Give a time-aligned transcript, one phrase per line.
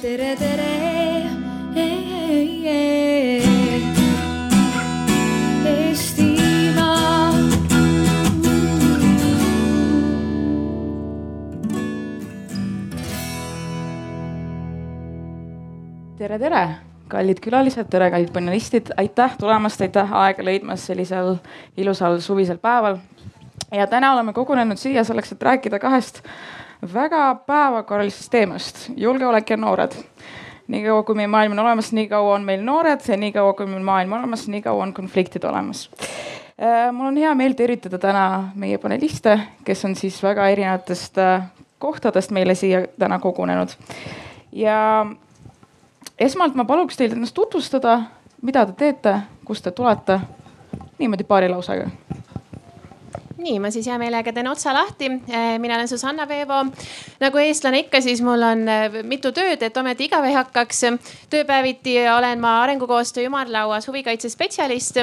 [0.00, 0.68] tere, tere.
[5.70, 7.32] Eestimaa.
[16.16, 16.62] tere, tere,
[17.08, 21.36] kallid külalised, tere, kallid panelistid, aitäh tulemast, aitäh aega leidmast sellisel
[21.76, 22.96] ilusal suvisel päeval.
[23.72, 26.22] ja täna oleme kogunenud siia selleks, et rääkida kahest
[26.94, 29.92] väga päevakorralisest teemast, julgeolek ja noored.
[30.70, 33.66] niikaua kui meie maailm on olemas, nii kaua on meil noored ja nii kaua kui
[33.66, 35.88] meil maailm on olemas, nii kaua on konfliktid olemas
[36.62, 38.24] Äh, mul on hea meel tervitada täna
[38.54, 39.32] meie paneliste,
[39.64, 41.46] kes on siis väga erinevatest äh,
[41.80, 43.72] kohtadest meile siia täna kogunenud.
[44.52, 45.06] ja
[46.18, 48.02] esmalt ma paluks teil ennast tutvustada,
[48.42, 50.20] mida te teete, kust te tulete,
[50.98, 51.88] niimoodi paari lausega
[53.40, 55.08] nii, ma siis hea meelega teen otsa lahti.
[55.58, 56.64] mina olen Susanna Veevo.
[57.20, 60.80] nagu eestlane ikka, siis mul on äh, mitu tööd, et ometi igav ei hakkaks.
[61.30, 64.96] tööpäeviti olen ma arengukoostöö ümarlauas huvikaitsespetsialist.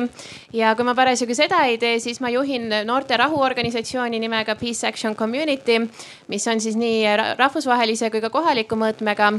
[0.53, 5.15] ja kui ma parasjagu seda ei tee, siis ma juhin noorte rahuorganisatsiooni nimega Peace Action
[5.15, 5.79] Community,
[6.27, 7.03] mis on siis nii
[7.37, 9.33] rahvusvahelise kui ka kohaliku mõõtmega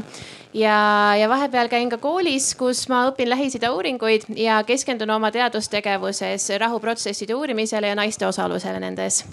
[0.53, 6.49] ja, ja vahepeal käin ka koolis, kus ma õpin Lähis-Ida uuringuid ja keskendun oma teadustegevuses
[6.59, 9.23] rahuprotsesside uurimisele ja naiste osalusele nendes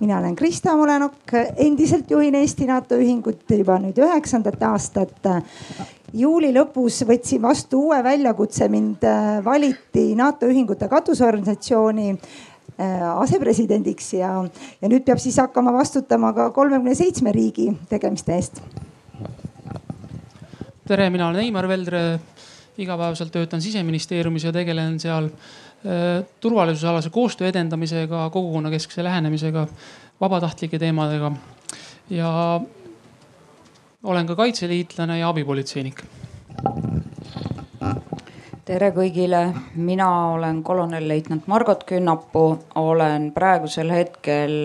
[0.00, 5.30] mina olen Krista Mulenok, endiselt juhin Eesti NATO ühingut juba nüüd üheksandat aastat.
[6.16, 14.32] juuli lõpus võtsin vastu uue väljakutse, mind äh, valiti NATO ühingute katusorganisatsiooni äh, asepresidendiks ja,
[14.80, 18.62] ja nüüd peab siis hakkama vastutama ka kolmekümne seitsme riigi tegemiste eest.
[20.86, 22.20] Tere, mina olen Eimar Veldre.
[22.78, 25.30] igapäevaselt töötan siseministeeriumis ja tegelen seal
[25.86, 29.66] Äh, turvalisusalase koostöö edendamisega, kogukonnakeskse lähenemisega,
[30.20, 31.32] vabatahtlike teemadega.
[32.10, 32.60] ja
[34.02, 36.02] olen ka kaitseliitlane ja abipolitseinik.
[38.64, 44.58] tere kõigile, mina olen kolonelleitnant Margot Künnapuu, olen praegusel hetkel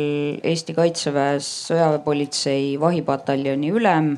[0.43, 4.15] Eesti Kaitseväes sõjaväepolitsei vahipataljoni ülem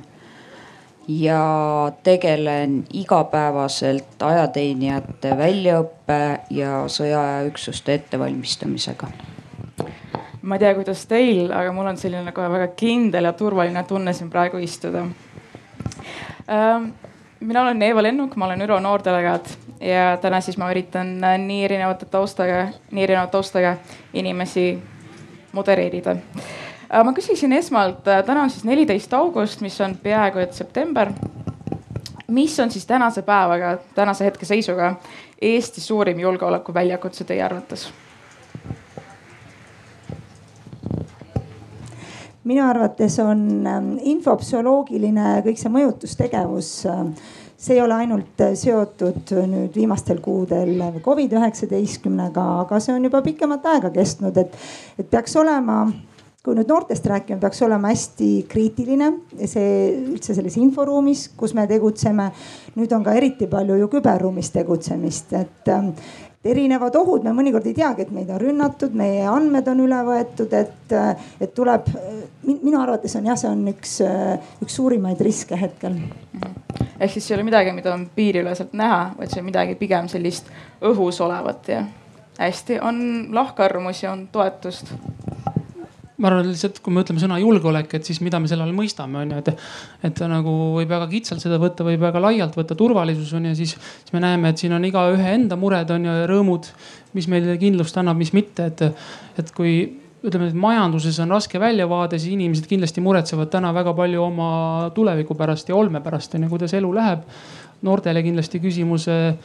[1.08, 9.08] ja tegelen igapäevaselt ajateenijate väljaõppe ja sõjaajaüksuste ettevalmistamisega.
[10.42, 14.14] ma ei tea, kuidas teil, aga mul on selline kohe väga kindel ja turvaline tunne
[14.14, 15.06] siin praegu istuda.
[16.50, 16.90] Ähm,
[17.40, 21.16] mina olen Eeva Lennuk, ma olen ÜRO noordelegaat ja täna siis ma üritan
[21.48, 23.78] nii erinevate taustaga, nii erineva taustaga
[24.14, 24.84] inimesi
[25.52, 26.16] modereerida
[27.04, 31.12] ma küsiksin esmalt, äh, täna on siis neliteist august, mis on peaaegu et september.
[32.28, 34.96] mis on siis tänase päevaga, tänase hetke seisuga
[35.42, 37.94] Eesti suurim julgeolekuväljakutse teie arvates?
[42.44, 47.06] minu arvates on ähm, infopsühholoogiline kõik see mõjutustegevus äh,
[47.58, 53.70] see ei ole ainult seotud nüüd viimastel kuudel Covid üheksateistkümnega, aga see on juba pikemat
[53.76, 54.58] aega kestnud, et,
[55.00, 55.86] et peaks olema
[56.44, 59.08] kui nüüd noortest rääkima, peaks olema hästi kriitiline
[59.48, 59.70] see
[60.12, 62.26] üldse selles inforuumis, kus me tegutseme.
[62.76, 65.94] nüüd on ka eriti palju ju küberruumis tegutsemist, et ähm,
[66.44, 70.52] erinevad ohud, me mõnikord ei teagi, et meid on rünnatud, meie andmed on üle võetud,
[70.60, 71.88] et, äh, et tuleb,
[72.44, 75.96] minu arvates on jah, see on üks, äh, üks suurimaid riske hetkel.
[77.00, 80.12] ehk siis see ei ole midagi, mida on piiriüleselt näha, vaid see on midagi pigem
[80.12, 80.52] sellist
[80.84, 81.86] õhus olevat ja
[82.36, 84.92] hästi, on lahkarvamusi, on toetust
[86.22, 89.24] ma arvan lihtsalt, kui me ütleme sõna julgeolek, et siis mida me selle all mõistame,
[89.24, 89.66] on ju, et.
[90.10, 93.74] et nagu võib väga kitsalt seda võtta, võib väga laialt võtta, turvalisus on ju, siis,
[93.74, 96.70] siis me näeme, et siin on igaühe enda mured on ju ja rõõmud,
[97.18, 98.86] mis meile kindlust annab, mis mitte, et,
[99.42, 99.76] et kui
[100.24, 104.52] ütleme, et majanduses on raske väljavaade, siis inimesed kindlasti muretsevad täna väga palju oma
[104.96, 107.26] tuleviku pärast ja olme pärast on ju, kuidas elu läheb
[107.84, 109.36] noortele kindlasti küsimus, eh,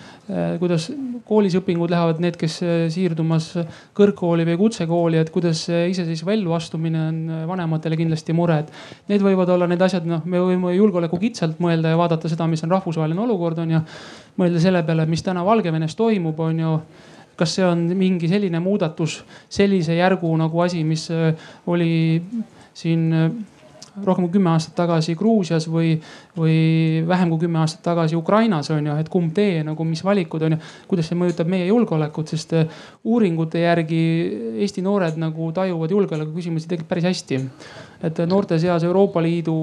[0.61, 0.89] kuidas
[1.29, 3.51] koolis õpingud lähevad, need, kes eh, siirdumas
[3.99, 8.73] kõrgkooli või kutsekooli, et kuidas iseseisva ellu astumine on eh, vanematele kindlasti mure, et.
[9.11, 12.63] Need võivad olla need asjad, noh, me võime julgeoleku kitsalt mõelda ja vaadata seda, mis
[12.67, 13.85] on rahvusvaheline olukord, on ju.
[14.39, 16.79] mõelda selle peale, mis täna Valgevenes toimub, on ju
[17.39, 21.05] kas see on mingi selline muudatus, sellise järgu nagu asi, mis
[21.71, 22.19] oli
[22.75, 23.05] siin
[24.05, 25.95] rohkem kui kümme aastat tagasi Gruusias või,
[26.37, 26.59] või
[27.09, 30.57] vähem kui kümme aastat tagasi Ukrainas on ju, et kumb tee nagu, mis valikud on
[30.57, 30.61] ju.
[30.89, 32.55] kuidas see mõjutab meie julgeolekut, sest
[33.05, 34.03] uuringute järgi
[34.65, 37.41] Eesti noored nagu tajuvad julgeoleku küsimusi tegelikult päris hästi.
[38.03, 39.55] et noorte seas Euroopa Liidu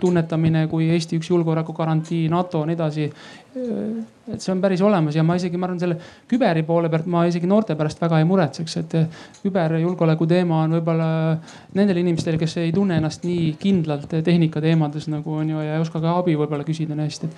[0.00, 3.10] tunnetamine kui Eesti üks julgeolekugarantii, NATO ja nii edasi
[3.56, 5.96] et see on päris olemas ja ma isegi, ma arvan, selle
[6.28, 8.96] küberi poole pealt ma isegi noorte pärast väga ei muretseks, et
[9.40, 11.08] küberjulgeoleku teema on võib-olla
[11.78, 15.82] nendele inimestele, kes ei tunne ennast nii kindlalt tehnika teemades nagu on ju ja ei
[15.82, 17.32] oska ka abi võib-olla küsida nii hästi.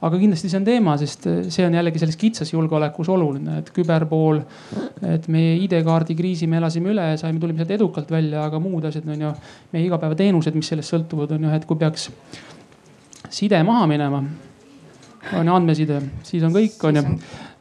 [0.00, 4.40] aga kindlasti see on teema, sest see on jällegi selles kitsas julgeolekus oluline, et küberpool,
[5.04, 9.08] et meie ID-kaardi kriisi me elasime üle, saime, tulime sealt edukalt välja, aga muud asjad
[9.12, 9.34] on ju,
[9.74, 12.08] meie igapäevateenused, mis sellest sõltuvad, on ju, et kui peaks
[13.28, 14.24] side maha minema
[15.36, 17.04] on andmeside, siis on kõik, on ju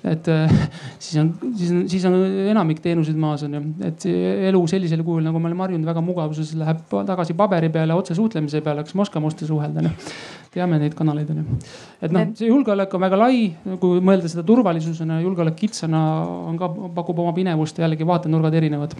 [0.03, 0.51] et äh,
[0.99, 2.15] siis on, siis on, siis on
[2.49, 4.05] enamik teenuseid maas on ju, et
[4.49, 8.61] elu sellisel kujul, nagu me oleme harjunud, väga mugavuses läheb tagasi paberi peale, otse suhtlemise
[8.63, 10.13] peale, kas me oskame otse suhelda on ju.
[10.53, 11.57] teame neid kanaleid on ju.
[12.01, 13.43] et noh, see julgeolek on väga lai,
[13.83, 16.03] kui mõelda seda turvalisusena, julgeolek kitsana
[16.47, 18.95] on ka, pakub oma pinevust jällegi vaatenurgad erinevad.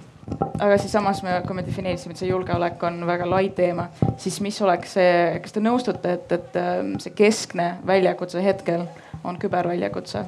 [0.60, 3.88] aga siis samas me, kui me defineerisime, et see julgeolek on väga lai teema,
[4.20, 5.14] siis mis oleks see,
[5.46, 8.84] kas te nõustute, et, et ähm, see keskne väljakutse hetkel
[9.24, 10.26] on küberväljakutse?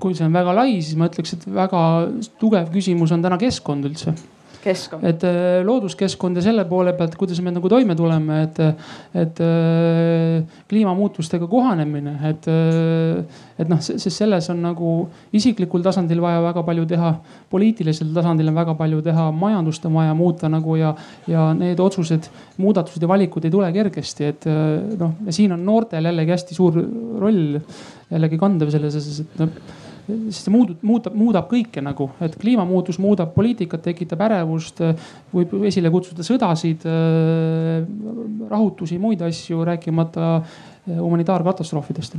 [0.00, 1.80] Kui see on väga lai, siis ma ütleks, et väga
[2.40, 4.16] tugev küsimus on täna keskkond üldse
[4.64, 5.04] keskkond.
[5.06, 8.60] et äh, looduskeskkond ja selle poole pealt, kuidas me nagu toime tuleme, et,
[9.22, 14.94] et äh, kliimamuutustega kohanemine, et, äh, et noh, sest selles on nagu
[15.36, 17.12] isiklikul tasandil vaja väga palju teha.
[17.50, 20.94] poliitilisel tasandil on väga palju teha, majandust on vaja muuta nagu ja,
[21.28, 22.30] ja need otsused,
[22.60, 24.48] muudatused ja valikud ei tule kergesti, et
[25.00, 26.78] noh, ja siin on noortel jällegi hästi suur
[27.20, 27.58] roll
[28.10, 29.88] jällegi kandev selles et noh
[30.30, 34.82] sest see muudab, muudab, muudab kõike nagu, et kliimamuutus muudab poliitikat, tekitab ärevust,
[35.34, 36.86] võib esile kutsuda sõdasid,
[38.50, 40.32] rahutusi, muid asju, rääkimata
[40.90, 42.18] humanitaarkatastroofidest.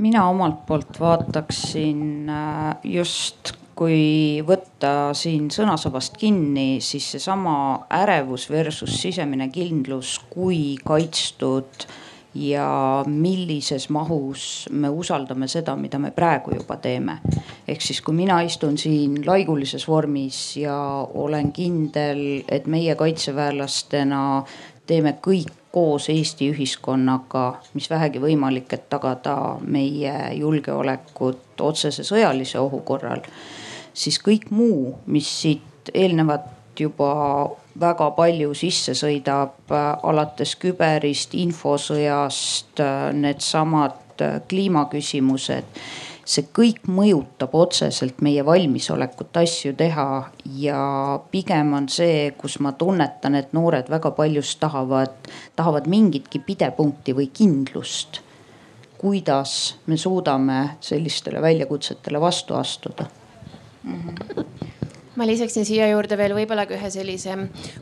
[0.00, 7.54] Mina omalt poolt vaataksin äh, just kui võtta siin sõnasabast kinni, siis seesama
[7.96, 16.10] ärevus versus sisemine kindlus, kui kaitstud äh, ja millises mahus me usaldame seda, mida me
[16.10, 17.18] praegu juba teeme.
[17.68, 20.76] ehk siis, kui mina istun siin laigulises vormis ja
[21.14, 24.44] olen kindel, et meie kaitseväelastena
[24.86, 32.80] teeme kõik koos Eesti ühiskonnaga, mis vähegi võimalik, et tagada meie julgeolekut otsese sõjalise ohu
[32.86, 33.22] korral,
[33.94, 37.10] siis kõik muu, mis siit eelnevat juba
[37.80, 45.82] väga palju sisse sõidab äh, alates küberist, infosõjast, äh, needsamad äh, kliimaküsimused.
[46.30, 50.30] see kõik mõjutab otseselt meie valmisolekut asju teha
[50.62, 50.82] ja
[51.32, 55.16] pigem on see, kus ma tunnetan, et noored väga paljus tahavad,
[55.56, 58.20] tahavad mingitki pidepunkti või kindlust.
[58.98, 63.06] kuidas me suudame sellistele väljakutsetele vastu astuda
[63.84, 64.02] mm.
[64.08, 64.79] -hmm
[65.18, 67.32] ma lisaksin siia juurde veel võib-olla ka ühe sellise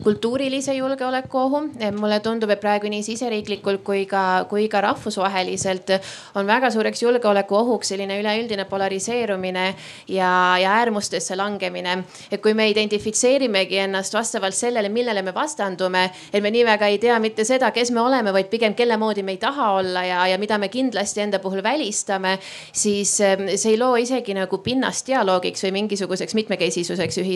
[0.00, 1.60] kultuurilise julgeoleku ohu.
[1.98, 5.92] mulle tundub, et praegu nii siseriiklikult kui ka, kui ka rahvusvaheliselt
[6.40, 9.74] on väga suureks julgeolekuohuks selline üleüldine polariseerumine
[10.08, 10.30] ja,
[10.62, 12.04] ja äärmustesse langemine.
[12.32, 16.98] et kui me identifitseerimegi ennast vastavalt sellele, millele me vastandume, et me nii väga ei
[16.98, 20.26] tea mitte seda, kes me oleme, vaid pigem kelle moodi me ei taha olla ja,
[20.32, 22.38] ja mida me kindlasti enda puhul välistame,
[22.72, 27.27] siis see ei loo isegi nagu pinnast dialoogiks või mingisuguseks mitmekesisuseks ühiskonnas.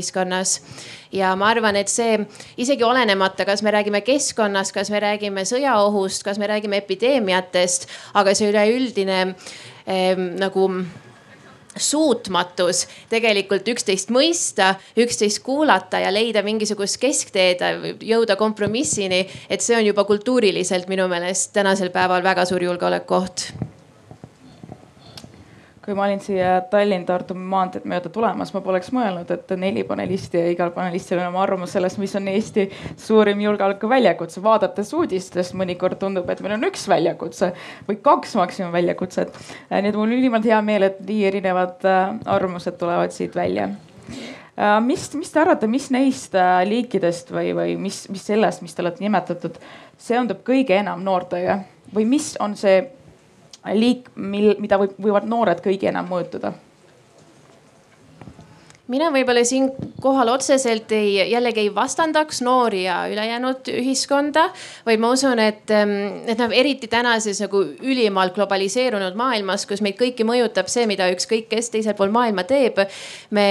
[1.12, 2.17] Ja ma arvan, et see
[2.61, 8.35] isegi olenemata, kas me räägime keskkonnast, kas me räägime sõjaohust, kas me räägime epideemiatest, aga
[8.35, 9.23] see üleüldine
[9.87, 10.69] eh, nagu
[11.77, 17.65] suutmatus tegelikult üksteist mõista, üksteist kuulata ja leida mingisugust keskteed,
[18.05, 19.27] jõuda kompromissini.
[19.49, 23.53] et see on juba kultuuriliselt minu meelest tänasel päeval väga suur julgeolekuoht
[25.93, 30.49] kui ma olin siia Tallinn-Tartu maanteed mööda tulemas, ma poleks mõelnud, et neli panelisti ja
[30.49, 32.65] igal panelistil on oma arvamus sellest, mis on Eesti
[32.96, 34.41] suurim julgeolekuväljakutse.
[34.43, 37.51] vaadates uudistest mõnikord tundub, et meil on üks väljakutse
[37.89, 39.37] või kaks maksimum väljakutset.
[39.69, 43.69] nii et mul on ülimalt hea meel, et nii erinevad äh, arvamused tulevad siit välja
[43.69, 48.72] äh, mis, mis te arvate, mis neist äh, liikidest või, või mis, mis sellest, mis
[48.72, 49.61] te olete nimetatud,
[50.01, 51.61] seondub kõige enam noortega
[51.93, 52.81] või mis on see
[53.70, 56.54] liik, mil, mida võib, võivad noored kõige enam mõjutada
[58.91, 64.48] mina võib-olla siinkohal otseselt ei, jällegi ei vastandaks noori ja ülejäänud ühiskonda,
[64.86, 65.93] vaid ma usun, et, ähm,
[66.27, 71.46] et noh, eriti tänases nagu ülimalt globaliseerunud maailmas, kus meid kõiki mõjutab see, mida ükskõik
[71.53, 72.81] kes teisel pool maailma teeb.
[73.31, 73.46] me,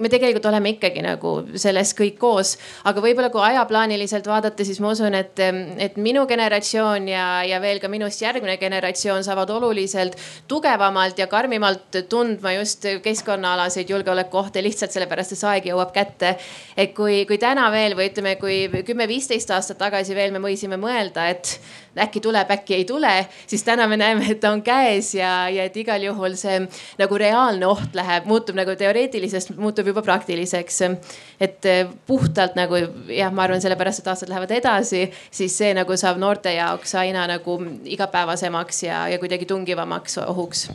[0.00, 2.54] me tegelikult oleme ikkagi nagu selles kõik koos,
[2.86, 5.42] aga võib-olla kui ajaplaaniliselt vaadata, siis ma usun, et,
[5.78, 10.14] et minu generatsioon ja, ja veel ka minust järgmine generatsioon saavad oluliselt
[10.48, 16.36] tugevamalt ja karmimalt tundma just keskkonnaalaseid julgeolekuohte ette lihtsalt sellepärast, et see aeg jõuab kätte.
[16.76, 21.28] et kui, kui täna veel või ütleme, kui kümme-viisteist aastat tagasi veel me võisime mõelda,
[21.30, 21.58] et
[21.98, 25.64] äkki tuleb, äkki ei tule, siis täna me näeme, et ta on käes ja, ja
[25.66, 26.60] et igal juhul see
[27.00, 30.80] nagu reaalne oht läheb, muutub nagu teoreetilisest, muutub juba praktiliseks.
[31.40, 31.66] et
[32.06, 36.52] puhtalt nagu jah, ma arvan, sellepärast, et aastad lähevad edasi, siis see nagu saab noorte
[36.54, 40.68] jaoks aina nagu igapäevasemaks ja, ja kuidagi tungivamaks ohuks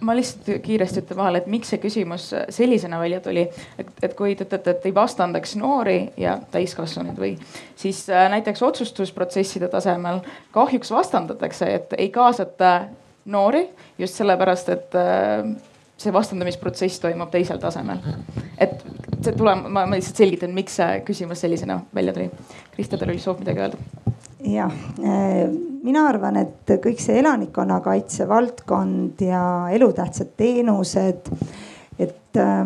[0.00, 3.46] ma lihtsalt kiiresti ütlen vahele, et miks see küsimus sellisena välja tuli.
[3.78, 7.34] et, et kui te ütlete, et ei vastandaks noori ja täiskasvanuid või,
[7.76, 10.20] siis äh, näiteks otsustusprotsesside tasemel
[10.54, 12.74] kahjuks vastandatakse, et ei kaasata
[13.24, 13.66] noori
[13.98, 15.54] just sellepärast, et äh,
[15.96, 18.02] see vastandamisprotsess toimub teisel tasemel.
[18.58, 18.82] et
[19.24, 22.30] see tuleb, ma lihtsalt selgitan, miks see küsimus sellisena välja tuli.
[22.74, 24.12] Krista, teil oli soov midagi öelda?
[24.44, 25.48] Jah, äh,
[25.84, 31.30] mina arvan, et kõik see elanikkonnakaitse valdkond ja elutähtsad teenused,
[31.98, 32.62] et äh,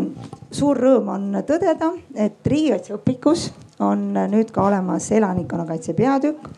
[0.50, 3.49] suur rõõm on tõdeda, et riigikaitseõpikus
[3.85, 6.50] on nüüd ka olemas elanikkonnakaitse peatükk.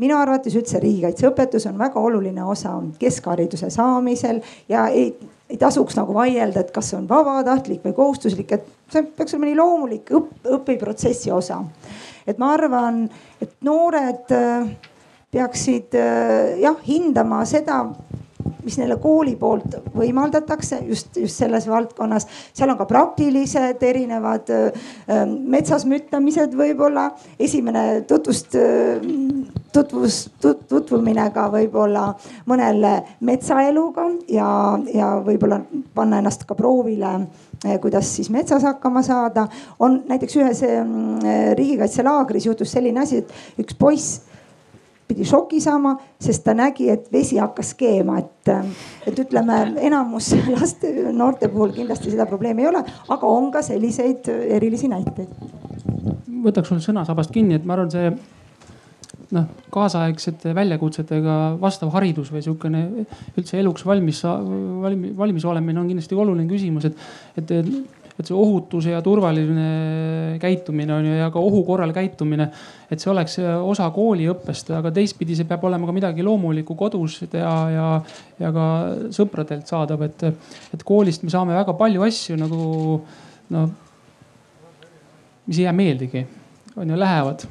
[0.00, 5.14] Minu arvates üldse riigikaitseõpetus on väga oluline osa keskhariduse saamisel ja ei,
[5.48, 9.48] ei tasuks nagu vaielda, et kas see on vabatahtlik või kohustuslik, et see peaks olema
[9.48, 11.62] nii loomulik õpp, õpiprotsessi osa
[12.26, 13.04] et ma arvan,
[13.40, 14.66] et noored äh,
[15.32, 17.84] peaksid äh, jah hindama seda,
[18.66, 22.26] mis neile kooli poolt võimaldatakse just, just selles valdkonnas.
[22.56, 24.50] seal on ka praktilised erinevad
[25.46, 27.10] metsas müttamised võib-olla.
[27.38, 28.56] esimene tutvust,
[29.72, 32.08] tutvus, tutvumine ka võib-olla
[32.46, 34.48] mõnele metsaeluga ja,
[34.92, 35.60] ja võib-olla
[35.94, 37.18] panna ennast ka proovile
[37.80, 39.46] kuidas siis metsas hakkama saada.
[39.78, 40.62] on näiteks ühes
[41.54, 44.25] riigikaitselaagris juhtus selline asi, et üks poiss
[45.08, 48.52] pidi šoki saama, sest ta nägi, et vesi hakkas keema, et,
[49.06, 54.30] et ütleme, enamus laste, noorte puhul kindlasti seda probleemi ei ole, aga on ka selliseid
[54.58, 55.30] erilisi näiteid.
[56.46, 58.10] võtaks sul sõnasabast kinni, et ma arvan, see
[59.34, 62.82] noh, kaasaegsete väljakutsetega vastav haridus või sihukene
[63.38, 67.06] üldse eluks valmis, valmis, valmis olemine on kindlasti oluline küsimus, et,
[67.40, 67.54] et,
[68.16, 72.48] et see ohutuse ja turvaline käitumine on ju ja ka ohu korral käitumine,
[72.90, 77.54] et see oleks osa kooliõppest, aga teistpidi see peab olema ka midagi loomulikku kodus ja,
[77.72, 77.88] ja,
[78.40, 78.66] ja ka
[79.16, 80.26] sõpradelt saadav, et,
[80.76, 82.62] et koolist me saame väga palju asju nagu
[83.54, 83.68] noh,
[85.46, 86.26] mis ei jää meeldigi
[86.76, 87.46] on ju, lähevad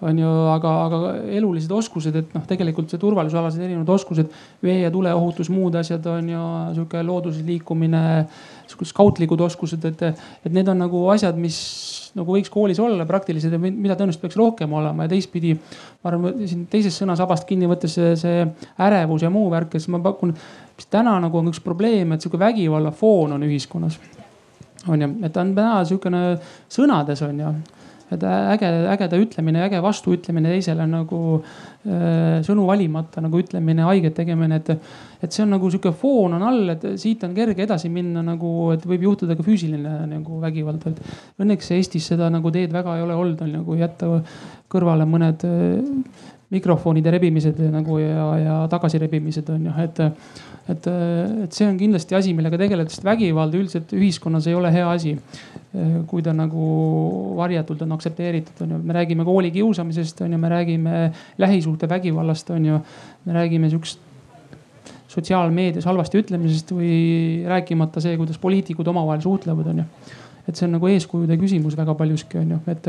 [0.00, 0.98] on ju, aga, aga
[1.34, 4.30] elulised oskused, et noh, tegelikult see turvalisusalased erinevad oskused,
[4.62, 6.42] vee ja tuleohutus, muud asjad on ju
[6.76, 8.02] sihuke looduses liikumine,
[8.68, 10.02] sihukesed skautlikud oskused, et,
[10.44, 11.58] et need on nagu asjad, mis
[12.18, 15.54] nagu võiks koolis olla praktilised ja mida tõenäoliselt peaks rohkem olema ja teistpidi.
[16.02, 18.44] ma arvan, siin teisest sõnasabast kinni võttes see, see
[18.88, 20.34] ärevus ja muu värk, siis ma pakun,
[20.76, 23.98] mis täna nagu on üks probleem, et sihuke vägivallafoon on ühiskonnas
[24.88, 26.22] on ju, et ta on täna sihukene
[26.70, 27.52] sõnades on ju
[28.14, 34.60] et äge, ägeda ütlemine, äge vastuütlemine teisele nagu äh, sõnu valimata nagu ütlemine, haiget tegemine,
[34.62, 34.72] et.
[35.18, 38.70] et see on nagu sihuke foon on all, et siit on kerge edasi minna nagu,
[38.74, 41.02] et võib juhtuda ka füüsiline nagu vägivald, et.
[41.42, 44.12] Õnneks Eestis seda nagu teed väga ei ole olnud, on nagu jätta
[44.72, 50.00] kõrvale mõned äh, mikrofonide rebimised nagu ja, ja tagasirebimised on ju, et
[50.68, 50.88] et,
[51.44, 55.16] et see on kindlasti asi, millega tegeleda, sest vägivald üldiselt ühiskonnas ei ole hea asi.
[56.08, 56.66] kui ta nagu
[57.36, 61.00] varjatult on aktsepteeritud, on ju, me räägime koolikiusamisest, on ju, me räägime
[61.38, 62.78] lähisuhtevägivallast, on ju.
[63.24, 64.00] me räägime sihukest
[65.08, 69.86] sotsiaalmeedias halvasti ütlemisest või rääkimata see, kuidas poliitikud omavahel suhtlevad, on ju.
[70.48, 72.88] et see on nagu eeskujude küsimus väga paljuski on ju, et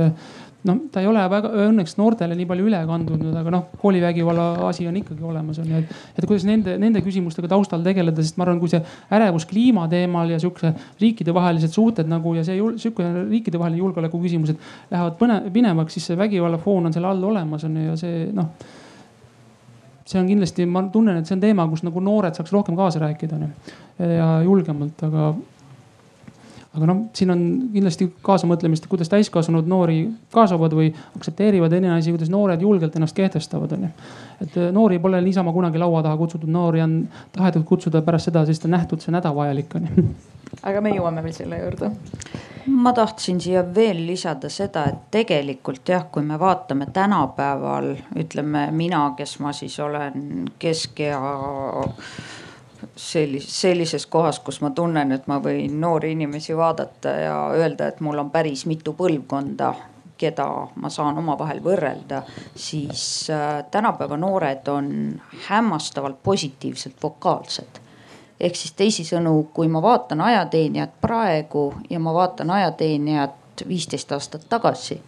[0.67, 4.87] noh, ta ei ole väga õnneks noortele nii palju üle kandunud, aga noh, koolivägivalla asi
[4.89, 8.47] on ikkagi olemas on ju, et, et kuidas nende, nende küsimustega taustal tegeleda, sest ma
[8.47, 8.81] arvan, kui see
[9.15, 14.59] ärevus kliima teemal ja sihukese riikidevahelised suhted nagu ja see sihukene riikidevaheline julgeoleku küsimused
[14.91, 18.51] lähevad põne-, pinevaks, siis see vägivallafoon on selle all olemas on ju ja see noh
[20.09, 23.01] see on kindlasti, ma tunnen, et see on teema, kus nagu noored saaks rohkem kaasa
[23.03, 23.49] rääkida onju
[24.17, 25.33] ja julgemalt, aga
[26.77, 32.29] aga noh, siin on kindlasti kaasamõtlemist, kuidas täiskasvanud noori kaasavad või aktsepteerivad, teine asi, kuidas
[32.29, 33.89] noored julgelt ennast kehtestavad, onju.
[34.45, 36.99] et äh, noori pole niisama kunagi laua taha kutsutud, noori on
[37.35, 40.05] tahetud kutsuda pärast seda, sest on nähtud, see on hädavajalik, onju.
[40.61, 41.91] aga me jõuame veel selle juurde
[42.69, 49.07] ma tahtsin siia veel lisada seda, et tegelikult jah, kui me vaatame tänapäeval, ütleme mina,
[49.17, 51.01] kes ma siis olen kesk-
[52.81, 57.87] ja sellis-, sellises kohas, kus ma tunnen, et ma võin noori inimesi vaadata ja öelda,
[57.87, 59.73] et mul on päris mitu põlvkonda,
[60.19, 60.45] keda
[60.75, 62.23] ma saan omavahel võrrelda,
[62.55, 64.89] siis äh, tänapäeva noored on
[65.47, 67.79] hämmastavalt positiivselt vokaalsed.
[68.39, 75.01] Ehk siis teisisõnu, kui ma vaatan ajateenijat praegu ja ma vaatan ajateenijat viisteist aastat tagasi,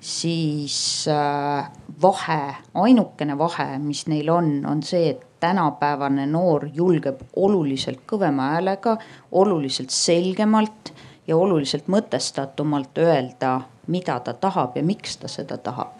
[0.00, 1.70] siis äh,
[2.02, 2.40] vahe,
[2.74, 8.96] ainukene vahe, mis neil on, on see, et tänapäevane noor julgeb oluliselt kõvema häälega,
[9.32, 10.92] oluliselt selgemalt
[11.26, 15.92] ja oluliselt mõtestatumalt öelda, mida ta tahab ja miks ta seda tahab.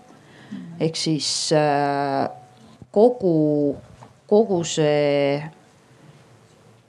[0.81, 2.29] ehk siis äh,
[2.91, 3.77] kogu,
[4.27, 5.43] kogu see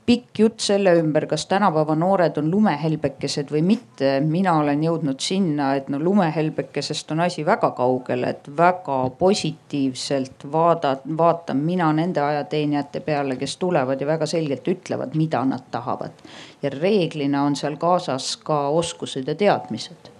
[0.08, 4.12] pikk jutt selle ümber, kas tänapäeva noored on lumehelbekesed või mitte.
[4.24, 10.96] mina olen jõudnud sinna, et no lumehelbekesest on asi väga kaugel, et väga positiivselt vaada,
[11.18, 16.24] vaatan mina nende ajateenijate peale, kes tulevad ja väga selgelt ütlevad, mida nad tahavad.
[16.62, 20.12] ja reeglina on seal kaasas ka oskused ja teadmised.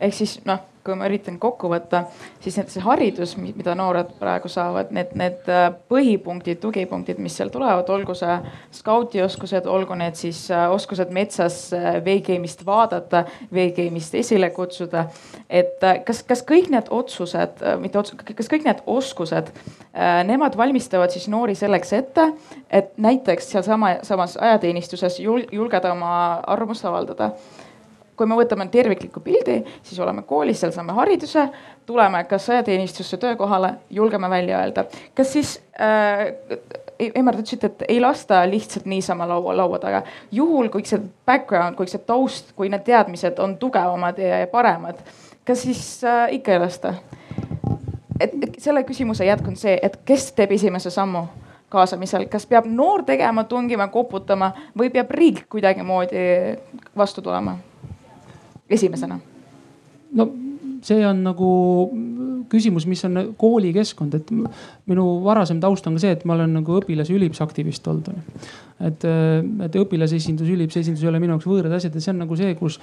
[0.00, 2.06] ehk siis noh kui ma üritan kokku võtta,
[2.40, 7.52] siis need, see haridus, mida noored praegu saavad, need, need äh, põhipunktid, tugipunktid, mis seal
[7.52, 8.38] tulevad, olgu see
[8.78, 15.06] skautioskused, olgu need siis äh, oskused metsas äh, veekeemist vaadata, veekeemist esile kutsuda.
[15.48, 19.52] et kas, kas kõik need otsused, mitte otsused, kas kõik need oskused,
[20.28, 22.26] nemad valmistavad siis noori selleks ette,
[22.70, 26.12] et näiteks sealsama, samas ajateenistuses julgeda oma
[26.46, 27.32] arvamust avaldada
[28.18, 31.46] kui me võtame tervikliku pildi, siis oleme koolis, seal saame hariduse,
[31.86, 34.84] tuleme kas sõjateenistusse töökohale, julgeme välja öelda.
[35.14, 36.34] kas siis äh,,
[36.98, 40.02] Emmer, te ütlesite, et ei lasta lihtsalt niisama laua, laua taga.
[40.34, 44.98] juhul, kui see background, kui see taust, kui need teadmised on tugevamad ja paremad,
[45.46, 46.94] kas siis äh, ikka ei lasta?
[48.20, 51.22] et selle küsimuse jätk on see, et kes teeb esimese sammu
[51.70, 56.26] kaasamisel, kas peab noor tegema, tungima, koputama või peab riik kuidagimoodi
[56.96, 57.58] vastu tulema?
[58.70, 59.20] Esimesena?
[60.18, 60.28] no
[60.82, 61.48] see on nagu
[62.48, 64.30] küsimus, mis on koolikeskkond, et
[64.88, 68.22] minu varasem taust on ka see, et ma olen nagu õpilas- ja üliõpilasaktivist olnud onju.
[68.80, 69.04] Et,
[69.66, 72.78] et õpilasesindus, üliõpilasesindus ei ole minu jaoks võõrad asjad ja see on nagu see, kus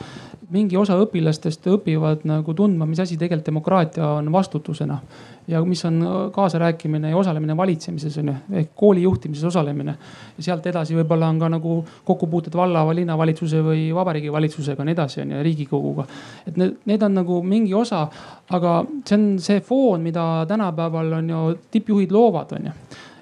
[0.51, 4.99] mingi osa õpilastest õpivad nagu tundma, mis asi tegelikult demokraatia on vastutusena
[5.47, 6.01] ja mis on
[6.33, 9.95] kaasarääkimine ja osalemine valitsemises on ju, ehk kooli juhtimises osalemine.
[10.37, 14.85] ja sealt edasi võib-olla on ka nagu kokkupuuted valla või linnavalitsuse või vabariigi valitsusega ja
[14.85, 16.05] nii edasi on ju, riigikoguga.
[16.47, 18.07] et need, need on nagu mingi osa,
[18.49, 22.77] aga see on see foon, mida tänapäeval on ju tippjuhid loovad, on ju.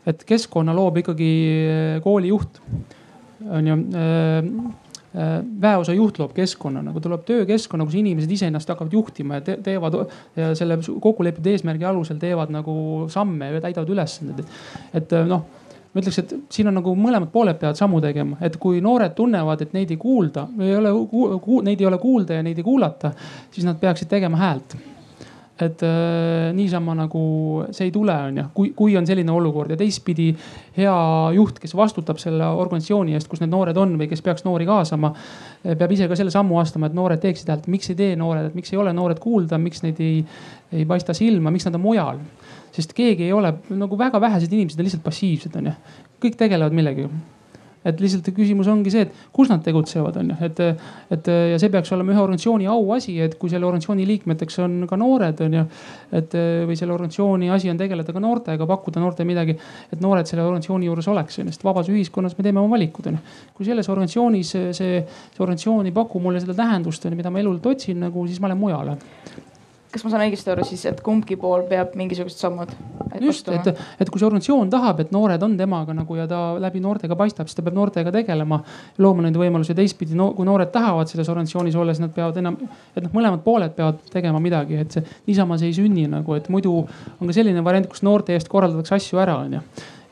[0.08, 1.32] Et keskkonna loob ikkagi
[2.04, 2.62] koolijuht.
[3.50, 3.76] On ju
[5.14, 9.56] Äh, väeosa juht loob keskkonna, nagu tuleb töökeskkonna, kus inimesed iseennast hakkavad juhtima ja te
[9.62, 9.94] teevad
[10.34, 12.74] ja selle kokkulepitud eesmärgi alusel teevad nagu
[13.14, 14.48] samme ja täidavad ülesandeid.
[14.98, 15.44] et noh
[15.94, 19.62] ma ütleks, et siin on nagu mõlemad pooled peavad sammu tegema, et kui noored tunnevad,
[19.62, 20.96] et neid ei kuulda, ei ole,
[21.70, 23.14] neid ei ole kuulda ja neid ei kuulata,
[23.54, 24.74] siis nad peaksid tegema häält
[25.62, 27.24] et äh, niisama nagu
[27.70, 30.32] see ei tule, on ju, kui, kui on selline olukord ja teistpidi
[30.78, 30.96] hea
[31.38, 35.14] juht, kes vastutab selle organisatsiooni eest, kus need noored on või kes peaks noori kaasama,
[35.64, 38.58] peab ise ka selle sammu astuma, et noored teeksid häält, miks ei tee noored, et
[38.58, 40.24] miks ei ole noored kuulda, miks neid ei,
[40.74, 42.26] ei paista silma, miks nad on mujal.
[42.74, 45.78] sest keegi ei ole nagu väga vähesed inimesed on lihtsalt passiivsed, on ju,
[46.26, 47.12] kõik tegelevad millegagi
[47.86, 50.62] et lihtsalt küsimus ongi see, et kus nad tegutsevad, on ju, et,
[51.14, 55.00] et ja see peaks olema ühe organisatsiooni auasi, et kui selle organisatsiooni liikmeteks on ka
[55.00, 55.66] noored, on ju.
[56.20, 56.38] et
[56.70, 59.58] või selle organisatsiooni asi on tegeleda ka noortega, pakkuda noortele midagi,
[59.92, 63.12] et noored selle organisatsiooni juures oleks, on ju, sest vabas ühiskonnas me teeme oma valikud,
[63.12, 63.40] on ju.
[63.58, 65.02] kui selles organisatsioonis see, see
[65.40, 68.98] organisatsioon ei paku mulle seda tähendust, mida ma elult otsin nagu, siis ma lähen mujale
[69.94, 72.72] kas ma saan õigesti aru siis, et kumbki pool peab mingisugused sammud?
[73.22, 73.70] just, et,
[74.02, 77.50] et kui see organisatsioon tahab, et noored on temaga nagu ja ta läbi noortega paistab,
[77.50, 78.60] siis ta peab noortega tegelema.
[79.04, 82.58] looma neid võimalusi teistpidi no,, kui noored tahavad selles organisatsioonis olla, siis nad peavad enam,
[82.96, 86.50] et noh, mõlemad pooled peavad tegema midagi, et see niisama see ei sünni nagu, et
[86.54, 89.62] muidu on ka selline variant, kus noorte eest korraldatakse asju ära, onju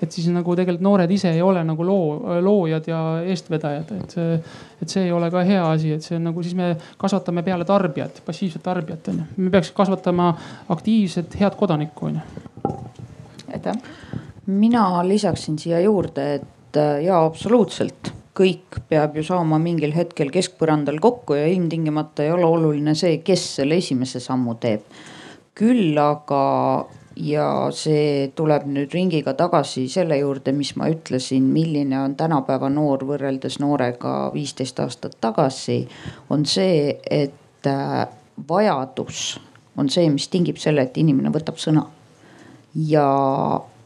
[0.01, 4.37] et siis nagu tegelikult noored ise ei ole nagu loo, loojad ja eestvedajad, et see,
[4.81, 7.67] et see ei ole ka hea asi, et see on nagu siis me kasvatame peale
[7.69, 9.27] tarbijat, passiivset tarbijat on ju.
[9.45, 10.31] me peaks kasvatama
[10.73, 12.73] aktiivset head kodanikku on ju.
[13.53, 13.77] aitäh.
[14.47, 21.01] mina lisaksin siia juurde, et äh, jaa, absoluutselt kõik peab ju saama mingil hetkel keskpõrandal
[21.03, 24.87] kokku ja ilmtingimata ei ole oluline see, kes selle esimese sammu teeb.
[25.61, 26.41] küll aga
[27.21, 33.05] ja see tuleb nüüd ringiga tagasi selle juurde, mis ma ütlesin, milline on tänapäeva noor
[33.05, 35.87] võrreldes noorega viisteist aastat tagasi.
[36.29, 38.07] on see, et äh,
[38.49, 39.39] vajadus
[39.77, 41.85] on see, mis tingib selle, et inimene võtab sõna.
[42.75, 43.05] ja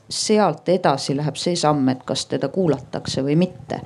[0.09, 3.81] sealt edasi läheb see samm, et kas teda kuulatakse või mitte.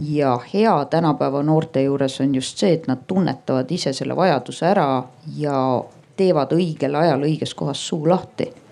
[0.00, 5.04] ja hea tänapäeva noorte juures on just see, et nad tunnetavad ise selle vajaduse ära
[5.36, 5.82] ja
[6.16, 8.63] teevad õigel ajal õiges kohas suu lahti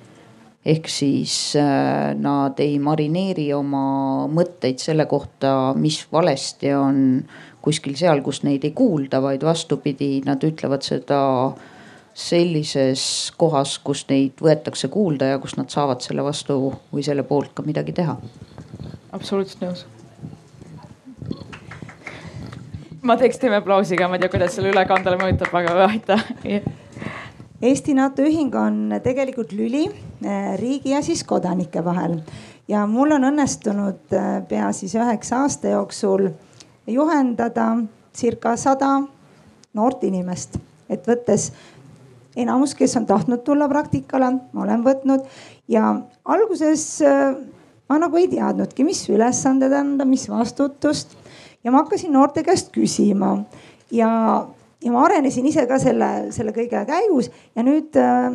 [0.63, 7.01] ehk siis äh, nad ei marineeri oma mõtteid selle kohta, mis valesti on
[7.63, 11.21] kuskil seal, kus neid ei kuulda, vaid vastupidi, nad ütlevad seda
[12.15, 13.05] sellises
[13.41, 16.59] kohas, kus neid võetakse kuulda ja kus nad saavad selle vastu
[16.93, 18.19] või selle poolt ka midagi teha.
[19.13, 19.87] absoluutselt nõus.
[23.03, 26.82] ma teeks teeme aplausiga, ma ei tea, kuidas selle ülekandele mõjutab, aga aitäh
[27.63, 32.17] Eesti NATO ühing on tegelikult lüli eh, riigi ja siis kodanike vahel.
[32.67, 36.27] Ja mul on õnnestunud eh, pea siis üheksa aasta jooksul
[36.91, 37.69] juhendada
[38.19, 38.97] circa sada
[39.79, 40.59] noort inimest,
[40.91, 41.53] et võttes
[42.35, 45.23] enamus, kes on tahtnud tulla praktikale, ma olen võtnud.
[45.71, 45.93] Ja
[46.35, 47.37] alguses eh,
[47.87, 51.15] ma nagu ei teadnudki, mis ülesanded anda, mis vastutust.
[51.63, 53.37] Ja ma hakkasin noorte käest küsima.
[53.95, 54.11] Ja
[54.83, 58.29] ja ma arenesin ise ka selle, selle kõige käigus ja nüüd äh,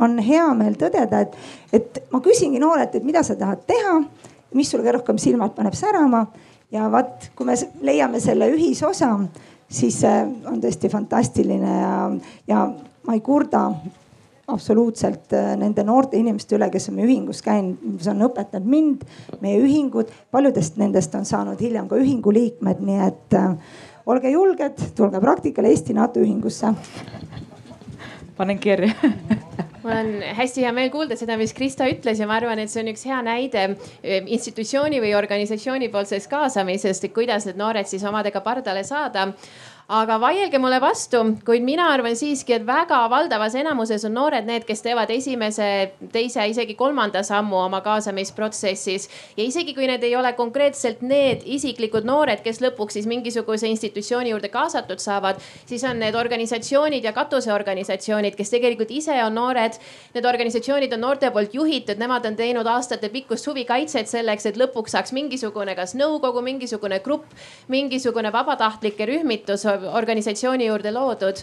[0.00, 1.36] on hea meel tõdeda, et,
[1.72, 3.98] et ma küsingi noorelt, et mida sa tahad teha,
[4.56, 6.26] mis sul kõige rohkem silmad paneb särama.
[6.74, 7.54] Ja vaat, kui me
[7.86, 9.12] leiame selle ühisosa,
[9.70, 10.16] siis see
[10.50, 11.92] on tõesti fantastiline ja,
[12.50, 12.64] ja
[13.06, 13.68] ma ei kurda
[14.50, 19.02] absoluutselt äh, nende noorte inimeste üle, kes on meie ühingus käinud, mis on õpetanud mind,
[19.42, 24.82] meie ühingut, paljudest nendest on saanud hiljem ka ühingu liikmed, nii et äh, olge julged,
[24.96, 26.74] tulge praktikale Eesti NATO ühingusse.
[28.36, 28.92] panen kirja
[29.86, 32.82] mul on hästi hea meel kuulda seda, mis Krista ütles ja ma arvan, et see
[32.82, 33.62] on üks hea näide
[34.02, 39.30] eh, institutsiooni või organisatsiooni poolsest kaasamisest, et kuidas need noored siis omadega pardale saada
[39.86, 44.64] aga vaielge mulle vastu, kuid mina arvan siiski, et väga valdavas enamuses on noored need,
[44.66, 45.68] kes teevad esimese,
[46.10, 49.08] teise, isegi kolmanda sammu oma kaasamisprotsessis.
[49.36, 54.30] ja isegi kui need ei ole konkreetselt need isiklikud noored, kes lõpuks siis mingisuguse institutsiooni
[54.30, 59.78] juurde kaasatud saavad, siis on need organisatsioonid ja katuseorganisatsioonid, kes tegelikult ise on noored.
[60.14, 65.14] Need organisatsioonid on noorte poolt juhitud, nemad on teinud aastatepikkust huvikaitset selleks, et lõpuks saaks
[65.14, 67.30] mingisugune, kas nõukogu, mingisugune grupp,
[67.70, 69.62] mingisugune vabatahtlike rühmitus
[69.92, 71.42] organisatsiooni juurde loodud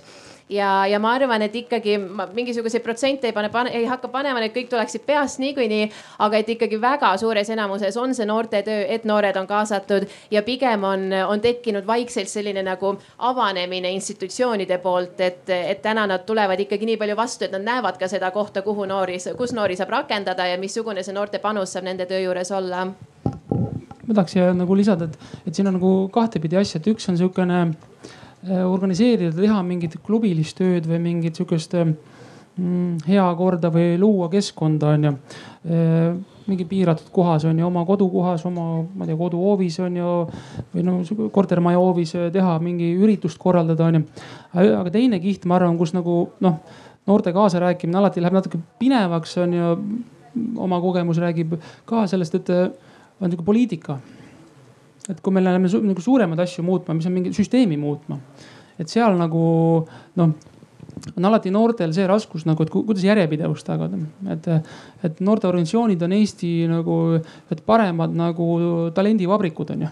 [0.49, 1.97] ja, ja ma arvan, et ikkagi
[2.33, 5.89] mingisuguseid protsente ei pane, ei hakka panema, need kõik tuleksid peast niikuinii.
[6.19, 10.83] aga et ikkagi väga suures enamuses on see noortetöö, et noored on kaasatud ja pigem
[10.83, 16.85] on, on tekkinud vaikselt selline nagu avanemine institutsioonide poolt, et, et täna nad tulevad ikkagi
[16.85, 20.47] nii palju vastu, et nad näevad ka seda kohta, kuhu noori, kus noori saab rakendada
[20.47, 22.85] ja missugune see noorte panus saab nende töö juures olla
[24.03, 27.17] ma tahaks siia nagu lisada, et, et siin on nagu kahtepidi asja, et üks on
[27.17, 34.29] sihukene Äh, organiseerida, teha mingit klubilist tööd või mingit sihukest mm, hea korda või luua
[34.31, 35.17] keskkonda on ju.
[35.63, 36.13] Äh,
[36.47, 40.13] mingi piiratud kohas on ju, oma kodukohas, oma, ma ei tea, koduhoovis on ju
[40.73, 40.95] või no
[41.31, 44.03] kortermaja hoovis teha mingi üritust korraldada on ju.
[44.53, 46.57] aga teine kiht, ma arvan, kus nagu noh,
[47.07, 49.77] noorte kaasarääkimine alati läheb natuke pinevaks on ju.
[50.57, 53.99] oma kogemus räägib ka sellest, et on niisugune poliitika
[55.09, 58.19] et kui me läheme su nagu suuremaid asju muutma, mis on mingi süsteemi muutma,
[58.79, 59.43] et seal nagu
[60.19, 60.35] noh
[61.17, 63.97] on alati noortel see raskus nagu, et kuidas järjepidevust tagada,
[64.31, 64.47] et,
[65.03, 66.97] et noorteorganisatsioonid on Eesti nagu,
[67.51, 68.47] et paremad nagu
[68.95, 69.91] talendivabrikud on ju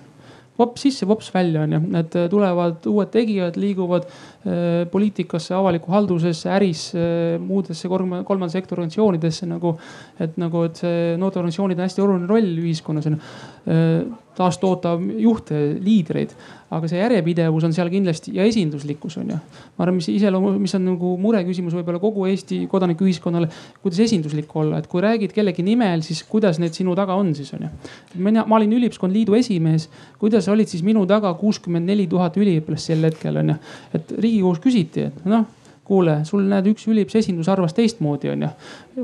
[0.62, 6.50] vops sisse, vops välja on ju, et tulevad uued tegijad, liiguvad äh, poliitikasse, avalikku haldusesse,
[6.56, 7.06] ärisse,
[7.42, 9.76] muudesse kolmanda sektori organisatsioonidesse nagu.
[10.22, 14.04] et nagu, et see noorteorganisatsioonid on hästi oluline roll ühiskonnas on äh,
[14.38, 16.36] taastoota juhte, liidreid.
[16.72, 19.38] Aga see järjepidevus on seal kindlasti ja esinduslikkus on ju.
[19.78, 23.50] ma arvan, mis iseloomu, mis on nagu mureküsimus võib-olla kogu Eesti kodanikuühiskonnale,
[23.84, 27.52] kuidas esinduslik olla, et kui räägid kellegi nimel, siis kuidas need sinu taga on siis
[27.58, 27.72] on ju.
[28.16, 29.90] mina, ma olin Üliõpilaskonna Liidu esimees,
[30.22, 33.58] kuidas olid siis minu taga kuuskümmend neli tuhat üliõpilast sel hetkel on ju.
[33.98, 35.50] et riigikogus küsiti, et noh
[35.92, 38.52] kuule, sul näed, üks üliõpilase esindus arvas teistmoodi on ju.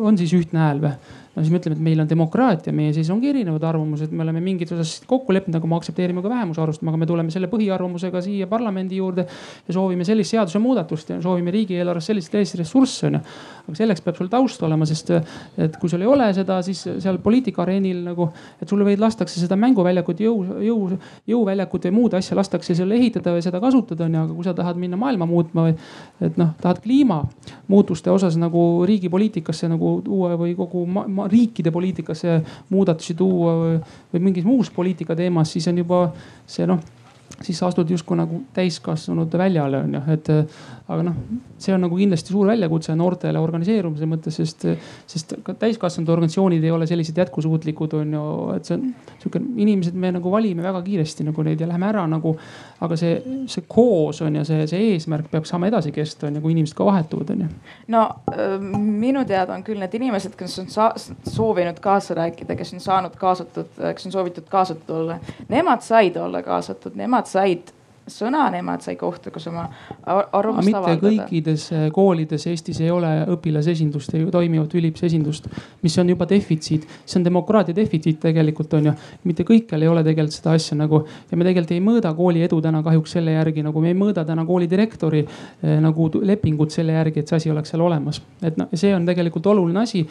[0.07, 0.95] on siis ühtne hääl või?
[1.37, 4.41] No siis me ütleme, et meil on demokraatia, meie sees ongi erinevad arvamused, me oleme
[4.41, 8.23] mingis osas kokku leppinud, aga me aktsepteerime ka vähemuse arvamust, aga me tuleme selle põhiarvamusega
[8.25, 13.21] siia parlamendi juurde ja soovime sellist seadusemuudatust ja soovime riigieelarves sellist, sellist ressurssi onju.
[13.67, 17.19] Aga selleks peab sul taust olema, sest et kui sul ei ole seda, siis seal
[17.23, 18.29] poliitika areenil nagu,
[18.61, 23.35] et sulle võid lastakse seda mänguväljakut, jõu, jõu, jõuväljakut või muud asja lastakse sulle ehitada
[23.35, 25.75] või seda kasutada onju, aga kui sa tahad minna maailma muutma või
[26.23, 31.73] et noh, tahad kliimamuutuste osas nagu riigi poliitikasse nagu tuua või kogu ma, ma, riikide
[31.75, 32.39] poliitikasse
[32.73, 33.79] muudatusi tuua või,
[34.13, 36.07] või mingis muus poliitika teemas, siis on juba
[36.47, 36.96] see noh
[37.41, 40.29] siis sa astud justkui nagu täiskasvanute väljale on ju, et
[40.87, 41.15] aga noh,
[41.59, 44.63] see on nagu kindlasti suur väljakutse noortele organiseerumise mõttes, sest,
[45.09, 48.23] sest ka täiskasvanute organisatsioonid ei ole sellised jätkusuutlikud, on ju,
[48.55, 48.85] et see on
[49.17, 52.37] sihuke, inimesed me nagu valime väga kiiresti nagu neid ja läheme ära nagu.
[52.77, 53.15] aga see,
[53.49, 56.77] see koos on ju, see, see eesmärk peab saama edasi kesta, on ju, kui inimesed
[56.77, 57.47] ka vahetuvad, on ju.
[57.91, 58.03] no
[58.77, 60.69] minu teada on küll need inimesed, kes on
[61.25, 65.17] soovinud kaasa rääkida, kes on saanud kaasatud, kes on soovitud kaasatud olla,
[65.49, 67.73] nemad said olla kaasatud, nemad said
[68.11, 69.65] sõna, nemad sai kohta, kus oma
[70.05, 71.09] arvamust avaldada.
[71.09, 75.49] kõikides eh, koolides Eestis ei ole õpilasesindust ja toimivat üliõpilasesindust,
[75.83, 76.87] mis on juba defitsiit.
[77.05, 78.95] see on demokraatia defitsiit tegelikult on ju,
[79.27, 82.61] mitte kõikjal ei ole tegelikult seda asja nagu ja me tegelikult ei mõõda kooli edu
[82.61, 86.95] täna kahjuks selle järgi, nagu me ei mõõda täna kooli direktori eh, nagu lepingut selle
[86.97, 88.21] järgi, et see asi oleks seal olemas.
[88.41, 90.07] et noh, see on tegelikult oluline asi.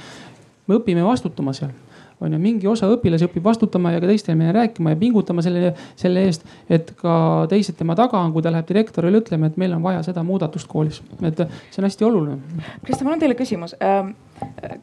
[0.66, 1.73] me õpime vastutama seal
[2.20, 5.72] on ju, mingi osa õpilasi õpib vastutama ja ka teistele meile rääkima ja pingutama selle,
[6.00, 9.74] selle eest, et ka teised tema taga on, kui ta läheb direktorile ütlema, et meil
[9.76, 12.62] on vaja seda muudatust koolis, et see on hästi oluline.
[12.85, 14.14] Krista, mul on teile küsimus ähm,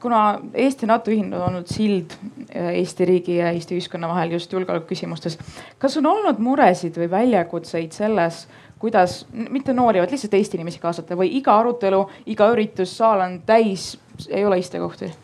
[0.02, 2.14] kuna Eesti NATO ühinemine on olnud sild
[2.56, 5.38] äh, Eesti riigi ja Eesti ühiskonna vahel just julgeoleku küsimustes,
[5.82, 8.46] kas on olnud muresid või väljakutseid selles,
[8.80, 13.42] kuidas mitte noori, vaid lihtsalt Eesti inimesi kaasata või iga arutelu, iga üritus, saal on
[13.48, 13.94] täis,
[14.30, 15.23] ei ole istekohti?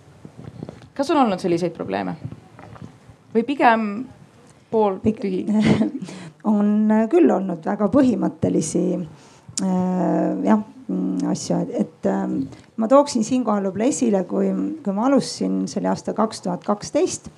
[1.00, 2.18] Kas on olnud selliseid probleeme
[3.34, 3.86] või pigem
[4.72, 5.46] pooltühi
[6.54, 10.66] on küll olnud väga põhimõttelisi äh, jah
[11.30, 12.26] asju, et äh,
[12.82, 14.50] ma tooksin siinkohal võib-olla esile, kui,
[14.84, 17.30] kui ma alustasin, see oli aasta kaks tuhat kaksteist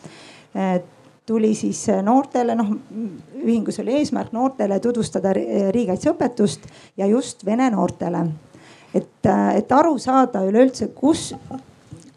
[1.26, 2.72] tuli siis noortele, noh
[3.42, 6.66] ühingus oli eesmärk noortele tutvustada riigikaitseõpetust
[6.98, 8.26] ja just vene noortele.
[8.94, 11.36] et, äh, et aru saada üleüldse, kus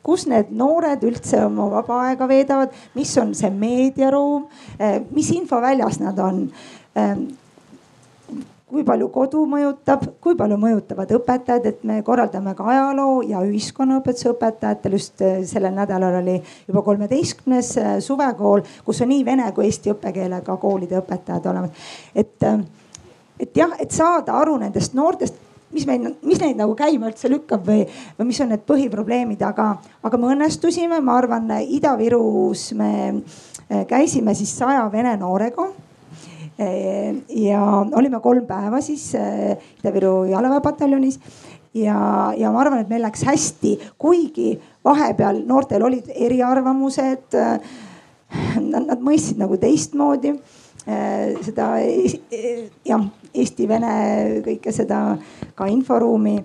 [0.04, 4.44] kus need noored üldse oma vaba aega veedavad, mis on see meediaruum,
[4.78, 6.44] eh, mis infoväljas nad on
[6.94, 7.14] eh,
[8.74, 14.32] kui palju kodu mõjutab, kui palju mõjutavad õpetajad, et me korraldame ka ajaloo ja ühiskonnaõpetuse
[14.34, 14.98] õpetajatel.
[14.98, 16.36] just eh, sellel nädalal oli
[16.68, 17.72] juba kolmeteistkümnes
[18.04, 21.88] suvekool, kus on nii vene kui eesti õppekeelega koolide õpetajad olemas.
[22.14, 22.50] et,
[23.40, 25.40] et jah, et saada aru nendest noortest
[25.74, 27.84] mis meil, mis neid nagu käima üldse lükkab või,
[28.18, 29.72] või mis on need põhiprobleemid, aga,
[30.06, 35.66] aga me õnnestusime, ma arvan, Ida-Virus me eh, käisime siis saja vene noorega
[36.58, 37.10] eh,
[37.44, 37.62] ja
[37.98, 41.18] olime kolm päeva siis eh, Ida-Viru jalaväepataljonis
[41.74, 41.98] ja,
[42.38, 47.40] ja ma arvan, et meil läks hästi, kuigi vahepeal noortel olid eriarvamused.
[48.64, 50.32] Nad mõistsid nagu teistmoodi
[50.84, 51.68] seda
[52.84, 53.94] jah, Eesti-Vene
[54.44, 55.16] kõike seda
[55.56, 56.36] ka inforuumi.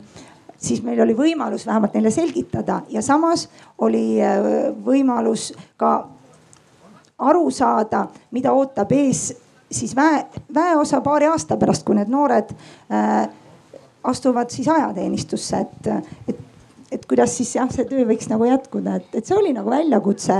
[0.59, 3.45] Siis meil oli võimalus vähemalt neile selgitada ja samas
[3.79, 5.93] oli äh, võimalus ka
[7.19, 9.29] aru saada, mida ootab ees
[9.71, 10.25] siis väe,
[10.55, 12.51] väeosa paari aasta pärast, kui need noored
[12.91, 13.29] äh,
[14.03, 15.89] astuvad siis ajateenistusse, et
[16.27, 16.45] et
[17.09, 20.37] kuidas siis jah, see töö võiks nagu jätkuda, et, et see oli nagu väljakutse.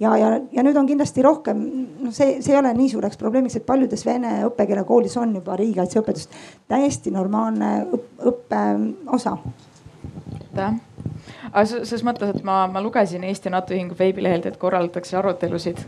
[0.00, 1.62] ja, ja, ja nüüd on kindlasti rohkem,
[2.06, 6.28] noh, see, see ei ole nii suureks probleemiks, et paljudes vene õppekeelega on juba riigikaitseõpetus
[6.68, 7.86] täiesti normaalne
[8.32, 8.62] õppe
[9.12, 9.36] osa.
[10.40, 10.80] aitäh
[11.52, 15.80] aga ses mõttes, et ma, ma lugesin Eesti NATO Ühingu veebilehelt, et korraldatakse arutelusid,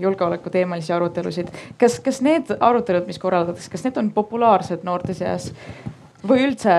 [0.00, 1.52] julgeolekuteemalisi arutelusid.
[1.78, 5.52] kas, kas need arutelud, mis korraldatakse, kas need on populaarsed noorte seas
[6.28, 6.74] või üldse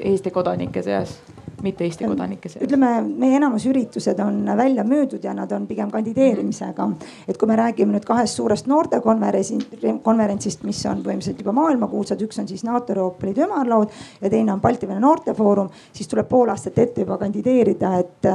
[0.00, 1.18] Eesti kodanike seas?
[1.62, 2.64] Mitte Eesti kodanike seas?
[2.66, 6.88] ütleme, meie enamus üritused on välja müüdud ja nad on pigem kandideerimisega.
[7.28, 12.48] et kui me räägime nüüd kahest suurest noortekonverentsist, mis on põhimõtteliselt juba maailmakuulsad, üks on
[12.48, 13.88] siis NATO Euroopa Liidu ümarlaud
[14.20, 18.30] ja teine on Balti-Vene noortefoorum, siis tuleb pool aastat ette juba kandideerida, et,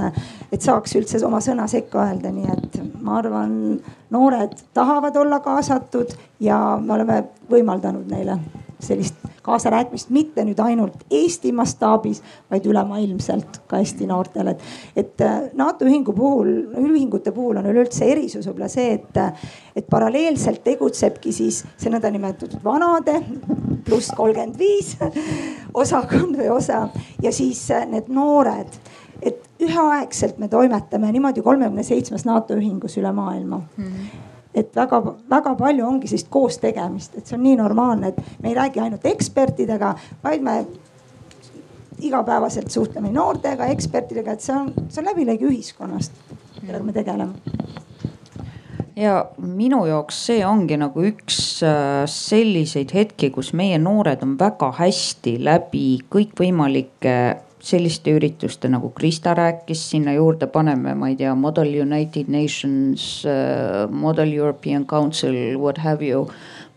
[0.52, 6.16] et saaks üldse oma sõna sekka öelda, nii et ma arvan, noored tahavad olla kaasatud
[6.40, 8.40] ja me oleme võimaldanud neile
[8.80, 14.56] sellist kaasarääkimist mitte nüüd ainult Eesti mastaabis, vaid ülemaailmselt ka Eesti noortele.
[14.96, 19.18] et, äh, NATO ühingu puhul, ühingute puhul on üleüldse erisus võib-olla see, et,
[19.76, 23.20] et paralleelselt tegutsebki siis see nõndanimetatud vanade
[23.86, 24.96] pluss kolmkümmend viis
[25.74, 26.88] osakond või osa
[27.24, 28.80] ja siis äh, need noored
[29.60, 33.86] üheaegselt me toimetame niimoodi kolmekümne seitsmes NATO ühingus üle maailma mm.
[33.86, 34.28] -hmm
[34.60, 38.56] et väga-väga palju ongi sellist koos tegemist, et see on nii normaalne, et me ei
[38.58, 39.94] räägi ainult ekspertidega,
[40.24, 40.66] vaid me
[42.00, 46.18] igapäevaselt suhtleme noortega, ekspertidega, et see on, see on läbilõige ühiskonnast,
[46.62, 47.68] millega me tegeleme
[49.00, 54.74] ja minu jaoks see ongi nagu üks äh, selliseid hetki, kus meie noored on väga
[54.80, 57.16] hästi läbi kõikvõimalike
[57.70, 63.92] selliste ürituste nagu Krista rääkis, sinna juurde paneme, ma ei tea, Model United Nations uh,,
[63.92, 66.28] Model European Council, what have you.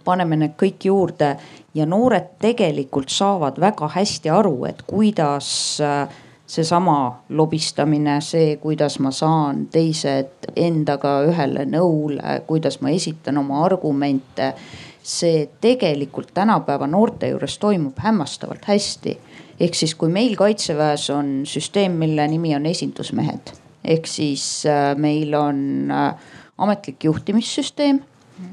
[0.05, 1.37] paneme need kõik juurde
[1.75, 5.47] ja noored tegelikult saavad väga hästi aru, et kuidas
[5.79, 6.09] äh,
[6.53, 14.55] seesama lobistamine, see, kuidas ma saan teised endaga ühele nõule, kuidas ma esitan oma argumente.
[15.03, 19.17] see tegelikult tänapäeva noorte juures toimub hämmastavalt hästi.
[19.63, 25.35] Ehk siis, kui meil kaitseväes on süsteem, mille nimi on esindusmehed ehk siis äh, meil
[25.39, 28.03] on äh, ametlik juhtimissüsteem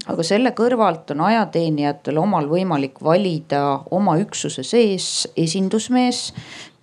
[0.09, 3.61] aga selle kõrvalt on ajateenijatel omal võimalik valida
[3.95, 6.29] oma üksuse sees esindusmees,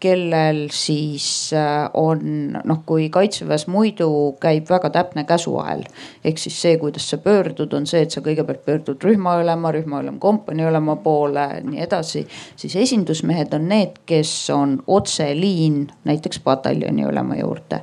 [0.01, 4.09] kellel siis äh, on noh, kui kaitseväes muidu
[4.41, 5.85] käib väga täpne käsuahel.
[6.25, 10.97] ehk siis see, kuidas sa pöördud, on see, et sa kõigepealt pöördud rühmaülema, rühmaülem kompaniiülema
[11.05, 12.27] poole, nii edasi.
[12.57, 17.81] siis esindusmehed on need, kes on otseliin näiteks pataljoni ülema juurde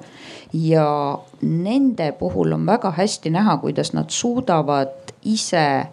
[0.54, 5.86] ja nende puhul on väga hästi näha, kuidas nad suudavad ise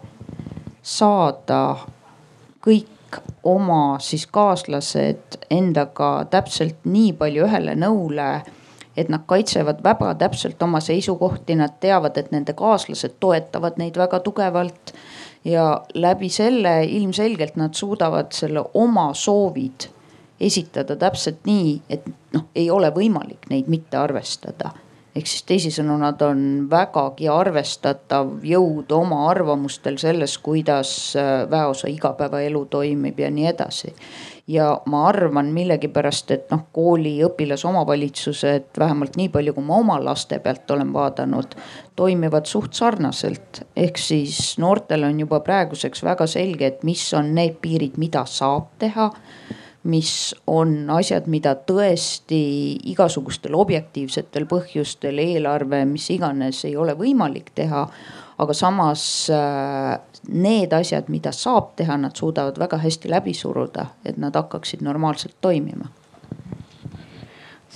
[0.83, 1.77] saada
[2.61, 2.90] kõik
[3.43, 8.31] oma siis kaaslased endaga täpselt nii palju ühele nõule
[8.97, 14.19] et nad kaitsevad väga täpselt oma seisukohti, nad teavad, et nende kaaslased toetavad neid väga
[14.19, 14.93] tugevalt.
[15.45, 19.87] ja läbi selle ilmselgelt nad suudavad selle oma soovid
[20.39, 24.69] esitada täpselt nii, et noh, ei ole võimalik neid mitte arvestada
[25.15, 32.65] ehk siis teisisõnu, nad on vägagi arvestatav jõud oma arvamustel selles, kuidas äh, väeosa igapäevaelu
[32.71, 33.93] toimib ja nii edasi.
[34.47, 40.39] ja ma arvan millegipärast, et noh, kooli õpilasomavalitsused vähemalt nii palju, kui ma oma laste
[40.39, 41.55] pealt olen vaadanud,
[41.95, 43.65] toimivad suht sarnaselt.
[43.75, 48.71] ehk siis noortel on juba praeguseks väga selge, et mis on need piirid, mida saab
[48.79, 49.11] teha
[49.83, 52.41] mis on asjad, mida tõesti
[52.91, 57.87] igasugustel objektiivsetel põhjustel, eelarve, mis iganes, ei ole võimalik teha.
[58.41, 59.99] aga samas äh,
[60.33, 65.35] need asjad, mida saab teha, nad suudavad väga hästi läbi suruda, et nad hakkaksid normaalselt
[65.41, 65.91] toimima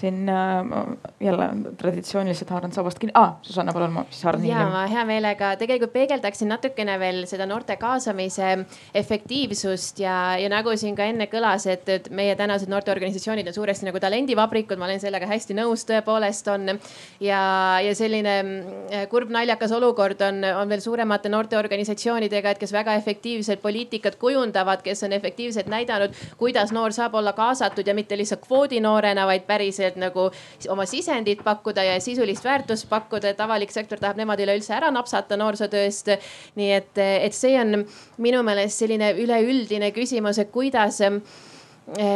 [0.06, 3.34] siin äh, jälle traditsiooniliselt haaran sabast kinni ah,.
[3.42, 4.60] Susanna, palun, ma siis haaran hiljem.
[4.60, 8.52] ja ma hea meelega tegelikult peegeldaksin natukene veel seda noorte kaasamise
[8.96, 13.90] efektiivsust ja, ja nagu siin ka enne kõlas, et, et meie tänased noorteorganisatsioonid on suuresti
[13.90, 16.76] nagu talendivabrikud, ma olen sellega hästi nõus, tõepoolest on.
[17.24, 17.42] ja,
[17.86, 23.64] ja selline mm, kurb naljakas olukord on, on veel suuremate noorteorganisatsioonidega, et kes väga efektiivselt
[23.64, 29.26] poliitikat kujundavad, kes on efektiivselt näidanud, kuidas noor saab olla kaasatud ja mitte lihtsalt kvoodinoorena,
[29.28, 30.30] vaid päriselt selliselt nagu
[30.72, 35.38] oma sisendit pakkuda ja sisulist väärtust pakkuda, et avalik sektor tahab nemad üleüldse ära napsata
[35.38, 36.10] noorsootööst.
[36.56, 37.86] nii et, et see on
[38.18, 41.02] minu meelest selline üleüldine küsimus, et kuidas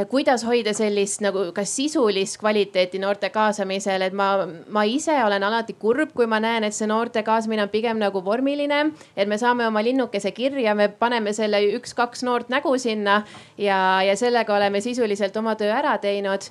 [0.09, 5.75] kuidas hoida sellist nagu ka sisulist kvaliteeti noorte kaasamisel, et ma, ma ise olen alati
[5.77, 8.91] kurb, kui ma näen, et see noorte kaasamine on pigem nagu vormiline.
[9.15, 13.23] et me saame oma linnukese kirja, me paneme selle üks-kaks noort nägu sinna
[13.57, 16.49] ja, ja sellega oleme sisuliselt oma töö ära teinud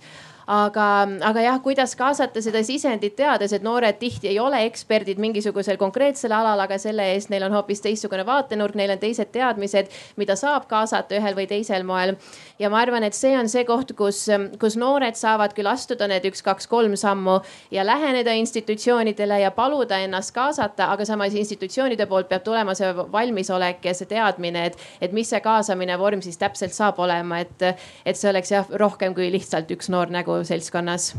[0.49, 0.87] aga,
[1.29, 6.33] aga jah, kuidas kaasata seda sisendit, teades, et noored tihti ei ole eksperdid mingisugusel konkreetsel
[6.33, 10.65] alal, aga selle eest neil on hoopis teistsugune vaatenurk, neil on teised teadmised, mida saab
[10.71, 12.17] kaasata ühel või teisel moel.
[12.59, 14.25] ja ma arvan, et see on see koht, kus,
[14.61, 17.39] kus noored saavad küll astuda need üks, kaks, kolm sammu
[17.71, 23.85] ja läheneda institutsioonidele ja paluda ennast kaasata, aga samas institutsioonide poolt peab tulema see valmisolek
[23.85, 27.69] ja see teadmine, et, et mis see kaasamine vorm siis täpselt saab olema, et,
[28.09, 31.15] et see oleks jah rohkem kui lihtsalt üks noor nägu seltskonnas.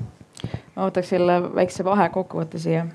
[0.75, 2.86] ma võtaks jälle väikse vahekokkuvõtte siia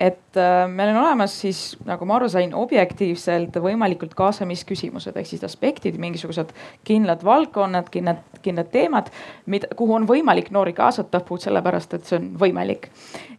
[0.00, 5.42] et äh, meil on olemas siis, nagu ma aru sain, objektiivselt võimalikult kaasamisküsimused ehk siis
[5.46, 6.52] aspektid, mingisugused
[6.86, 9.10] kindlad valdkonnad, kindlad, kindlad teemad,
[9.50, 12.86] mida, kuhu on võimalik noori kaasata puht sellepärast, et see on võimalik.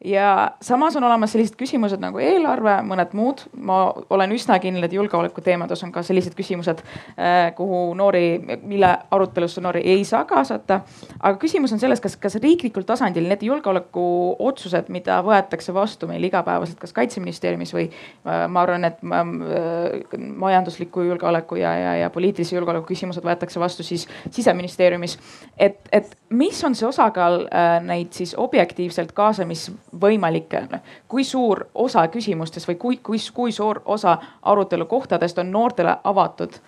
[0.04, 3.46] ja samas on olemas sellised küsimused nagu eelarve, mõned muud.
[3.56, 6.84] ma olen üsna kindel, et julgeoleku teemades on ka sellised küsimused,
[7.16, 10.82] äh, kuhu noori, mille arutelusse noori ei saa kaasata.
[11.20, 16.49] aga küsimus on selles, kas, kas riiklikul tasandil need julgeolekuotsused, mida võetakse vastu meil igapäevaselt
[16.50, 22.56] igapäevaselt kas kaitseministeeriumis või äh, ma arvan, et äh, majandusliku julgeoleku ja, ja, ja poliitilise
[22.56, 25.18] julgeoleku küsimused võetakse vastu siis siseministeeriumis.
[25.58, 30.66] et, et mis on see osakaal äh, neid siis objektiivselt kaasamisvõimalikke,
[31.08, 36.60] kui suur osa küsimustest või kui, kui, kui suur osa arutelu kohtadest on noortele avatud?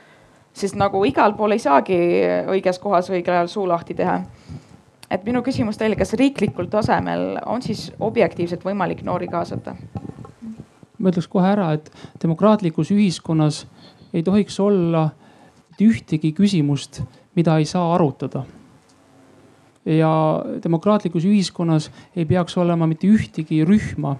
[0.53, 1.95] sest nagu igal pool ei saagi
[2.51, 4.17] õiges kohas õigel ajal suu lahti teha
[5.11, 9.75] et minu küsimus teile, kas riiklikul tasemel on siis objektiivselt võimalik noori kaasata?
[11.01, 11.89] ma ütleks kohe ära, et
[12.21, 13.63] demokraatlikus ühiskonnas
[14.13, 15.07] ei tohiks olla
[15.81, 16.99] ühtegi küsimust,
[17.33, 18.43] mida ei saa arutada.
[19.85, 24.15] ja demokraatlikus ühiskonnas ei peaks olema mitte ühtegi rühma,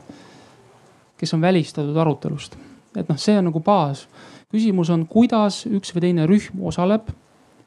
[1.17, 2.57] kes on välistatud arutelust.
[2.97, 4.07] et noh, see on nagu baas.
[4.49, 7.13] küsimus on, kuidas üks või teine rühm osaleb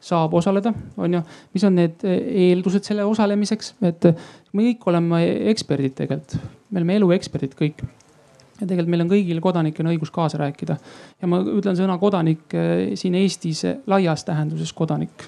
[0.04, 1.20] saab osaleda, on ju,
[1.55, 4.09] mis on need eeldused selle osalemiseks, et
[4.52, 5.20] me kõik oleme
[5.52, 6.36] eksperdid tegelikult,
[6.70, 7.84] me oleme elueksperdid kõik.
[8.61, 10.76] Ja tegelikult meil on kõigil kodanikena õigus kaasa rääkida.
[11.20, 15.24] ja ma ütlen sõna kodanik eh, siin Eestis laias tähenduses kodanik.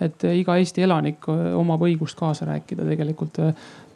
[0.00, 3.42] et eh, iga Eesti elanik eh, omab õigust kaasa rääkida tegelikult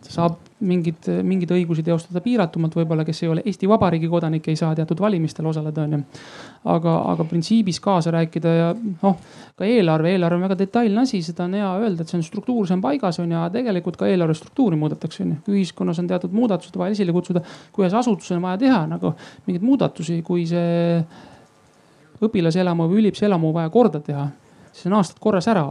[0.02, 0.36] saab
[0.66, 5.00] mingid, mingeid õigusi teostada piiratumalt, võib-olla, kes ei ole Eesti Vabariigi kodanik, ei saa teatud
[5.00, 6.00] valimistel osaleda, onju.
[6.72, 9.16] aga, aga printsiibis kaasa rääkida ja noh,
[9.58, 12.66] ka eelarve, eelarve on väga detailne asi, seda on hea öelda, et see on struktuur,
[12.66, 15.40] see on paigas on ju, ja tegelikult ka eelarve struktuuri muudetakse on ju.
[15.46, 19.14] kui ühiskonnas on teatud muudatused vaja esile kutsuda, kui ühes asutuses on vaja teha nagu
[19.46, 20.98] mingeid muudatusi, kui see
[22.24, 24.26] õpilaselamu või üliõpilaselamu vaja korda teha,
[24.72, 25.68] siis on aastad korras ära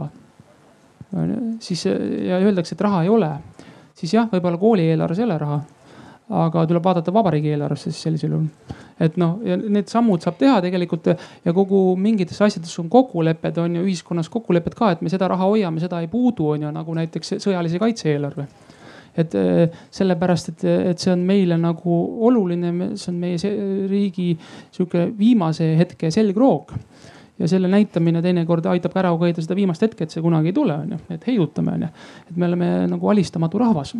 [1.60, 3.30] siis ja öeldakse, et raha ei ole
[3.98, 5.58] siis jah, võib-olla kooli eelarves ei ole raha.
[6.38, 8.74] aga tuleb vaadata vabariigi eelarvesse siis sellisel juhul.
[9.00, 11.08] et noh, ja need sammud saab teha tegelikult
[11.44, 15.48] ja kogu mingites asjades on kokkulepped on ju ühiskonnas kokkulepped ka, et me seda raha
[15.48, 18.48] hoiame, seda ei puudu, on ju nagu näiteks sõjalise kaitse eelarve
[19.18, 19.34] et
[19.90, 21.94] sellepärast, et, et see on meile nagu
[22.28, 23.52] oluline, see on meie
[23.90, 24.34] riigi
[24.70, 26.76] sihuke viimase hetke selgroog
[27.38, 30.78] ja selle näitamine teinekord aitab ära hoida seda viimast hetke, et see kunagi ei tule,
[30.86, 31.90] onju, et heidutame, onju.
[32.30, 33.94] et me oleme nagu alistamatu rahvas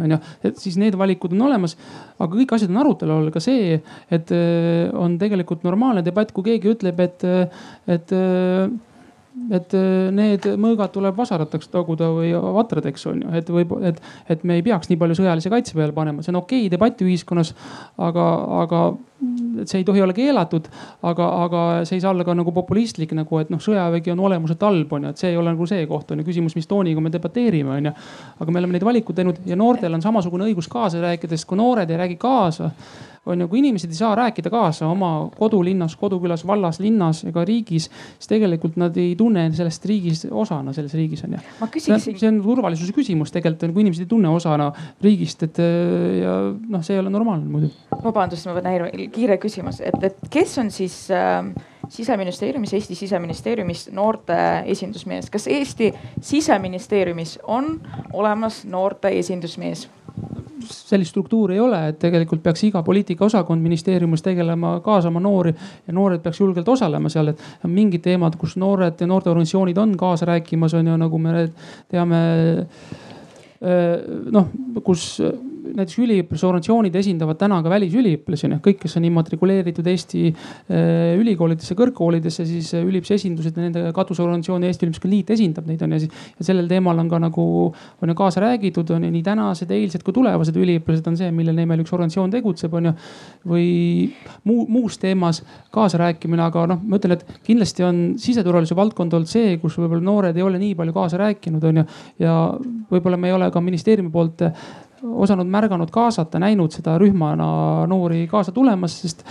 [0.00, 1.76] onju, et siis need valikud on olemas.
[2.18, 3.76] aga kõik asjad on arutelu all, ka see,
[4.10, 7.28] et äh, on tegelikult normaalne debatt, kui keegi ütleb, et,
[7.86, 8.66] et äh,
[9.50, 13.98] et äh, need mõõgad tuleb vasarateks taguda või vatradeks on ju, et võib, et,
[14.30, 17.02] et me ei peaks nii palju sõjalise kaitse peale panema, see on okei okay, debatt
[17.02, 17.50] ühiskonnas.
[17.98, 18.28] aga,
[18.62, 18.84] aga
[19.64, 20.68] see ei tohi olla keelatud,
[21.02, 24.62] aga, aga see ei saa olla ka nagu populistlik nagu, et noh, sõjavägi on olemuselt
[24.66, 27.02] halb, on ju, et see ei ole nagu see koht on ju, küsimus, mis tooniga
[27.04, 27.96] me debateerime, on ju.
[28.40, 31.60] aga me oleme neid valikuid teinud ja noortel on samasugune õigus kaasa rääkida, sest kui
[31.60, 32.70] noored ei räägi kaasa
[33.26, 37.88] on ju, kui inimesed ei saa rääkida kaasa oma kodulinnas, kodukülas, vallas, linnas ega riigis,
[38.18, 41.42] siis tegelikult nad ei tunne sellest riigis osana, selles riigis on ju.
[41.72, 42.18] Küsiksin...
[42.20, 44.70] see on turvalisuse küsimus tegelikult, kui inimesed ei tunne osana
[45.04, 45.60] riigist, et
[46.20, 47.72] ja noh, see ei ole normaalne muidu.
[48.04, 51.46] vabandust, ma pean häirima, kiire küsimus, et, et kes on siis äh,
[51.88, 54.36] siseministeeriumis, Eesti siseministeeriumis noorte
[54.70, 57.76] esindusmees, kas Eesti siseministeeriumis on
[58.12, 59.88] olemas noorte esindusmees?
[60.64, 66.22] sellist struktuuri ei ole, et tegelikult peaks iga poliitikaosakond ministeeriumis tegelema, kaasama noori ja noored
[66.24, 70.88] peaks julgelt osalema seal, et mingid teemad, kus noored ja noorteorganisatsioonid on kaasa rääkimas, on
[70.88, 71.48] ju, nagu me
[71.92, 72.22] teame
[74.32, 74.48] noh,
[74.84, 75.18] kus
[75.64, 82.46] näiteks üliõpilasorganisatsioonid esindavad täna ka välisüliõpilasi, noh kõik, kes on immatrikuleeritud Eesti äh, ülikoolidesse, kõrgkoolidesse,
[82.48, 86.10] siis äh, üliõpilase esindused ja nende katusorganisatsioon Eesti Üliõpilaste Liit esindab neid on ju.
[86.38, 90.04] ja sellel teemal on ka nagu on ju kaasa räägitud, on ju nii tänased, eilsed
[90.04, 92.94] kui tulevased üliõpilased on see, mille nimel üks organisatsioon tegutseb, on ju.
[93.54, 93.68] või
[94.44, 95.42] muu, muus teemas
[95.74, 100.36] kaasarääkimine, aga noh, ma ütlen, et kindlasti on siseturvalisuse valdkond olnud see, kus võib-olla noored
[100.36, 101.88] ei ole nii palju kaasa rääkinud, on ju.
[102.24, 102.38] ja
[102.90, 104.44] võib-olla me ei ole ka ministeeriumi poolt
[105.04, 107.46] osanud, märganud, kaasata, näinud seda rühmana
[107.90, 109.26] noori kaasa tulemas, sest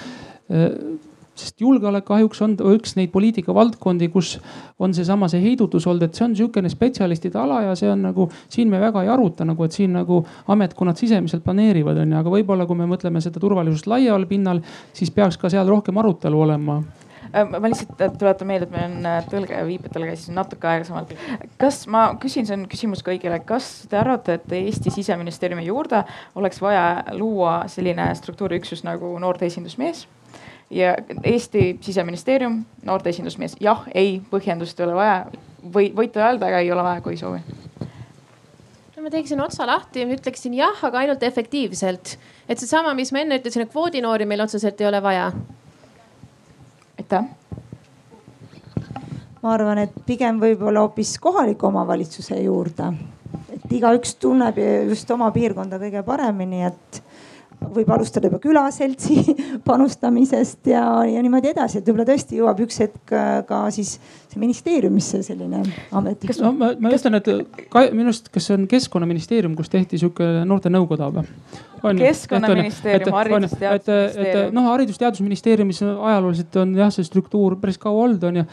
[1.34, 4.36] sest julgeolek kahjuks on üks neid poliitikavaldkondi, kus
[4.82, 8.28] on seesama see heidutus olnud, et see on sihukene spetsialistide ala ja see on nagu
[8.54, 10.22] siin me väga ei aruta nagu, et siin nagu
[10.54, 14.62] ametkonnad sisemiselt planeerivad, onju, aga võib-olla kui me mõtleme seda turvalisust laiemal pinnal,
[14.94, 16.82] siis peaks ka seal rohkem arutelu olema
[17.34, 21.14] ma lihtsalt äh, tuletan meelde, et meil on äh, tõlge ja viipetelge siis natuke aeglasemalt.
[21.62, 26.04] kas ma küsin, see on küsimus kõigile, kas te arvate, et Eesti siseministeeriumi juurde
[26.40, 30.06] oleks vaja luua selline struktuuriüksus nagu noorte esindusmees?
[30.74, 35.20] ja Eesti siseministeerium, noorte esindusmees, jah, ei, põhjendust ei ole vaja
[35.64, 37.44] või võite öelda, aga ei ole vaja, kui ei soovi
[39.04, 42.14] ma teeksin otsa lahti, ütleksin jah, aga ainult efektiivselt.
[42.48, 45.26] et seesama, mis ma enne ütlesin, et kvoodinoori meil otseselt ei ole vaja
[47.04, 47.26] aitäh.
[49.44, 52.94] ma arvan, et pigem võib-olla hoopis kohaliku omavalitsuse juurde,
[53.52, 57.03] et igaüks tunneb just oma piirkonda kõige paremini, et
[57.74, 59.36] võib alustada juba külaseltsi
[59.70, 63.16] panustamisest ja, ja niimoodi edasi, et võib-olla tõesti jõuab üks hetk
[63.48, 63.96] ka siis
[64.40, 65.62] ministeeriumisse selline
[65.94, 66.26] amet.
[66.42, 67.30] no ma, ma ütlen, et
[67.70, 71.28] ka, minu arust, kas see on keskkonnaministeerium, kus tehti sihuke noortenõukoda või?
[72.00, 74.48] keskkonnaministeerium, haridus-teadusministeerium.
[74.48, 78.48] et noh, haridus-teadusministeeriumis ajalooliselt on jah, see struktuur päris kaua olnud, on ju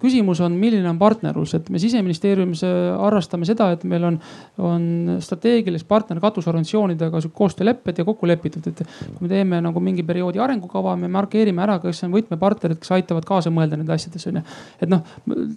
[0.00, 2.62] küsimus on, milline on partnerlus, et me siseministeeriumis
[3.00, 4.18] harrastame seda, et meil on,
[4.62, 4.86] on
[5.24, 10.94] strateegilised partner katusorganisatsioonidega koostöölepped ja kokku lepitud, et kui me teeme nagu mingi perioodi arengukava,
[11.00, 14.44] me markeerime ära, kes on võtmepartnerid, kes aitavad kaasa mõelda nende asjades on ju.
[14.84, 15.04] et noh,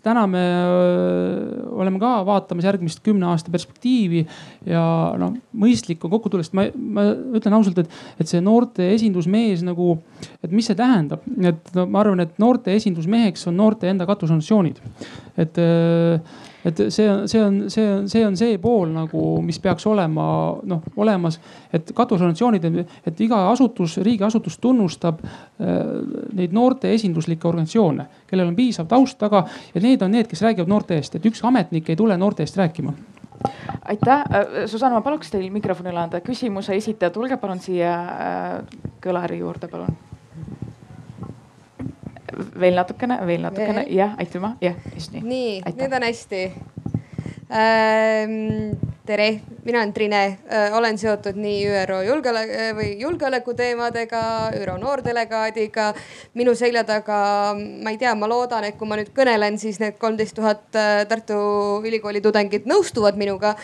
[0.04, 0.44] täna me
[1.78, 4.26] oleme ka vaatamas järgmist kümne aasta perspektiivi
[4.68, 4.84] ja
[5.20, 7.08] noh, mõistlik on kokku tulla, sest ma, ma
[7.38, 9.98] ütlen ausalt, et, et see noorte esindusmees nagu,
[10.44, 14.84] et mis see tähendab, et no ma arvan, et noorte esindusmeheks on noorte enda katusorganisatsioonid.
[15.38, 15.66] et
[16.68, 20.26] et see see on, see on, see on see pool nagu, mis peaks olema
[20.68, 21.40] noh olemas,
[21.74, 22.66] et katusorganisatsioonid,
[23.08, 25.78] et iga asutus, riigiasutus tunnustab äh,
[26.36, 29.46] neid noorte esinduslikke organisatsioone, kellel on piisav taust taga.
[29.74, 32.60] Ja need on need, kes räägivad noorte eest, et üks ametnik ei tule noorte eest
[32.60, 32.96] rääkima.
[33.88, 38.78] Aitäh, äh, Susanna, ma paluks teil mikrofoni üle anda, küsimuse esitaja, tulge palun siia äh,
[39.04, 39.96] kõlari juurde, palun
[42.60, 45.24] veel natukene, veel natukene, jah, aitüma, jah, just nii.
[45.24, 46.44] nii, nüüd on hästi.
[47.48, 48.78] Ähm,.
[49.08, 50.38] tere, mina olen Trine.
[50.52, 52.02] Äh,, olen seotud nii ÜRO
[52.76, 55.94] või julgeoleku teemadega, ÜRO noordelegaadiga.
[56.34, 59.96] minu selja taga, ma ei tea, ma loodan, et kui ma nüüd kõnelen, siis need
[59.98, 61.40] kolmteist tuhat äh, Tartu
[61.88, 63.56] Ülikooli tudengit nõustuvad minuga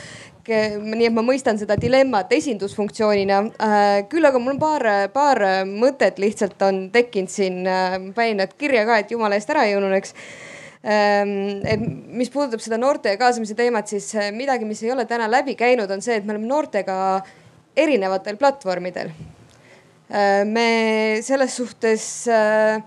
[0.48, 3.38] nii et ma mõistan seda dilemmat esindusfunktsioonina.
[3.64, 5.39] Äh, küll aga mul on paar, paar
[5.70, 9.78] mõtet lihtsalt on tekkinud siin, äh, panin nad kirja ka, et jumala eest ära ei
[9.78, 10.16] ununeks
[10.84, 11.80] ähm, et
[12.20, 15.91] mis puudutab seda noorte kaasamise teemat, siis äh, midagi, mis ei ole täna läbi käinud,
[15.91, 16.98] on see, et me oleme noortega
[17.76, 19.10] erinevatel platvormidel.
[20.46, 20.68] me
[21.24, 22.84] selles suhtes äh,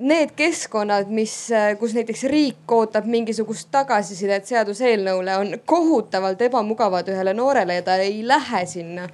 [0.00, 1.34] need keskkonnad, mis,
[1.78, 8.22] kus näiteks riik ootab mingisugust tagasisidet seaduseelnõule, on kohutavalt ebamugavad ühele noorele ja ta ei
[8.26, 9.08] lähe sinna.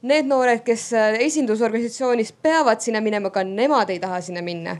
[0.00, 4.78] Need noored, kes esindusorganisatsioonis peavad sinna minema, ka nemad ei taha sinna minna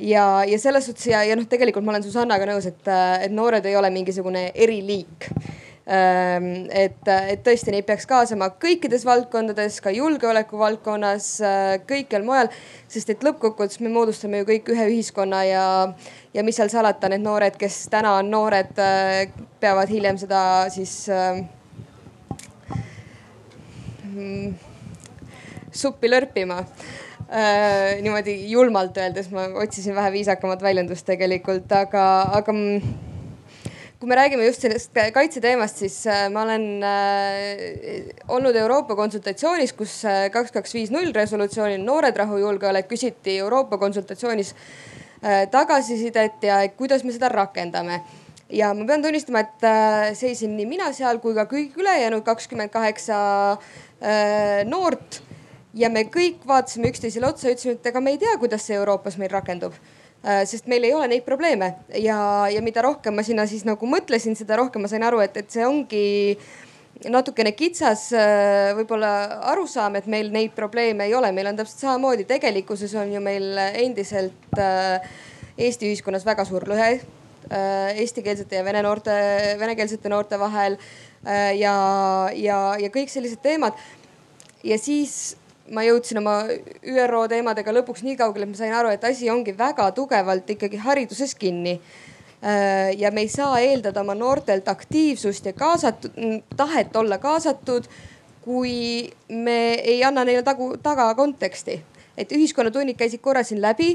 [0.00, 2.90] ja, ja selles suhtes ja, ja noh, tegelikult ma olen Susannaga nõus, et,
[3.24, 5.30] et noored ei ole mingisugune eriliik
[5.86, 12.50] et, et tõesti neid peaks kaasama kõikides valdkondades, ka julgeoleku valdkonnas, äh, kõikjal mujal.
[12.88, 15.64] sest et lõppkokkuvõttes me moodustame ju kõik ühe ühiskonna ja,
[16.34, 21.08] ja mis seal salata, need noored, kes täna on noored, äh, peavad hiljem seda siis
[21.08, 21.42] äh,
[25.72, 26.64] suppi lörpima
[27.30, 28.00] äh,.
[28.02, 32.06] niimoodi julmalt öeldes ma otsisin vähe viisakamat väljendust tegelikult, aga,
[32.38, 32.52] aga
[34.00, 39.98] kui me räägime just sellest kaitseteemast, siis äh, ma olen äh, olnud Euroopa konsultatsioonis, kus
[40.08, 44.54] äh, kaks, kaks, viis, null resolutsioonil Noored, rahu, julgeolek küsiti Euroopa konsultatsioonis
[45.52, 47.98] tagasisidet ja kuidas me seda rakendame
[48.48, 49.66] ja ma pean tunnistama, et
[50.16, 53.18] seisin nii mina seal kui ka kõik ülejäänud kakskümmend kaheksa
[54.64, 55.20] noort.
[55.76, 59.20] ja me kõik vaatasime üksteisele otsa, ütlesime, et ega me ei tea, kuidas see Euroopas
[59.20, 59.76] meil rakendub
[60.20, 61.74] sest meil ei ole neid probleeme.
[61.96, 65.38] Ja, ja mida rohkem ma sinna siis nagu mõtlesin, seda rohkem ma sain aru, et,
[65.40, 66.04] et see ongi
[67.08, 69.12] natukene kitsas äh, võib-olla
[69.54, 73.56] arusaam, et meil neid probleeme ei ole, meil on täpselt samamoodi, tegelikkuses on ju meil
[73.70, 75.00] endiselt äh,
[75.60, 77.00] Eesti ühiskonnas väga suur lõhe
[77.50, 79.12] eestikeelsete ja vene noorte,
[79.58, 80.76] venekeelsete noorte vahel
[81.58, 81.72] ja,
[82.36, 83.76] ja, ja kõik sellised teemad.
[84.64, 85.34] ja siis
[85.70, 86.36] ma jõudsin oma
[86.82, 90.80] ÜRO teemadega lõpuks nii kaugele, et ma sain aru, et asi ongi väga tugevalt ikkagi
[90.82, 91.78] hariduses kinni.
[92.40, 96.16] Äh, ja me ei saa eeldada oma noortelt aktiivsust ja kaasatud,
[96.56, 97.88] tahet olla kaasatud,
[98.40, 101.82] kui me ei anna neile tagu, taga konteksti.
[102.20, 103.94] et ühiskonnatunnid käisid korra siin läbi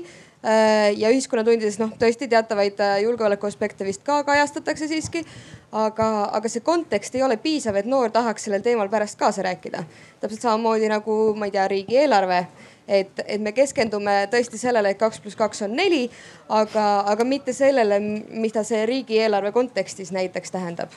[0.98, 5.24] ja ühiskonnatundides noh, tõesti teatavaid äh, julgeoleku aspekte vist ka kajastatakse siiski.
[5.72, 9.84] aga, aga see kontekst ei ole piisav, et noor tahaks sellel teemal pärast kaasa rääkida.
[10.22, 12.46] täpselt samamoodi nagu ma ei tea, riigieelarve
[12.88, 16.06] et, et me keskendume tõesti sellele, et kaks pluss kaks on neli,
[16.50, 20.94] aga, aga mitte sellele, mida see riigieelarve kontekstis näiteks tähendab.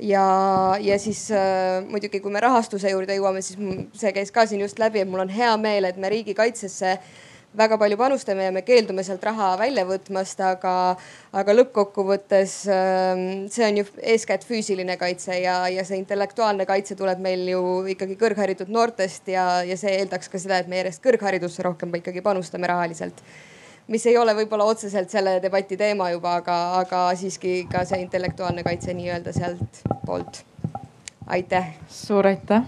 [0.00, 3.58] ja, ja siis äh, muidugi, kui me rahastuse juurde jõuame, siis
[3.98, 7.10] see käis ka siin just läbi, et mul on hea meel, et me riigikaitsesse äh,
[7.56, 10.74] väga palju panustame ja me keeldume sealt raha välja võtmast, aga,
[11.34, 17.22] aga lõppkokkuvõttes ähm, see on ju eeskätt füüsiline kaitse ja, ja see intellektuaalne kaitse tuleb
[17.22, 21.66] meil ju ikkagi kõrgharitud noortest ja, ja see eeldaks ka seda, et me järjest kõrgharidusse
[21.66, 23.18] rohkem ikkagi panustame rahaliselt
[23.90, 28.62] mis ei ole võib-olla otseselt selle debati teema juba, aga, aga siiski ka see intellektuaalne
[28.62, 30.44] kaitse nii-öelda sealt poolt.
[31.26, 31.74] aitäh.
[31.88, 32.62] suur aitäh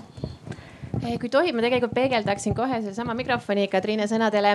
[1.01, 4.53] kui tohib, ma tegelikult peegeldaksin kohe sellesama mikrofoniga Triine sõnadele.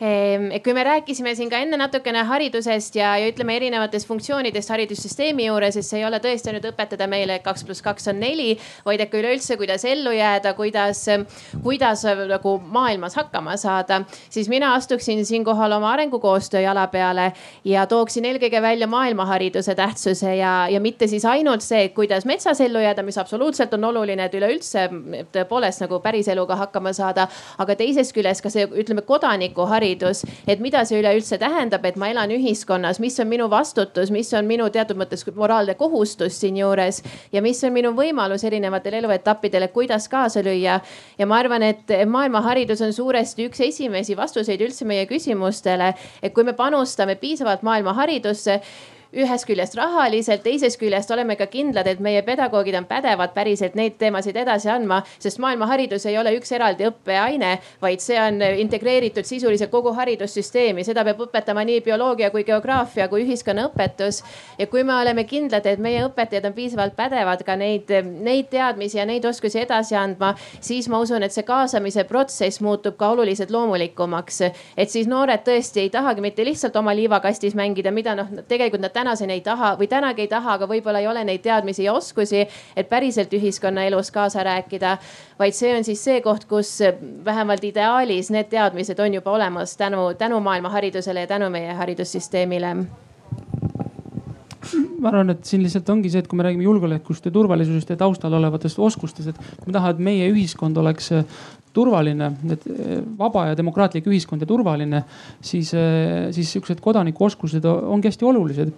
[0.00, 5.48] Ehm, kui me rääkisime siin ka enne natukene haridusest ja, ja ütleme erinevatest funktsioonidest haridussüsteemi
[5.48, 8.54] juures, et see ei ole tõesti ainult õpetada meile, et kaks pluss kaks on neli,
[8.86, 11.02] vaid et ka üleüldse, kuidas ellu jääda, kuidas,
[11.64, 17.32] kuidas nagu maailmas hakkama saada, siis mina astuksin siinkohal oma arengukoostöö jala peale
[17.68, 22.80] ja tooksin eelkõige välja maailmahariduse tähtsuse ja, ja mitte siis ainult see, kuidas metsas ellu
[22.86, 24.88] jääda, mis absoluutselt on oluline, et üleüldse
[25.34, 27.28] tõepoolest nagu päriseluga hakkama saada.
[27.58, 32.30] aga teisest küljest ka see, ütleme kodanikuharidus, et mida see üleüldse tähendab, et ma elan
[32.30, 37.02] ühiskonnas, mis on minu vastutus, mis on minu teatud mõttes moraalne kohustus siinjuures
[37.32, 40.80] ja mis on minu võimalus erinevatel eluetappidel, et kuidas kaasa lüüa.
[41.18, 46.44] ja ma arvan, et maailmaharidus on suuresti üks esimesi vastuseid üldse meie küsimustele, et kui
[46.44, 48.60] me panustame piisavalt maailmaharidusse
[49.12, 53.98] ühest küljest rahaliselt, teisest küljest oleme ka kindlad, et meie pedagoogid on pädevad päriselt neid
[54.00, 57.52] teemasid edasi andma, sest maailmaharidus ei ole üks eraldi õppeaine,
[57.82, 63.26] vaid see on integreeritud sisuliselt kogu haridussüsteemi, seda peab õpetama nii bioloogia kui geograafia kui
[63.26, 64.22] ühiskonnaõpetus.
[64.58, 67.92] ja kui me oleme kindlad, et meie õpetajad on piisavalt pädevad ka neid,
[68.24, 72.96] neid teadmisi ja neid oskusi edasi andma, siis ma usun, et see kaasamise protsess muutub
[72.96, 74.40] ka oluliselt loomulikumaks.
[74.76, 79.01] et siis noored tõesti ei tahagi mitte lihtsalt oma liivakastis mängida, mida noh, tegelikult nad
[79.02, 82.46] tänaseni ei taha või tänagi ei taha, aga võib-olla ei ole neid teadmisi ja oskusi,
[82.76, 84.96] et päriselt ühiskonnaelus kaasa rääkida.
[85.38, 86.78] vaid see on siis see koht, kus
[87.24, 92.76] vähemalt ideaalis need teadmised on juba olemas tänu, tänu maailma haridusele ja tänu meie haridussüsteemile
[95.02, 97.98] ma arvan, et siin lihtsalt ongi see, et kui me räägime julgeolekust ja turvalisusest ja
[98.00, 101.12] taustal olevatest oskustest, et me tahame, et meie ühiskond oleks
[101.72, 102.66] turvaline, et
[103.18, 105.02] vaba ja demokraatlik ühiskond ja turvaline,
[105.40, 105.72] siis,
[106.36, 108.72] siis siuksed kodanikuoskused ongi hästi olulised.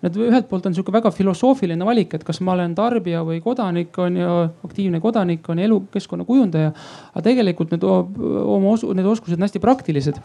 [0.00, 3.98] Need ühelt poolt on sihuke väga filosoofiline valik, et kas ma olen tarbija või kodanik
[4.00, 6.72] on ju, aktiivne kodanik on ju elukeskkonna kujundaja.
[7.12, 10.22] aga tegelikult need oma osu-, need oskused on hästi praktilised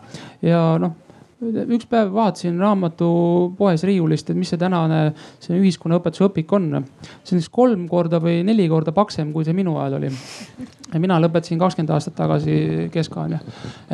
[0.48, 0.96] ja noh
[1.46, 5.02] üks päev vaatasin raamatupoes riiulist, et mis see tänane
[5.44, 6.72] see ühiskonnaõpetuse õpik on.
[7.24, 10.12] see on siis kolm korda või neli korda paksem, kui see minu ajal oli.
[10.96, 12.56] Ja mina lõpetasin kakskümmend aastat tagasi
[12.94, 13.40] keska onju.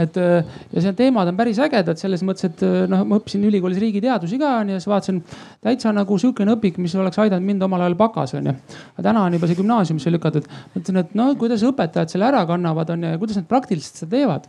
[0.04, 4.38] et ja see teemad on päris ägedad selles mõttes, et noh, ma õppisin ülikoolis riigiteadusi
[4.42, 5.22] ka onju, siis vaatasin
[5.66, 8.54] täitsa nagu sihukene õpik, mis oleks aidanud mind omal ajal bakas onju.
[8.94, 10.50] aga täna on juba see gümnaasiumisse lükatud.
[10.76, 14.46] mõtlesin, et no kuidas õpetajad selle ära kannavad onju ja kuidas nad praktiliselt seda teevad.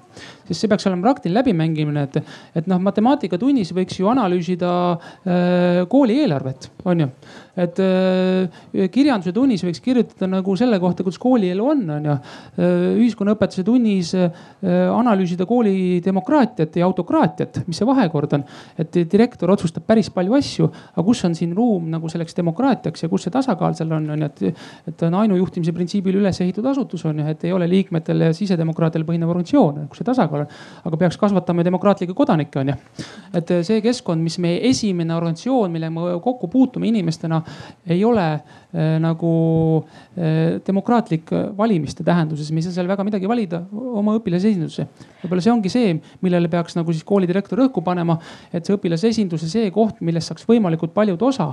[0.49, 6.21] siis see peaks olema praktiline läbimängimine, et, et noh matemaatikatunnis võiks ju analüüsida äh, kooli
[6.27, 7.11] eelarvet, on ju
[7.57, 12.15] et äh, kirjanduse tunnis võiks kirjutada nagu selle kohta, kuidas koolielu on, on ju.
[12.57, 14.31] Äh, ühiskonnaõpetuse tunnis äh,
[14.63, 18.45] analüüsida kooli demokraatiat ja autokraatiat, mis see vahekord on.
[18.81, 23.11] et direktor otsustab päris palju asju, aga kus on siin ruum nagu selleks demokraatiaks ja
[23.13, 27.05] kus see tasakaal seal on, on ju, et, et on ainujuhtimise printsiibil üles ehitatud asutus
[27.09, 30.57] on ju, et ei ole liikmetel ja sisedemokraatidel põhinev organisatsioon, kus see tasakaal on.
[30.89, 32.81] aga peaks kasvatama demokraatlikke kodanikke on ju.
[33.37, 37.42] et see keskkond, mis meie esimene organisatsioon, millega me kokku puutume inimestena
[37.87, 39.33] ei ole äh, nagu
[39.83, 44.87] äh, demokraatlik valimiste tähenduses, me ei saa seal väga midagi valida oma õpilasesindusse.
[45.23, 48.19] võib-olla see ongi see, millele peaks nagu siis koolidirektor rõhku panema,
[48.53, 51.53] et see õpilasesindus ja see koht, millest saaks võimalikult paljud osa.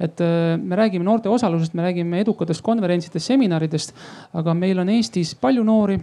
[0.00, 3.94] et äh, me räägime noorte osalusest, me räägime edukatest konverentsidest, seminaridest,
[4.34, 6.00] aga meil on Eestis palju noori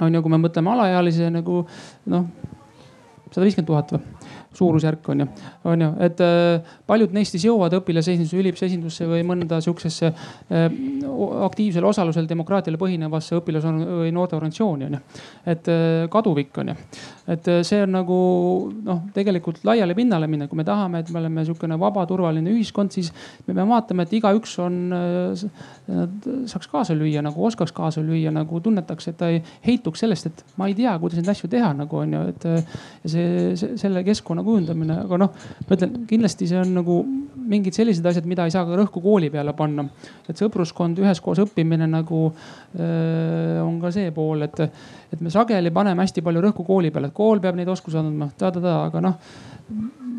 [0.00, 1.64] on ju, kui me mõtleme alaealise nagu
[2.12, 2.28] noh,
[3.32, 4.17] sada viiskümmend tuhat või
[4.58, 5.26] suurusjärk on ju,
[5.70, 10.66] on ju, et äh, paljud neist siis jõuavad õpilasesindusse, üliõpilasesindusse või mõnda sihukesesse äh,
[11.48, 15.02] aktiivsel osalusel demokraatiale põhinevasse õpilas- või noorteorganisatsiooni on ju.
[15.54, 16.78] et äh, kaduvik on ju,
[17.28, 18.18] et see on nagu
[18.86, 22.94] noh, tegelikult laiale pinnale minna, kui me tahame, et me oleme sihukene vaba, turvaline ühiskond,
[22.94, 23.10] siis
[23.46, 24.78] me peame vaatama, et igaüks on,
[26.48, 30.56] saaks kaasa lüüa nagu oskaks kaasa lüüa, nagu tunnetaks, et ta ei heituks sellest, et
[30.60, 32.48] ma ei tea, kuidas neid asju teha nagu on ju, et
[33.04, 33.28] see,
[33.60, 37.02] see, selle keskkonna kujundamine, aga noh, ma ütlen kindlasti see on nagu
[37.48, 39.86] mingid sellised asjad, mida ei saa ka rõhku kooli peale panna.
[40.28, 44.60] et sõpruskond, üheskoos õppimine nagu öö, on ka see pool, et,
[45.12, 48.30] et me sageli paneme hästi palju rõhku kooli peale, et kool peab neid oskusi andma
[48.36, 49.16] ta-ta-ta, aga noh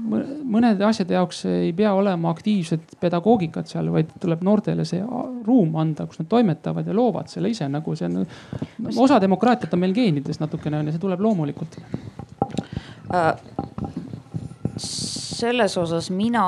[0.09, 5.01] mõnede asjade jaoks ei pea olema aktiivset pedagoogikat seal, vaid tuleb noortele see
[5.45, 8.25] ruum anda, kus nad toimetavad ja loovad selle ise nagu see on.
[8.97, 11.77] osa demokraatiat on meil geenides natukene on ju, see tuleb loomulikult
[13.13, 13.33] äh,
[14.79, 16.45] selles osas mina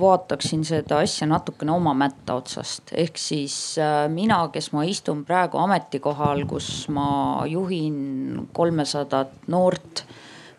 [0.00, 5.60] vaataksin seda asja natukene oma mätta otsast, ehk siis äh, mina, kes ma istun praegu
[5.62, 10.04] ametikohal, kus ma juhin kolmesadat noort,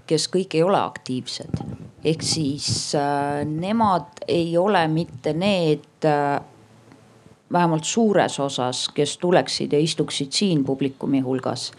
[0.09, 1.61] kes kõik ei ole aktiivsed.
[2.03, 6.39] ehk siis äh, nemad ei ole mitte need äh,
[7.51, 11.71] vähemalt suures osas, kes tuleksid ja istuksid siin publikumi hulgas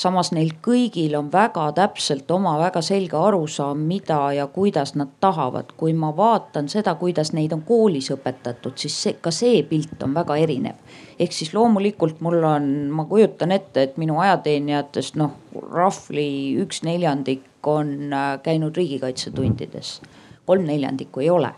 [0.00, 5.74] samas neil kõigil on väga täpselt oma väga selge arusaam, mida ja kuidas nad tahavad.
[5.76, 10.14] kui ma vaatan seda, kuidas neid on koolis õpetatud, siis see, ka see pilt on
[10.16, 10.80] väga erinev.
[11.18, 17.44] ehk siis loomulikult mul on, ma kujutan ette, et minu ajateenijatest noh, roughly üks neljandik
[17.66, 20.00] on äh, käinud riigikaitsetundides.
[20.46, 21.54] kolm neljandikku ei ole.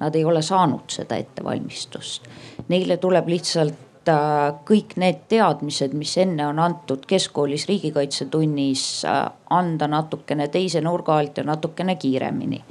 [0.00, 2.24] Nad ei ole saanud seda ettevalmistust.
[2.68, 9.20] Neile tuleb lihtsalt Äh, kõik need teadmised, mis enne on antud keskkoolis riigikaitsetunnis, äh,
[9.54, 12.64] anda natukene teise nurga alt ja natukene kiiremini.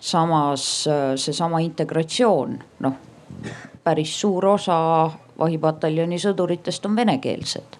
[0.00, 2.94] samas äh, seesama integratsioon, noh
[3.84, 7.78] päris suur osa vahipataljoni sõduritest on venekeelsed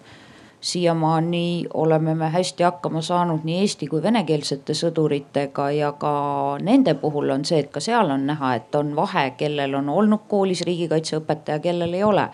[0.61, 6.13] siiamaani oleme me hästi hakkama saanud nii eesti kui venekeelsete sõduritega ja ka
[6.61, 10.25] nende puhul on see, et ka seal on näha, et on vahe, kellel on olnud
[10.27, 12.27] koolis riigikaitseõpetaja, kellel ei ole.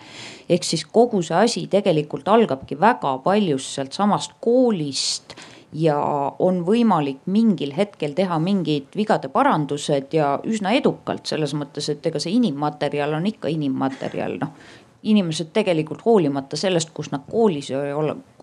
[0.48, 5.36] ehk siis kogu see asi tegelikult algabki väga paljust sealtsamast koolist
[5.72, 5.98] ja
[6.38, 12.22] on võimalik mingil hetkel teha mingid vigade parandused ja üsna edukalt selles mõttes, et ega
[12.22, 17.70] see inimmaterjal on ikka inimmaterjal, noh inimesed tegelikult hoolimata sellest, kus nad koolis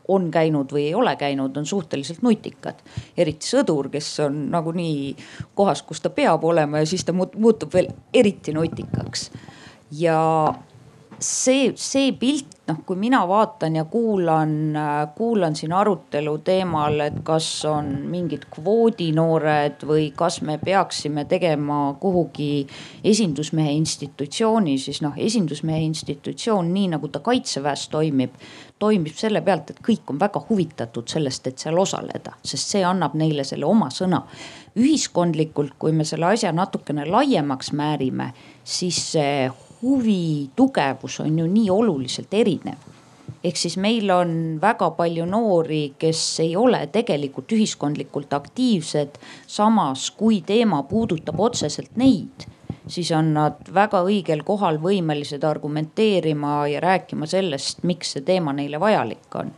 [0.08, 2.82] on käinud või ei ole käinud, on suhteliselt nutikad.
[3.18, 5.16] eriti sõdur, kes on nagunii
[5.56, 9.32] kohas, kus ta peab olema ja siis ta muutub veel eriti nutikaks.
[9.92, 10.20] ja
[11.20, 14.54] see, see pilt, noh, kui mina vaatan ja kuulan,
[15.16, 22.66] kuulan siin arutelu teemal, et kas on mingid kvoodinoored või kas me peaksime tegema kuhugi
[23.04, 28.38] esindusmehe institutsiooni, siis noh, esindusmehe institutsioon, nii nagu ta kaitseväes toimib,
[28.80, 33.18] toimib selle pealt, et kõik on väga huvitatud sellest, et seal osaleda, sest see annab
[33.20, 34.24] neile selle oma sõna.
[34.74, 38.32] ühiskondlikult, kui me selle asja natukene laiemaks määrime,
[38.64, 39.52] siis see
[39.84, 42.90] huvi tugevus on ju nii oluliselt erinev
[43.44, 44.32] ehk siis meil on
[44.62, 49.20] väga palju noori, kes ei ole tegelikult ühiskondlikult aktiivsed.
[49.48, 52.48] samas, kui teema puudutab otseselt neid,
[52.88, 58.80] siis on nad väga õigel kohal võimelised argumenteerima ja rääkima sellest, miks see teema neile
[58.80, 59.52] vajalik on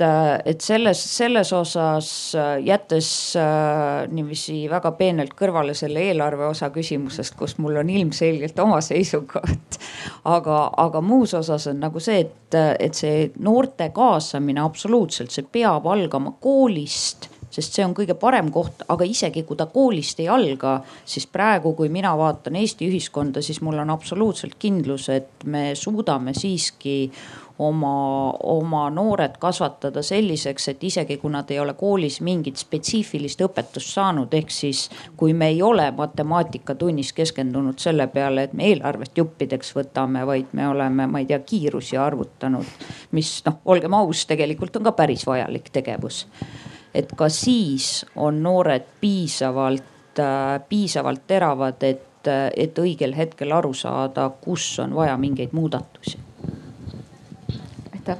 [0.00, 6.70] äh, et selles, selles osas äh, jättes äh, niiviisi väga peenelt kõrvale selle eelarve osa
[6.72, 9.78] küsimusest, kus mul on ilmselgelt oma seisukoht.
[10.24, 15.86] aga, aga muus osas on nagu see, et, et see noorte kaasamine absoluutselt, see peab
[15.90, 20.78] algama koolist sest see on kõige parem koht, aga isegi kui ta koolist ei alga,
[21.04, 26.34] siis praegu, kui mina vaatan Eesti ühiskonda, siis mul on absoluutselt kindlus, et me suudame
[26.36, 26.96] siiski
[27.68, 33.94] oma, oma noored kasvatada selliseks, et isegi kui nad ei ole koolis mingit spetsiifilist õpetust
[33.96, 34.84] saanud, ehk siis
[35.16, 40.68] kui me ei ole matemaatikatunnis keskendunud selle peale, et me eelarvest juppideks võtame, vaid me
[40.68, 42.66] oleme, ma ei tea, kiirusi arvutanud.
[43.12, 46.26] mis noh, olgem aus, tegelikult on ka päris vajalik tegevus.
[46.94, 54.28] et ka siis on noored piisavalt äh,, piisavalt teravad, et et õigel hetkel aru saada,
[54.44, 56.20] kus on vaja mingeid muudatusi
[58.02, 58.18] aitäh.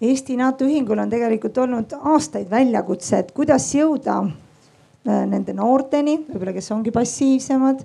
[0.00, 6.54] Eesti NATO Ühingul on tegelikult olnud aastaid väljakutse, et kuidas jõuda äh, nende noorteni, võib-olla
[6.54, 7.82] kes ongi passiivsemad.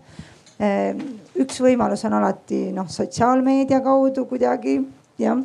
[0.61, 0.99] Äh,
[1.41, 4.77] üks võimalus on alati noh, sotsiaalmeedia kaudu kuidagi
[5.17, 5.39] jah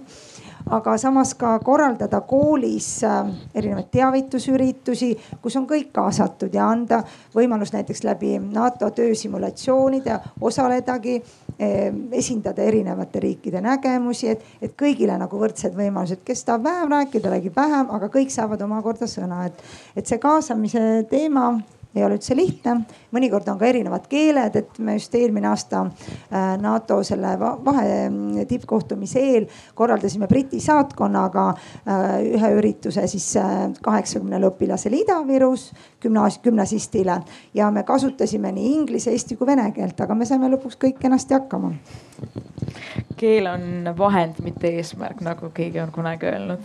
[0.70, 7.00] aga samas ka korraldada koolis äh, erinevaid teavitusüritusi, kus on kõik kaasatud ja anda
[7.34, 11.22] võimalus näiteks läbi NATO töösimulatsioonide osaledagi,
[11.58, 17.56] esindada erinevate riikide nägemusi, et, et kõigile nagu võrdsed võimalused, kes tahab vähem rääkida, räägib
[17.56, 19.64] vähem, aga kõik saavad omakorda sõna, et,
[19.98, 21.50] et see kaasamise teema
[21.96, 22.82] ei ole üldse lihtne.
[23.14, 28.46] Mõnikord on ka erinevad keeled, et me just eelmine aasta äh, NATO selle vahe mm,
[28.50, 29.48] tippkohtumise eel
[29.78, 35.70] korraldasime Briti saatkonnaga äh, ühe ürituse siis äh, kaheksakümnele õpilasele Ida-Virus,
[36.04, 37.20] gümnaas-, gümnasistile
[37.54, 41.38] ja me kasutasime nii inglise, eesti kui vene keelt, aga me saime lõpuks kõik kenasti
[41.38, 41.74] hakkama
[43.18, 46.62] keel on vahend, mitte eesmärk, nagu keegi on kunagi öelnud.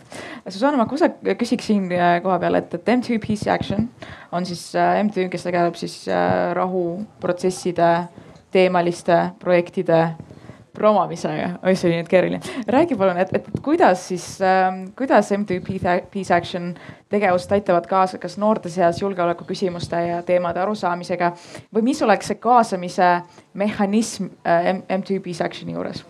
[0.48, 3.88] Susanna, ma kohe küsiksin äh, koha peal, et, et MTÜ Peace Action
[4.34, 4.68] on siis
[5.08, 7.90] MTÜ, kes tegeleb siis äh, rahuprotsesside
[8.54, 10.04] teemaliste projektide
[10.74, 12.40] promomisega, oi see oli nüüd keeruline.
[12.74, 15.60] räägi palun, et, et kuidas siis äh,, kuidas MTÜ
[16.12, 16.74] Peace Action
[17.10, 21.34] tegevust aitavad kaasa, kas noorte seas julgeoleku küsimuste ja teemade arusaamisega
[21.76, 23.12] või mis oleks see kaasamise
[23.54, 26.06] mehhanism äh, MTÜ Peace Actioni juures?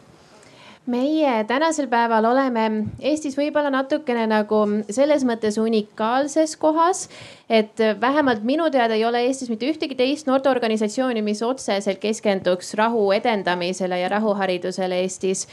[0.85, 2.63] Meie tänasel päeval oleme
[2.99, 4.59] Eestis võib-olla natukene nagu
[4.91, 7.05] selles mõttes unikaalses kohas,
[7.47, 13.11] et vähemalt minu teada ei ole Eestis mitte ühtegi teist noorteorganisatsiooni, mis otseselt keskenduks rahu
[13.15, 15.47] edendamisele ja rahuharidusele Eestis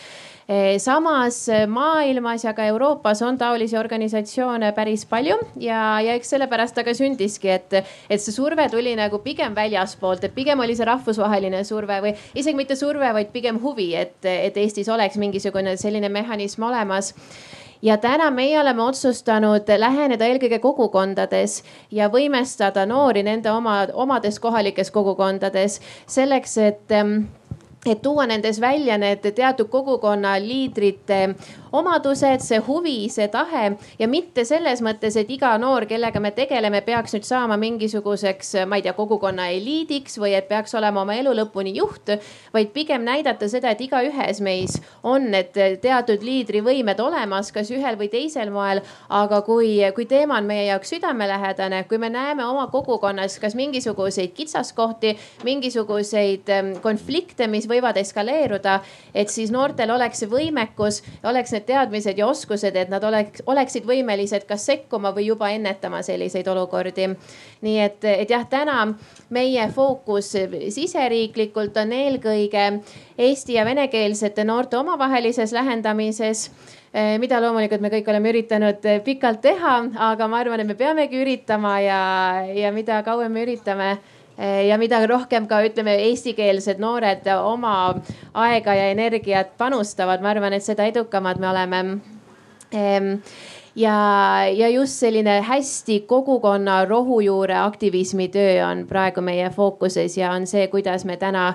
[0.78, 6.74] samas eh, maailmas ja ka Euroopas on taolisi organisatsioone päris palju ja, ja eks sellepärast
[6.74, 7.76] ta ka sündiski, et,
[8.11, 12.59] et see surve tuli nagu pigem väljaspoolt, et pigem oli see rahvusvaheline surve või isegi
[12.59, 17.14] mitte surve, vaid pigem huvi, et, et Eestis oleks mingisugune selline mehhanism olemas.
[17.82, 21.62] Ja täna meie oleme otsustanud läheneda eelkõige kogukondades
[21.94, 25.78] ja võimestada noori nende oma, omades kohalikes kogukondades
[26.11, 26.98] selleks, et
[27.87, 31.35] et tuua nendes välja need teatud kogukonna liidrite
[31.72, 33.62] omadused, see huvi, see tahe
[33.99, 38.81] ja mitte selles mõttes, et iga noor, kellega me tegeleme, peaks nüüd saama mingisuguseks, ma
[38.81, 42.12] ei tea, kogukonna eliidiks või et peaks olema oma elu lõpuni juht,
[42.53, 44.76] vaid pigem näidata seda, et igaühes meis
[45.07, 48.83] on need teatud liidrivõimed olemas, kas ühel või teisel moel.
[49.09, 54.35] aga kui, kui teema on meie jaoks südamelähedane, kui me näeme oma kogukonnas kas mingisuguseid
[54.35, 56.51] kitsaskohti, mingisuguseid
[56.83, 58.80] konflikte, mis võivad eskaleeruda,
[59.14, 63.86] et siis noortel oleks see võimekus, oleks need teadmised ja oskused, et nad oleks, oleksid
[63.88, 67.08] võimelised kas sekkuma või juba ennetama selliseid olukordi.
[67.60, 68.94] nii et, et jah, täna
[69.30, 70.32] meie fookus
[70.74, 72.66] siseriiklikult on eelkõige
[73.18, 76.50] eesti ja venekeelsete noorte omavahelises lähendamises
[76.92, 79.76] eh, mida loomulikult me kõik oleme üritanud pikalt teha,
[80.12, 82.00] aga ma arvan, et me peamegi üritama ja,
[82.54, 87.95] ja mida kauem me üritame Eh, ja mida rohkem ka ütleme, eestikeelsed noored oma
[88.34, 91.82] aega ja energiat panustavad, ma arvan, et seda edukamad me oleme
[93.76, 93.95] ja,
[94.55, 100.66] ja just selline hästi kogukonna rohujuure aktivismi töö on praegu meie fookuses ja on see,
[100.68, 101.55] kuidas me täna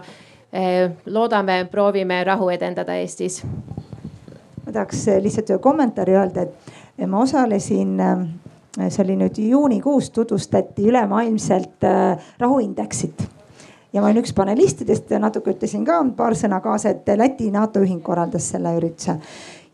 [0.54, 3.44] eh, loodame, proovime rahu edendada Eestis.
[4.66, 7.98] ma tahaks lihtsalt ühe kommentaari öelda, et ma osalesin
[8.76, 13.28] see oli nüüd juunikuus, tutvustati ülemaailmselt äh, rahuindeksit
[13.94, 17.84] ja ma olin üks panelistidest ja natuke ütlesin ka paar sõna kaasa, et Läti NATO
[17.84, 19.18] ühing korraldas selle ürituse.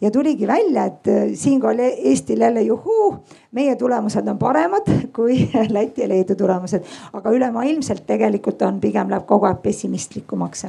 [0.02, 3.16] ja tuligi välja, et äh, siinkohal Eestil jälle juhuu,
[3.52, 9.26] meie tulemused on paremad kui Läti ja Leedu tulemused, aga ülemaailmselt tegelikult on pigem läheb
[9.26, 10.66] kogu aeg pessimistlikumaks.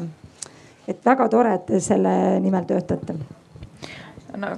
[0.89, 3.15] et väga tore, et selle nimel töötate
[4.37, 4.57] no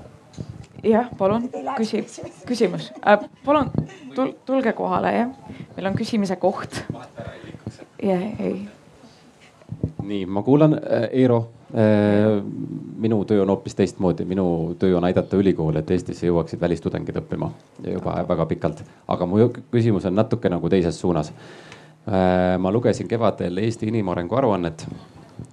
[0.84, 2.04] jah, palun, küsi,
[2.46, 3.18] küsimus äh,.
[3.44, 3.70] palun
[4.14, 5.34] tul, tulge kohale, jah.
[5.76, 6.84] meil on küsimise koht.
[8.02, 8.68] jah, ei.
[10.02, 11.40] nii, ma kuulan äh,, Eero
[11.74, 12.42] äh,.
[12.96, 17.50] minu töö on hoopis teistmoodi, minu töö on aidata ülikoole, et Eestisse jõuaksid välistudengid õppima
[17.86, 18.84] juba väga pikalt.
[19.08, 22.58] aga mu küsimus on natuke nagu teises suunas äh,.
[22.58, 24.86] ma lugesin kevadel Eesti inimarengu aruannet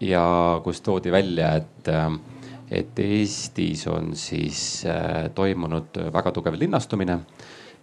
[0.02, 2.12] ja kus toodi välja, et äh,
[2.72, 7.20] et Eestis on siis äh, toimunud väga tugev linnastumine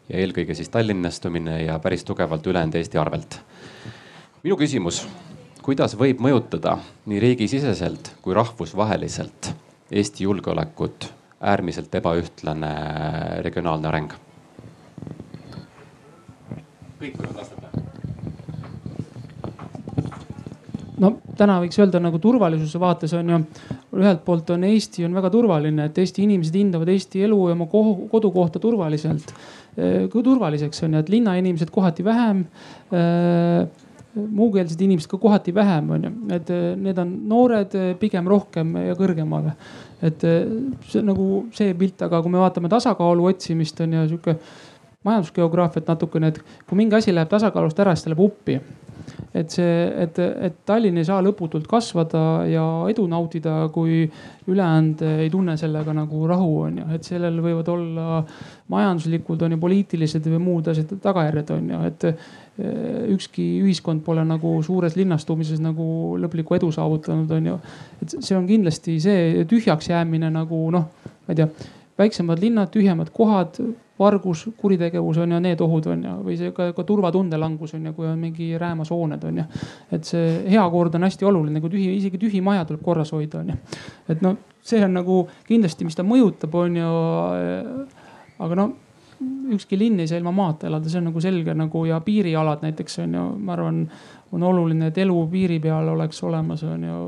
[0.09, 3.41] ja eelkõige siis Tallinnastumine ja päris tugevalt ülejäänud Eesti arvelt.
[4.43, 5.03] minu küsimus,
[5.63, 9.53] kuidas võib mõjutada nii riigisiseselt kui rahvusvaheliselt
[9.91, 12.73] Eesti julgeolekut äärmiselt ebaühtlane
[13.45, 14.17] regionaalne areng?
[16.99, 17.59] kõik võivad vastata
[20.99, 23.41] no täna võiks öelda nagu turvalisuse vaates on ju,
[23.97, 27.69] ühelt poolt on Eesti on väga turvaline, et Eesti inimesed hindavad Eesti elu ja oma
[28.13, 29.35] kodukohta turvaliselt.
[30.13, 32.47] kui turvaliseks on ju, et linnainimesed kohati vähem
[34.19, 39.55] muukeelsed inimesed ka kohati vähem, on ju, et need on noored pigem rohkem ja kõrgemaga.
[40.03, 40.23] et
[40.87, 44.37] see nagu see pilt, aga kui me vaatame tasakaalu otsimist on ju sihuke
[45.07, 48.61] majandusgeograafiat natukene, et kui mingi asi läheb tasakaalust ära, siis ta läheb uppi
[49.37, 49.73] et see,
[50.03, 54.03] et, et Tallinn ei saa lõputult kasvada ja edu nautida, kui
[54.49, 58.23] ülejäänud ei tunne sellega nagu rahu, on ju, et sellel võivad olla
[58.73, 62.31] majanduslikud on ju, poliitilised või muud asjad, tagajärjed on ju, et eh,
[63.15, 67.59] ükski ühiskond pole nagu suures linnastumises nagu lõplikku edu saavutanud, on ju.
[68.03, 71.51] et see on kindlasti see tühjaks jäämine nagu noh, ma ei tea,
[71.99, 73.61] väiksemad linnad, tühjemad kohad
[73.99, 77.87] vargus, kuritegevus on ju need ohud on ju, või see ka, ka turvatunde langus on
[77.89, 79.47] ju, kui on mingi räämas hooned on ju.
[79.93, 83.43] et see hea kord on hästi oluline, kui tühi, isegi tühi maja tuleb korras hoida
[83.43, 83.57] on ju.
[84.15, 86.93] et noh, see on nagu kindlasti, mis ta mõjutab, on ju.
[88.39, 88.69] aga no
[89.55, 93.01] ükski linn ei saa ilma maata elada, see on nagu selge nagu ja piirialad näiteks
[93.03, 93.83] on ju, ma arvan,
[94.33, 97.01] on oluline, et elu piiri peal oleks olemas, on ju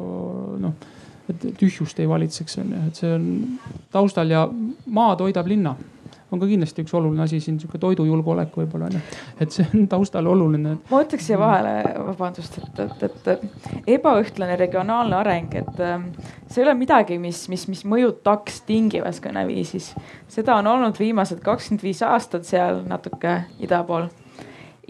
[0.65, 0.89] noh
[1.31, 3.27] et tühjust ei valitseks, on ju, et see on
[3.95, 4.49] taustal ja
[4.91, 5.77] maa toidab linna
[6.31, 9.03] on ka kindlasti üks oluline asi siin sihuke toidujulgeolek võib-olla on ju.
[9.41, 10.77] et see on taustal oluline.
[10.91, 11.75] ma ütleks siia vahele,
[12.11, 16.11] vabandust, et, et, et ebaühtlane regionaalne areng, et ähm,
[16.47, 19.93] see ei ole midagi, mis, mis, mis mõjutaks tingivas kõneviisis.
[20.31, 24.11] seda on olnud viimased kakskümmend viis aastat seal natuke ida pool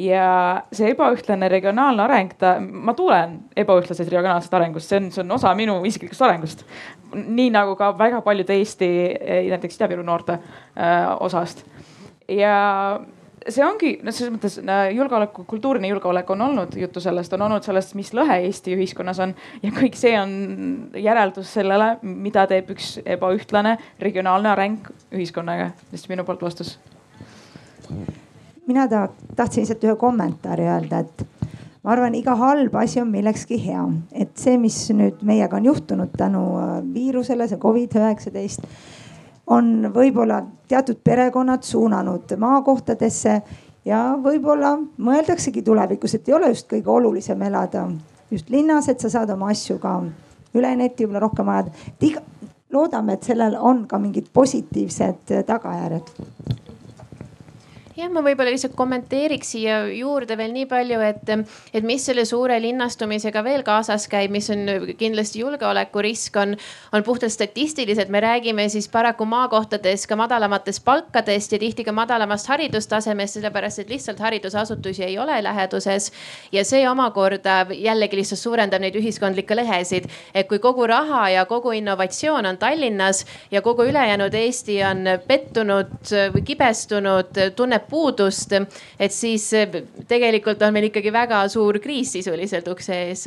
[0.00, 5.36] ja see ebaühtlane regionaalne areng, ta, ma tulen ebaühtlasest regionaalsest arengust, see on, see on
[5.36, 6.64] osa minu isiklikust arengust.
[7.14, 8.90] Nii nagu ka väga paljude Eesti,
[9.50, 11.64] näiteks Ida-Viru noorte äh, osast.
[12.28, 13.00] ja
[13.48, 14.58] see ongi, noh, selles mõttes
[14.94, 19.34] julgeoleku, kultuuriline julgeolek on olnud juttu sellest, on olnud sellest, mis lõhe Eesti ühiskonnas on
[19.62, 20.32] ja kõik see on
[20.94, 25.70] järeldus sellele, mida teeb üks ebaühtlane regionaalne areng ühiskonnaga.
[25.90, 26.76] siis minu poolt vastus
[28.70, 31.39] mina ta, tahtsin lihtsalt ühe kommentaari öelda, et
[31.84, 36.12] ma arvan, iga halb asi on millekski hea, et see, mis nüüd meiega on juhtunud
[36.16, 38.66] tänu äh, viirusele, see Covid üheksateist
[39.50, 43.40] on võib-olla teatud perekonnad suunanud maakohtadesse
[43.84, 47.88] ja võib-olla mõeldaksegi tulevikus, et ei ole just kõige olulisem elada.
[48.30, 49.96] Just linnas, et sa saad oma asju ka
[50.54, 51.72] üle neti võib-olla rohkem ajada.
[52.00, 52.22] iga,
[52.70, 56.14] loodame, et sellel on ka mingid positiivsed tagajärjed
[57.96, 61.32] jah, ma võib-olla lihtsalt kommenteeriks siia juurde veel nii palju, et,
[61.74, 66.54] et mis selle suure linnastumisega veel kaasas käib, mis on kindlasti julgeolekurisk, on,
[66.94, 68.10] on puhtalt statistilised.
[68.10, 73.90] me räägime siis paraku maakohtades ka madalamatest palkadest ja tihti ka madalamast haridustasemest, sellepärast et
[73.90, 76.12] lihtsalt haridusasutusi ei ole läheduses.
[76.52, 81.72] ja see omakorda jällegi lihtsalt suurendab neid ühiskondlikke lõhesid, et kui kogu raha ja kogu
[81.72, 88.52] innovatsioon on Tallinnas ja kogu ülejäänud Eesti on pettunud või kibestunud, tunneb puudust,
[88.98, 93.26] et siis eh, tegelikult on meil ikkagi väga suur kriis sisuliselt ukse ees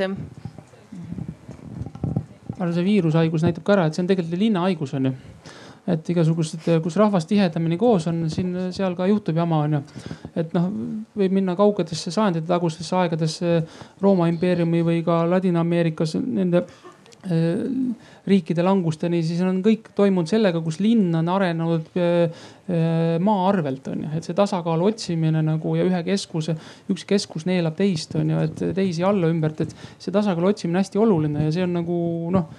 [2.54, 5.14] aga see viirushaigus näitab ka ära, et see on tegelikult linnahaigus on ju
[5.84, 9.82] et igasugused, kus rahvas tihedamini koos on, siin-seal ka juhtub jama onju.
[10.40, 10.70] et noh,
[11.20, 13.58] võib minna kaugetesse sajandite tagustesse aegadesse
[14.02, 16.64] Rooma impeeriumi või ka Ladina-Ameerikas nende
[17.24, 23.88] riikide langusteni, siis on kõik toimunud sellega, kus linn on arenenud äh, äh, maa arvelt
[23.92, 26.58] on ju, et see tasakaalu otsimine nagu ja ühe keskuse,
[26.92, 31.00] üks keskus neelab teist on ju, et teisi alla ümbert, et see tasakaalu otsimine hästi
[31.00, 31.98] oluline ja see on nagu
[32.36, 32.52] noh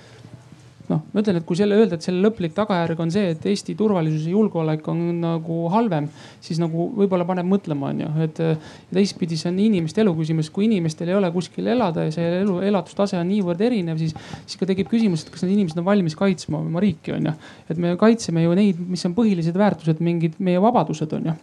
[0.90, 3.76] noh, ma ütlen, et kui selle öelda, et selle lõplik tagajärg on see, et Eesti
[3.78, 6.08] turvalisus ja julgeolek on nagu halvem,
[6.44, 8.42] siis nagu võib-olla paneb mõtlema, on ju, et
[8.92, 12.58] teistpidi see on inimeste elu küsimus, kui inimestel ei ole kuskil elada ja see elu,
[12.70, 16.18] elatustase on niivõrd erinev, siis, siis ka tekib küsimus, et kas need inimesed on valmis
[16.18, 17.36] kaitsma oma riiki, on ju.
[17.72, 21.38] et me kaitseme ju neid, mis on põhilised väärtused, mingid meie vabadused on ju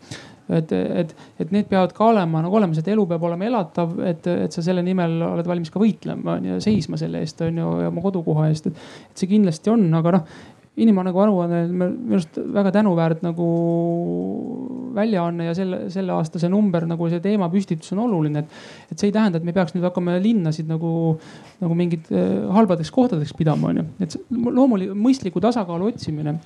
[0.50, 4.28] et, et, et need peavad ka olema nagu olemas, et elu peab olema elatav, et,
[4.48, 7.70] et sa selle nimel oled valmis ka võitlema on ju, seisma selle eest on ju
[7.90, 8.82] oma kodukoha eest, et,
[9.12, 10.42] et see kindlasti on, aga noh
[10.80, 13.48] inimene nagu aruanne on minu arust väga tänuväärt nagu
[14.96, 18.56] väljaanne ja selle, selleaastase number nagu see teemapüstitus on oluline, et.
[18.92, 20.94] et see ei tähenda, et me peaks nüüd hakkama linnasid nagu,
[21.64, 23.86] nagu mingid äh, halbadeks kohtadeks pidama, on ju.
[24.08, 26.38] et loomulikult mõistliku tasakaalu otsimine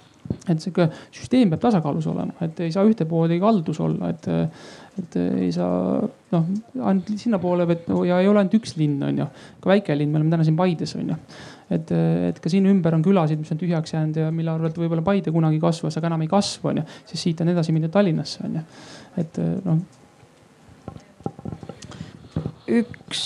[0.49, 4.27] et sihuke süsteem peab tasakaalus olema, et ei saa ühte pooli kaldus olla, et,
[5.01, 5.99] et ei saa
[6.33, 6.47] noh,
[6.81, 7.67] ainult sinnapoole
[8.07, 9.27] ja ei ole ainult üks linn, on ju.
[9.61, 11.19] ka väike linn, me oleme täna siin Paides, on ju.
[11.73, 11.91] Et,
[12.29, 15.33] et ka siin ümber on külasid, mis on tühjaks jäänud ja mille arvelt võib-olla Paide
[15.33, 16.87] kunagi kasvas, aga enam ei kasva, on ju.
[17.11, 18.65] siis siit on edasi mindud Tallinnasse, on ju.
[19.23, 19.85] et noh.
[22.81, 23.23] üks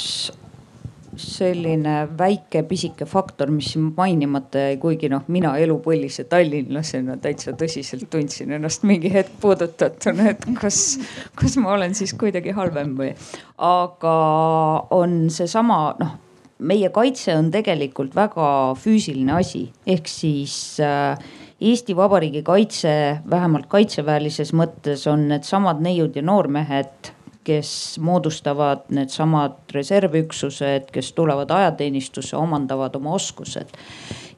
[1.20, 8.56] selline väike pisike faktor, mis mainimata jäi, kuigi noh, mina elupõlise tallinlasena täitsa tõsiselt tundsin
[8.56, 11.00] ennast mingi hetk puudutatuna, et kas,
[11.40, 13.12] kas ma olen siis kuidagi halvem või.
[13.58, 14.16] aga
[14.96, 16.16] on seesama noh,
[16.60, 18.49] meie kaitse on tegelikult väga
[18.80, 21.16] füüsiline asi, ehk siis äh,
[21.60, 22.91] Eesti Vabariigi kaitse,
[23.30, 27.12] vähemalt kaitseväelises mõttes on needsamad neiud ja noormehed
[27.44, 33.72] kes moodustavad needsamad reservüksused, kes tulevad ajateenistusse, omandavad oma oskused.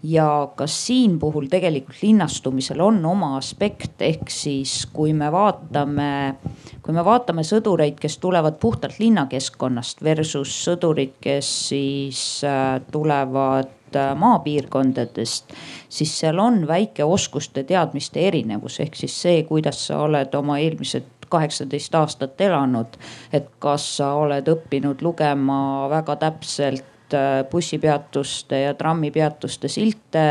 [0.04, 6.38] Ja ka siin puhul tegelikult linnastumisel on oma aspekt, ehk siis kui me vaatame,
[6.82, 14.16] kui me vaatame sõdureid, kes tulevad puhtalt linnakeskkonnast versus sõdurid, kes siis äh, tulevad äh,
[14.18, 15.54] maapiirkondadest,
[15.90, 21.21] siis seal on väike oskuste teadmiste erinevus, ehk siis see, kuidas sa oled oma eelmised
[21.32, 22.98] kaheksateist aastat elanud.
[23.34, 30.26] et kas sa oled õppinud lugema väga täpselt äh, bussipeatuste ja trammipeatuste silte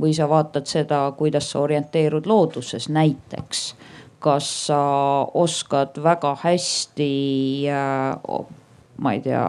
[0.00, 3.74] või sa vaatad seda, kuidas sa orienteerud looduses näiteks.
[4.24, 4.82] kas sa
[5.34, 7.10] oskad väga hästi,
[7.68, 8.46] äh,
[8.96, 9.48] ma ei tea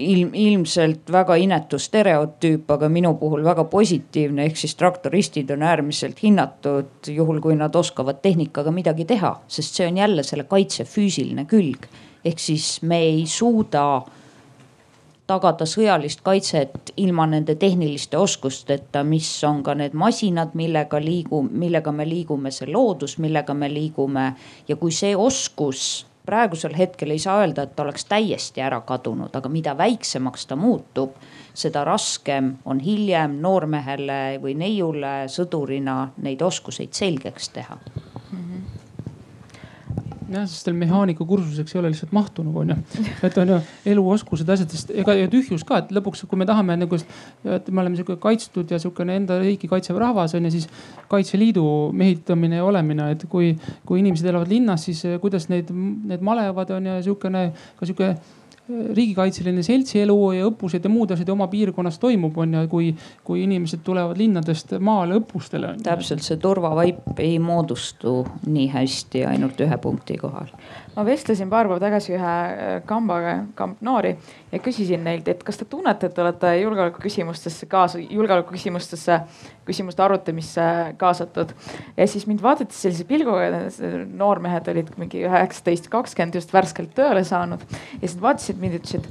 [0.00, 6.22] ilm, ilmselt väga inetu stereotüüp, aga minu puhul väga positiivne, ehk siis traktoristid on äärmiselt
[6.22, 11.46] hinnatud, juhul kui nad oskavad tehnikaga midagi teha, sest see on jälle selle kaitse füüsiline
[11.50, 11.86] külg.
[12.24, 14.02] ehk siis me ei suuda
[15.30, 21.92] tagada sõjalist kaitset ilma nende tehniliste oskusteta, mis on ka need masinad, millega liigu-, millega
[21.94, 24.32] me liigume, see loodus, millega me liigume.
[24.68, 29.34] ja kui see oskus praegusel hetkel ei saa öelda, et ta oleks täiesti ära kadunud,
[29.34, 31.18] aga mida väiksemaks ta muutub,
[31.54, 37.80] seda raskem on hiljem noormehele või neiule sõdurina neid oskuseid selgeks teha
[40.30, 42.76] jah, sest teil mehaaniku kursuseks ei ole lihtsalt mahtu nagu onju.
[43.26, 43.58] et on ju
[43.92, 47.00] eluoskused, asjad, sest ega ja tühjus ka, et lõpuks, kui me tahame nagu,
[47.44, 50.68] et me oleme sihuke kaitstud ja sihukene enda riiki kaitsev rahvas on ju, siis
[51.10, 51.64] Kaitseliidu
[51.96, 53.54] mehitamine ja olemine, et kui,
[53.86, 57.48] kui inimesed elavad linnas, siis kuidas neid, need malevad on ja sihukene
[57.80, 58.14] ka sihuke
[58.96, 62.90] riigikaitseline seltsielu ja õppused ja muud asjad oma piirkonnas toimub, on ju, kui,
[63.26, 65.74] kui inimesed tulevad linnadest maale õppustele.
[65.84, 70.50] täpselt, see turvavaip ei moodustu nii hästi ainult ühe punkti kohal.
[70.96, 72.36] ma vestlesin paar päeva tagasi ühe
[72.86, 74.16] kambaga, kamp noori
[74.52, 79.20] ja küsisin neilt, et kas te tunnete, et te olete julgeoleku küsimustesse kaasa, julgeoleku küsimustesse,
[79.66, 80.62] küsimuste arutamisse
[80.98, 81.54] kaasatud.
[81.96, 83.62] ja siis mind vaadati sellise pilguga,
[84.06, 89.06] noormehed olid mingi üheksateist, kakskümmend just värskelt tööle saanud ja siis vaatasid mind ütlesid.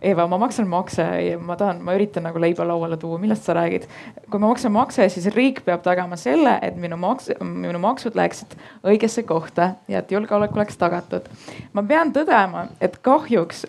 [0.00, 3.56] Eva, ma maksan makse ja ma tahan, ma üritan nagu leiba lauale tuua, millest sa
[3.58, 3.88] räägid?
[4.30, 8.54] kui ma maksan makse, siis riik peab tagama selle, et minu maks, minu maksud läheksid
[8.86, 11.28] õigesse kohta ja et julgeolek oleks tagatud.
[11.72, 13.66] ma pean tõdema, et kahjuks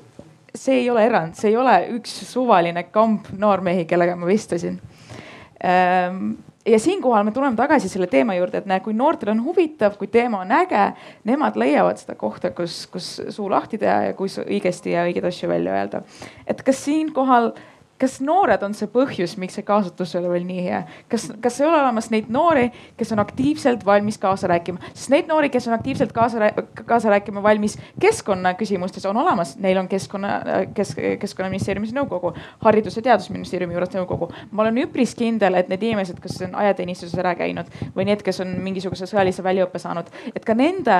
[0.55, 4.79] see ei ole erand, see ei ole üks suvaline kamp noormehi, kellega ma vestlesin
[5.65, 6.31] ähm,
[6.65, 10.09] ja siinkohal me tuleme tagasi selle teema juurde, et näe, kui noortel on huvitav, kui
[10.11, 10.85] teema on äge,
[11.29, 15.49] nemad leiavad seda kohta, kus, kus suu lahti teha ja kus õigesti ja õigeid asju
[15.49, 16.03] välja öelda.
[16.47, 17.68] et kas siinkohal äh,
[17.99, 20.81] kas noored on see põhjus, miks see kaasatus ei ole veel nii hea?
[21.11, 25.29] kas, kas ei ole olemas neid noori, kes on aktiivselt valmis kaasa rääkima, sest neid
[25.29, 26.51] noori, kes on aktiivselt kaasa,
[26.85, 30.39] kaasa rääkima valmis keskkonnaküsimustes on olemas, neil on keskkonna,
[30.75, 32.33] kes, keskkonnaministeeriumis nõukogu,
[32.65, 34.31] haridus- ja teadusministeeriumi juures nõukogu.
[34.51, 38.39] ma olen üpris kindel, et need inimesed, kes on ajateenistuses ära käinud või need, kes
[38.39, 40.99] on mingisuguse sõjalise väljaõppe saanud, et ka nende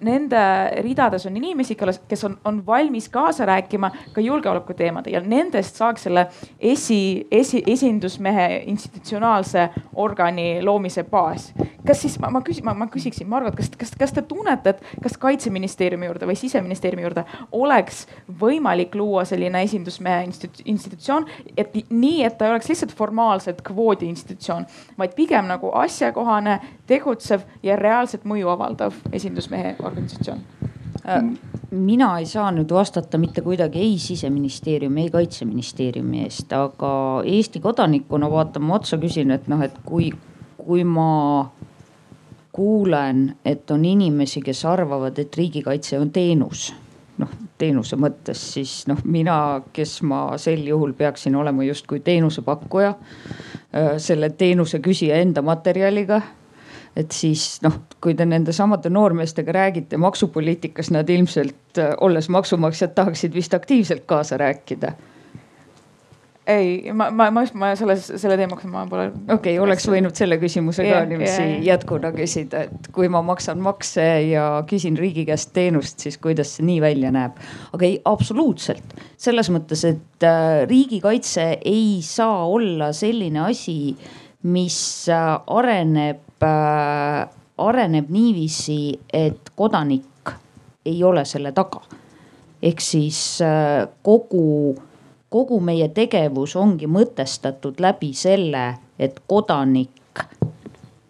[0.00, 0.42] nende
[0.82, 1.76] ridades on inimesi,
[2.08, 6.26] kes on, on valmis kaasa rääkima ka julgeoleku teemadel ja nendest saaks selle
[6.58, 11.52] esi, esi, esindusmehe institutsionaalse organi loomise baas.
[11.86, 15.02] Kas siis ma, ma küsin, ma, ma küsiksin, Margot, kas, kas, kas te tunnete, et
[15.04, 17.24] kas kaitseministeeriumi juurde või siseministeeriumi juurde
[17.58, 18.04] oleks
[18.40, 21.26] võimalik luua selline esindusmehe institu, institutsioon,
[21.56, 24.66] et nii, et ta ei oleks lihtsalt formaalselt kvoodi institutsioon,
[24.98, 30.44] vaid pigem nagu asjakohane, tegutsev ja reaalset mõju avaldav esindusmehe organisatsioon?
[31.08, 31.22] Äh,
[31.70, 36.92] mina ei saa nüüd vastata mitte kuidagi ei siseministeeriumi, ei kaitseministeeriumi eest, aga
[37.26, 40.12] Eesti kodanikuna vaatan ma otsa, küsin, et noh, et kui,
[40.60, 41.08] kui ma
[42.52, 46.72] kuulen, et on inimesi, kes arvavad, et riigikaitse on teenus.
[47.18, 52.94] Noh, teenuse mõttes, siis noh, mina, kes ma sel juhul peaksin olema justkui teenusepakkuja,
[54.02, 56.20] selle teenuse küsija enda materjaliga
[56.96, 63.34] et siis noh, kui te nende samade noormeestega räägite maksupoliitikas, nad ilmselt olles maksumaksjad tahaksid
[63.34, 64.92] vist aktiivselt kaasa rääkida
[66.46, 69.06] ei, ma, ma, ma, ma selles, selle teemaga ma pole.
[69.12, 71.60] okei okay,, oleks võinud selle küsimuse ka yeah, niiviisi yeah.
[71.68, 76.66] jätkuna küsida, et kui ma maksan makse ja küsin riigi käest teenust, siis kuidas see
[76.66, 77.38] nii välja näeb.
[77.76, 83.94] aga ei, absoluutselt selles mõttes, et äh, riigikaitse ei saa olla selline asi,
[84.50, 84.78] mis
[85.12, 90.32] äh, areneb äh, areneb niiviisi, et kodanik
[90.88, 91.84] ei ole selle taga.
[92.62, 93.38] ehk siis
[94.06, 94.74] kogu,
[95.32, 98.66] kogu meie tegevus ongi mõtestatud läbi selle,
[98.98, 100.26] et kodanik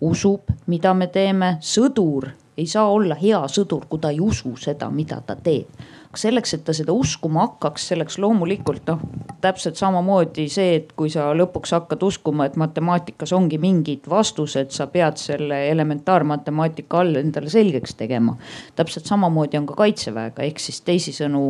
[0.01, 4.91] usub, mida me teeme, sõdur ei saa olla hea sõdur, kui ta ei usu seda,
[4.91, 9.01] mida ta teeb selleks, et ta seda uskuma hakkaks, selleks loomulikult noh,
[9.43, 14.89] täpselt samamoodi see, et kui sa lõpuks hakkad uskuma, et matemaatikas ongi mingid vastused, sa
[14.93, 18.37] pead selle elementaarmatemaatika all endale selgeks tegema.
[18.77, 21.45] täpselt samamoodi on ka kaitseväega, ehk siis teisisõnu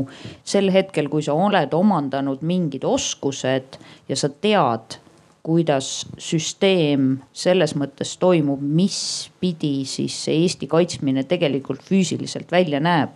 [0.44, 5.02] sel hetkel, kui sa oled omandanud mingid oskused ja sa tead
[5.42, 13.10] kuidas süsteem selles mõttes toimub, mis pidi siis see Eesti kaitsmine tegelikult füüsiliselt välja näeb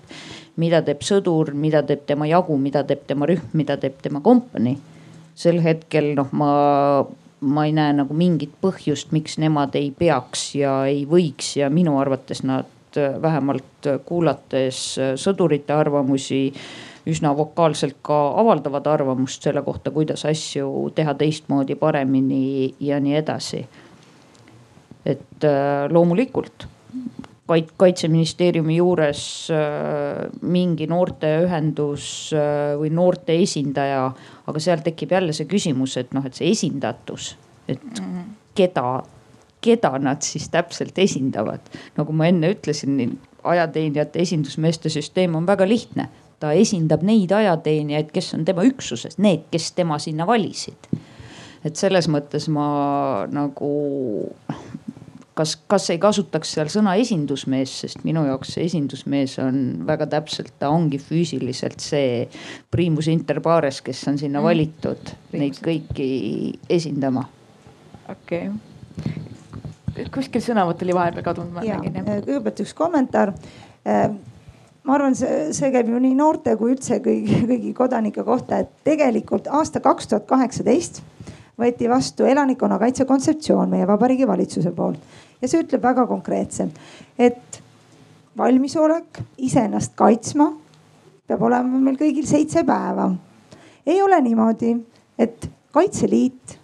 [0.56, 4.76] mida teeb sõdur, mida teeb tema jagu, mida teeb tema rühm, mida teeb tema kompanii.
[5.36, 6.52] sel hetkel noh, ma,
[7.40, 11.98] ma ei näe nagu mingit põhjust, miks nemad ei peaks ja ei võiks ja minu
[12.00, 16.54] arvates nad vähemalt kuulates sõdurite arvamusi
[17.06, 23.66] üsna vokaalselt ka avaldavad arvamust selle kohta, kuidas asju teha teistmoodi, paremini ja nii edasi.
[25.06, 26.66] et äh, loomulikult
[27.46, 29.22] kaitseministeeriumi juures
[29.54, 34.08] äh, mingi noorteühendus äh, või noorte esindaja,
[34.46, 37.34] aga seal tekib jälle see küsimus, et noh, et see esindatus,
[37.68, 38.34] et mhm.
[38.58, 38.86] keda,
[39.62, 41.62] keda nad siis täpselt esindavad.
[41.96, 46.08] nagu ma enne ütlesin, ajateenijate esindusmeeste süsteem on väga lihtne.
[46.40, 50.90] ta esindab neid ajateenijaid, kes on tema üksuses, need, kes tema sinna valisid.
[51.64, 53.70] et selles mõttes ma nagu
[55.36, 59.58] kas, kas ei kasutaks seal sõna esindusmees, sest minu jaoks see esindusmees on
[59.88, 62.24] väga täpselt, ta ongi füüsiliselt see
[62.72, 64.46] primus inter pares, kes on sinna mm.
[64.48, 65.40] valitud mm.
[65.42, 66.08] neid kõiki
[66.78, 67.26] esindama.
[68.12, 70.06] okei okay.
[70.14, 72.24] kuskil sõnavõtt oli vahepeal kadunud, ma nägin jah.
[72.24, 74.08] kõigepealt üks kommentaar äh,
[74.86, 78.72] ma arvan, see, see käib ju nii noorte kui üldse kõigi, kõigi kodanike kohta, et
[78.88, 81.02] tegelikult aasta kaks tuhat kaheksateist
[81.60, 85.00] võeti vastu elanikkonnakaitse kontseptsioon meie Vabariigi Valitsuse poolt
[85.40, 86.78] ja see ütleb väga konkreetselt,
[87.18, 87.60] et
[88.36, 90.50] valmisolek iseennast kaitsma
[91.26, 93.10] peab olema meil kõigil seitse päeva.
[93.86, 94.76] ei ole niimoodi,
[95.18, 96.54] et Kaitseliit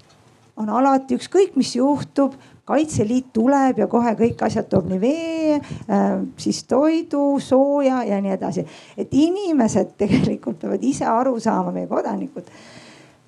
[0.57, 2.33] on alati ükskõik, mis juhtub,
[2.69, 8.33] kaitseliit tuleb ja kohe kõik asjad toob nii vee, äh, siis toidu, sooja ja nii
[8.39, 8.65] edasi.
[8.97, 12.49] et inimesed tegelikult peavad ise aru saama, meie kodanikud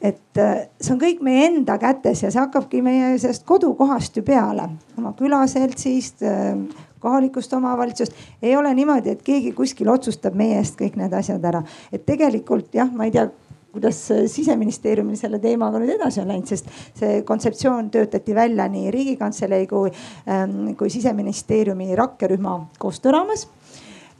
[0.05, 4.25] et äh, see on kõik meie enda kätes ja see hakkabki meie sellest kodukohast ju
[4.27, 4.69] peale,
[4.99, 6.59] oma külaseltsist, äh,
[7.05, 8.17] kohalikust omavalitsusest.
[8.43, 11.63] ei ole niimoodi, et keegi kuskil otsustab meie eest kõik need asjad ära,
[11.93, 13.29] et tegelikult jah, ma ei tea
[13.75, 13.99] kuidas
[14.31, 19.91] siseministeeriumil selle teemaga nüüd edasi on läinud, sest see kontseptsioon töötati välja nii riigikantselei kui,
[20.31, 23.49] ähm, kui siseministeeriumi rakkerühma koostöö raames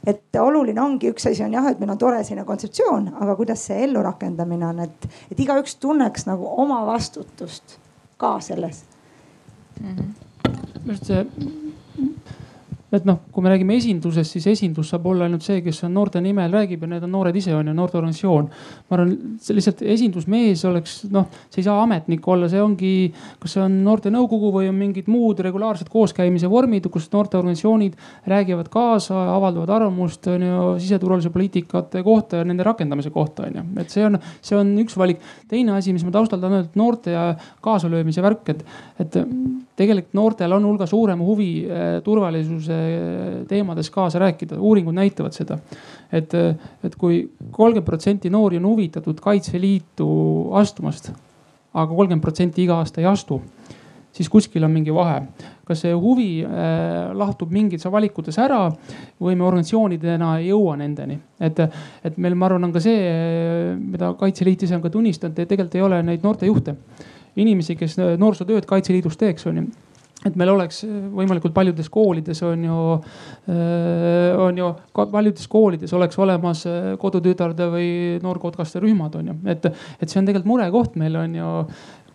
[0.05, 3.65] et oluline ongi, üks asi on jah, et meil on tore selline kontseptsioon, aga kuidas
[3.69, 7.77] see ellurakendamine on, et, et igaüks tunneks nagu oma vastutust
[8.17, 8.83] ka selles
[9.81, 9.95] mm.
[9.95, 10.09] -hmm.
[10.85, 11.64] just see
[12.95, 16.21] et noh, kui me räägime esindusest, siis esindus saab olla ainult see, kes on noorte
[16.23, 18.47] nimel räägib ja need on noored ise on ju, noorteorganisatsioon.
[18.89, 22.93] ma arvan, see lihtsalt esindusmees oleks noh, see ei saa ametnik olla, see ongi,
[23.41, 27.99] kas see on noortenõukogu või on mingid muud regulaarsed kooskäimise vormid, kus noorteorganisatsioonid
[28.31, 33.67] räägivad kaasa, avaldavad arvamust on ju siseturvalisuse poliitikate kohta ja nende rakendamise kohta on ju.
[33.81, 35.23] et see on, see on üks valik.
[35.51, 37.29] teine asi, mis ma taustal tahan öelda, et noorte ja
[37.65, 38.65] kaasalöömise värk, et,
[38.99, 39.23] et
[39.75, 42.79] tegelikult noortel on hulga suurem huvi eh, turvalisuse
[43.49, 45.59] teemades kaasa rääkida, uuringud näitavad seda.
[46.11, 46.33] et,
[46.83, 50.07] et kui kolmkümmend protsenti noori on huvitatud Kaitseliitu
[50.55, 51.11] astumast,
[51.73, 53.41] aga kolmkümmend protsenti iga aasta ei astu,
[54.15, 55.21] siis kuskil on mingi vahe.
[55.65, 58.67] kas see huvi äh, lahtub mingites valikutes ära
[59.19, 61.59] või me organisatsioonidena ei jõua nendeni, et,
[62.05, 63.01] et meil, ma arvan, on ka see,
[63.81, 66.77] mida Kaitseliit ise on ka tunnistanud, et tegelikult ei ole neid noortejuhte
[67.35, 69.67] inimesi, kes noorsootööd Kaitseliidus teeks, on ju
[70.25, 72.77] et meil oleks võimalikult paljudes koolides on ju,
[73.51, 77.91] äh, on ju paljudes koolides oleks olemas äh, kodutütarde või
[78.23, 81.51] noorkotkaste rühmad on ju, et, et see on tegelikult murekoht meil on ju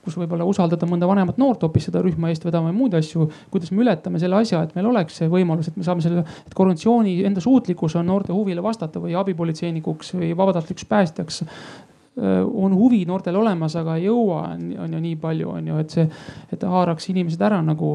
[0.00, 3.26] kus võib-olla usaldada mõnda vanemat noort hoopis seda rühma eest vedama ja muid asju.
[3.52, 6.56] kuidas me ületame selle asja, et meil oleks see võimalus, et me saame selle, et
[6.56, 13.04] organisatsiooni enda suutlikkus on noorte huvile vastata või abipolitseinikuks või vabatahtlikuks päästjaks Äh, on huvi
[13.06, 14.40] noortel olemas, aga ei jõua,
[14.82, 16.06] on ju nii palju, on ju, et see,
[16.52, 17.90] et haaraks inimesed ära nagu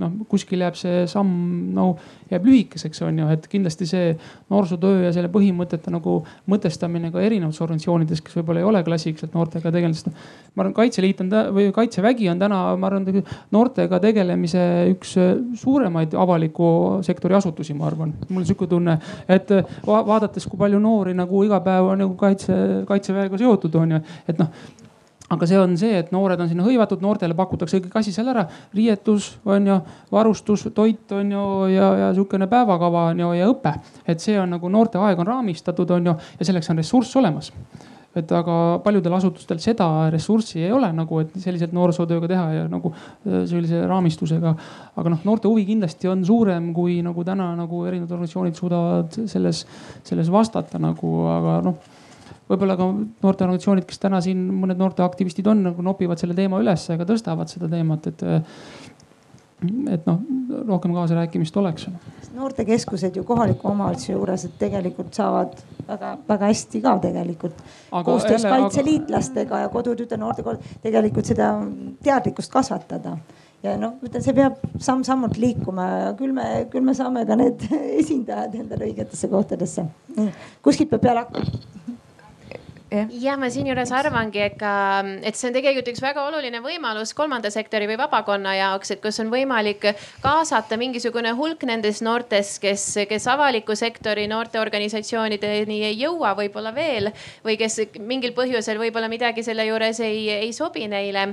[0.00, 1.90] noh, kuskil jääb see samm no
[2.32, 4.14] jääb lühikeseks, on ju, et kindlasti see
[4.50, 9.74] noorsootöö ja selle põhimõtete nagu mõtestamine ka erinevates organisatsioonides, kes võib-olla ei ole klassikaliselt noortega
[9.76, 10.10] tegelenud, sest
[10.56, 13.06] ma arvan, Kaitseliit on või Kaitsevägi on täna, ma arvan,
[13.52, 14.64] noortega tegelemise
[14.94, 15.14] üks
[15.60, 16.72] suuremaid avaliku
[17.06, 18.16] sektori asutusi, ma arvan.
[18.30, 18.96] mul on sihuke tunne,
[19.28, 19.52] et
[19.86, 22.56] vaadates, kui palju noori nagu iga päev on nagu kaitse,
[22.88, 24.54] kaitseväega seotud seotud, on ju, et noh
[25.30, 28.46] aga see on see, et noored on sinna hõivatud, noortele pakutakse kõik asi seal ära,
[28.74, 29.76] riietus on ju,
[30.10, 33.76] varustus, toit on ju ja, ja sihukene päevakava on ju ja õpe.
[34.10, 37.52] et see on nagu noorte aeg on raamistatud, on ju ja selleks on ressurss olemas.
[38.18, 42.90] et aga paljudel asutustel seda ressurssi ei ole nagu, et selliselt noorsootööga teha ja nagu
[42.90, 44.54] äh, sellise raamistusega.
[44.96, 49.62] aga noh, noorte huvi kindlasti on suurem, kui nagu täna nagu erinevad organisatsioonid suudavad selles,
[50.02, 51.98] selles vastata nagu, aga noh
[52.50, 56.98] võib-olla ka noorteorganisatsioonid, kes täna siin mõned noorteaktivistid on, nagu nopivad selle teema üles ja
[56.98, 58.26] ka tõstavad seda teemat, et
[59.92, 60.20] et noh,
[60.68, 61.88] rohkem kaasarääkimist oleks.
[62.34, 65.52] noortekeskused ju kohaliku omavalitsuse juures, et tegelikult saavad
[65.88, 67.60] väga-väga hästi ka tegelikult
[68.04, 69.62] koostöös kaitseliitlastega aga...
[69.66, 71.50] ja kodutütar noortekodu tegelikult seda
[72.02, 73.18] teadlikkust kasvatada
[73.62, 77.66] ja noh, ütlen, see peab samm-sammult liikuma ja küll me, küll me saame ka need
[78.00, 79.84] esindajad endale õigetesse kohtadesse.
[80.64, 81.99] kuskilt peab peale hakkama
[82.90, 84.72] ja ma siinjuures arvangi, et ka,
[85.26, 89.20] et see on tegelikult üks väga oluline võimalus kolmanda sektori või vabakonna jaoks, et kus
[89.22, 89.86] on võimalik
[90.24, 97.12] kaasata mingisugune hulk nendest noortest, kes, kes avaliku sektori noorteorganisatsioonideni ei jõua võib-olla veel
[97.46, 101.30] või kes mingil põhjusel võib-olla midagi selle juures ei, ei sobi neile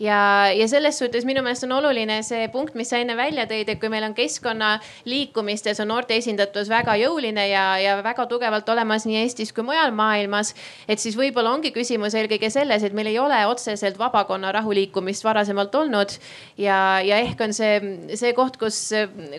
[0.00, 3.68] ja, ja selles suhtes minu meelest on oluline see punkt, mis sa enne välja tõid,
[3.68, 9.06] et kui meil on keskkonnaliikumistes on noorte esindatus väga jõuline ja, ja väga tugevalt olemas
[9.08, 10.54] nii Eestis kui mujal maailmas
[10.88, 15.74] et siis võib-olla ongi küsimus eelkõige selles, et meil ei ole otseselt vabakonna rahuliikumist varasemalt
[15.74, 16.16] olnud.
[16.58, 17.76] ja, ja ehk on see,
[18.14, 18.82] see koht, kus,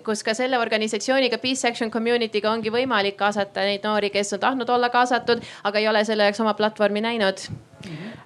[0.05, 4.69] kus ka selle organisatsiooniga, Peace Action Community'ga ongi võimalik kaasata neid noori, kes on tahtnud
[4.69, 7.49] olla kaasatud, aga ei ole selle jaoks oma platvormi näinud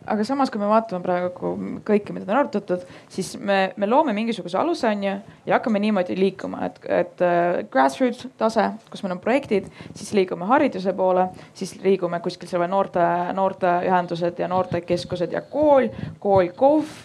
[0.07, 1.53] aga samas, kui me vaatame praegu
[1.87, 5.15] kõike, mida on arutatud, siis me, me loome mingisuguse aluse, on ju,
[5.47, 10.47] ja hakkame niimoodi liikuma, et, et uh, grassroots tase, kus meil on projektid, siis liigume
[10.49, 11.27] hariduse poole,
[11.57, 13.03] siis liigume kuskil selle noorte,
[13.37, 15.89] noorteühendused ja noortekeskused ja kool,
[16.23, 16.95] kool, KOV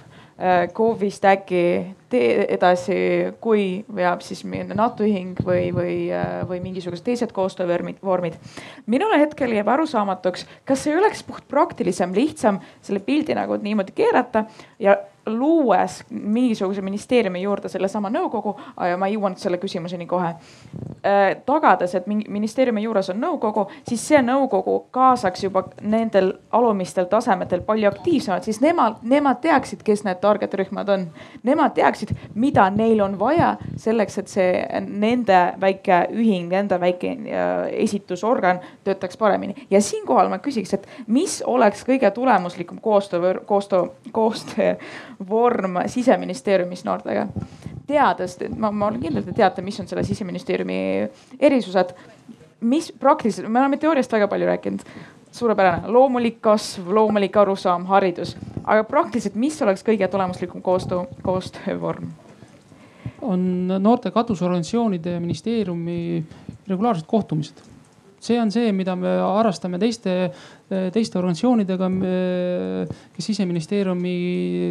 [0.73, 1.63] KOV-ist äh, äkki
[2.09, 2.97] tee edasi,
[3.45, 8.01] kui veab siis mingi NATO ühing või, või, äh, või mingisugused teised koostöövormid.
[8.87, 14.45] minule hetkel jääb arusaamatuks, kas ei oleks puhtpraktilisem, lihtsam selle pildi nagu niimoodi keerata
[14.79, 14.97] ja
[15.27, 18.57] luues mingisuguse ministeeriumi juurde sellesama nõukogu
[18.99, 20.35] ma jõuan selle küsimuseni kohe.
[21.07, 27.63] Äh, tagades, et ministeeriumi juures on nõukogu, siis see nõukogu kaasaks juba nendel alumistel tasemetel
[27.65, 31.07] palju aktiivsemalt, siis nemad, nemad teaksid, kes need target rühmad on.
[31.47, 34.51] Nemad teaksid, mida neil on vaja selleks, et see
[34.87, 39.67] nende väike ühing, nende väike äh, esitusorgan töötaks paremini.
[39.71, 44.75] ja siinkohal ma küsiks, et mis oleks kõige tulemuslikum koostöö, koostöö, koostöö
[45.29, 47.27] vorm siseministeeriumis noortega.
[47.87, 51.09] teades, ma, ma olen kindel, te teate, mis on selle siseministeeriumi
[51.41, 51.95] erisused.
[52.61, 54.83] mis praktiliselt, me oleme teooriast väga palju rääkinud
[55.33, 62.11] suurepärane, loomulik kasv, loomulik arusaam, haridus, aga praktiliselt, mis oleks kõige tulemuslikum koostöö, koostöövorm?
[63.21, 66.25] on noorte katusorganisatsioonide ja ministeeriumi
[66.69, 67.61] regulaarsed kohtumised
[68.21, 70.31] see on see, mida me harrastame teiste,
[70.95, 71.89] teiste organisatsioonidega,
[73.15, 74.15] kes siseministeeriumi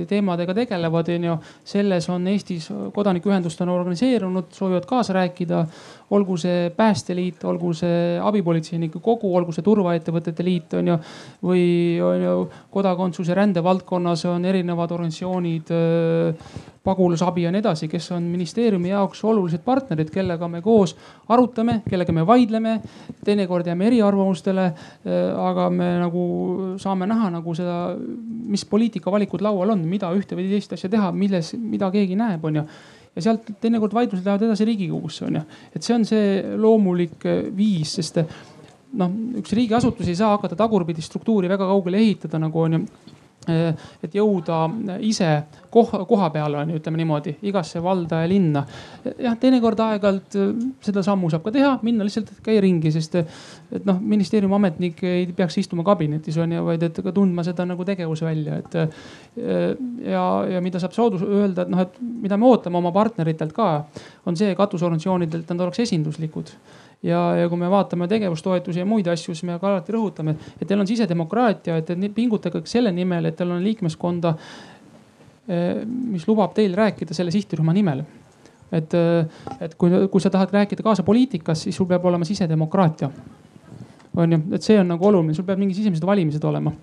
[0.10, 1.38] teemadega tegelevad, onju.
[1.68, 5.66] selles on Eestis kodanikuühendused on organiseerunud, soovivad kaasa rääkida.
[6.15, 10.98] Olgu see Päästeliit, olgu see abipolitseinike kogu, olgu see turvaettevõtete liit onju.
[11.44, 11.65] või
[12.03, 15.72] on ju kodakondsus ja rände valdkonnas on erinevad organisatsioonid
[16.84, 20.95] pagulasabi ja nii edasi, kes on ministeeriumi jaoks olulised partnerid, kellega me koos
[21.30, 22.80] arutame, kellega me vaidleme.
[23.26, 26.22] teinekord jääme eriarvamustele, äh, aga me nagu
[26.77, 27.95] saame näha nagu seda,
[28.49, 32.65] mis poliitikavalikud laual on, mida ühte või teist asja teha, milles, mida keegi näeb, onju
[33.15, 35.44] ja sealt teinekord vaidlused lähevad edasi riigikogusse onju,
[35.76, 38.22] et see on see loomulik äh, viis, sest
[38.99, 44.16] noh, üks riigiasutus ei saa hakata tagurpidi struktuuri väga kaugele ehitada, nagu onju Äh, et
[44.16, 44.57] jõuda
[45.06, 45.30] ise
[45.72, 48.64] koha, koha peale on ju, ütleme niimoodi, igasse valda ja linna.
[49.18, 50.49] jah, teinekord aeg-ajalt äh,
[50.86, 55.28] seda sammu saab ka teha, minna lihtsalt käia ringi, sest et noh, ministeeriumi ametnik ei
[55.36, 58.80] peaks istuma kabinetis on ju, vaid et ka tundma seda nagu tegevusvälja, et.
[58.80, 59.07] Äh,
[60.10, 63.70] ja, ja mida saab soodus öelda, et noh, et mida me ootame oma partneritelt ka,
[64.28, 66.52] on see katusorganisatsioonidelt, et nad oleks esinduslikud
[67.04, 70.68] ja, ja kui me vaatame tegevustoetusi ja muid asju, siis me ka alati rõhutame, et
[70.68, 74.34] teil on sisedemokraatia, et pingutage selle nimel, et teil on liikmeskonda,
[75.48, 78.04] eh, mis lubab teil rääkida selle sihtrühma nimel.
[78.72, 83.10] Et, eh, et kui, kui sa tahad rääkida kaasa poliitikas, siis sul peab olema sisedemokraatia
[84.18, 86.73] on ju, et see on nagu oluline, sul peab mingid sisemised valimised olema.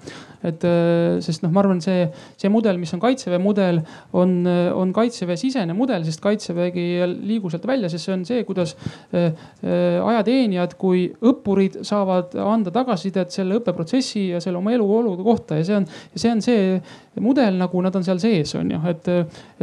[0.47, 2.05] et äh, sest noh, ma arvan, see,
[2.39, 3.81] see mudel, mis on kaitseväe mudel,
[4.15, 8.45] on, on kaitseväe sisene mudel, sest kaitsevägi ei liigu sealt välja, sest see on see,
[8.47, 9.33] kuidas äh,
[9.65, 15.59] äh, ajateenijad kui õppurid saavad anda tagasisidet selle õppeprotsessi ja selle oma eluolude kohta.
[15.59, 16.79] Ja see on, see on see
[17.25, 19.11] mudel, nagu nad on seal sees, on ju, et,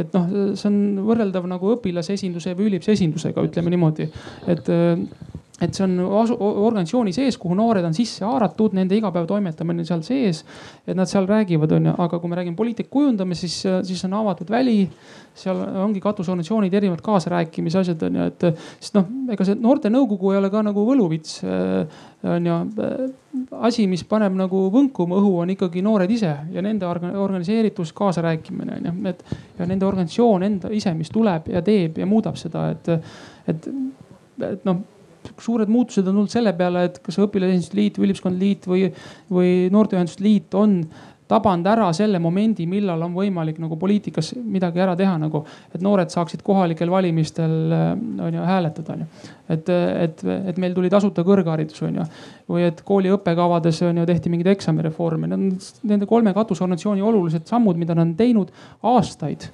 [0.04, 0.28] et noh,
[0.58, 4.10] see on võrreldav nagu õpilase esinduse või üliõpilase esindusega, ütleme niimoodi,
[4.52, 4.68] et
[5.64, 10.44] et see on organisatsiooni sees, kuhu noored on sisse haaratud, nende igapäevatoimetamine on seal sees.
[10.86, 14.50] et nad seal räägivad, onju, aga kui me räägime poliitika kujundamisest, siis, siis on avatud
[14.50, 14.88] väli.
[15.34, 18.44] seal ongi katusorganisatsioonid, erinevad kaasarääkimise asjad on ju, et
[18.78, 22.54] sest noh, ega see noortenõukogu ei ole ka nagu võluvits äh, on ju.
[23.66, 28.88] asi, mis paneb nagu võnkuma õhu, on ikkagi noored ise ja nende organiseeritus, kaasarääkimine on
[28.88, 29.24] ju, et
[29.58, 32.92] ja nende organisatsioon enda ise, mis tuleb ja teeb ja muudab seda, et,
[33.50, 33.70] et,
[34.52, 34.82] et noh
[35.40, 38.86] suured muutused on tulnud selle peale, et kas õpilasesinduste liit või üliõpilaskonna liit või,
[39.32, 40.80] või noorteühenduste liit on
[41.28, 45.40] tabanud ära selle momendi, millal on võimalik nagu poliitikas midagi ära teha nagu,
[45.72, 49.30] et noored saaksid kohalikel valimistel on ju hääletada, on ju.
[49.56, 49.70] et,
[50.04, 52.08] et, et meil tuli tasuta kõrgharidus, on ju.
[52.52, 57.48] või et kooli õppekavades on ju tehti mingeid eksamireforme, need on nende kolme katusorganisatsiooni olulised
[57.48, 58.52] sammud, mida nad on teinud
[58.84, 59.48] aastaid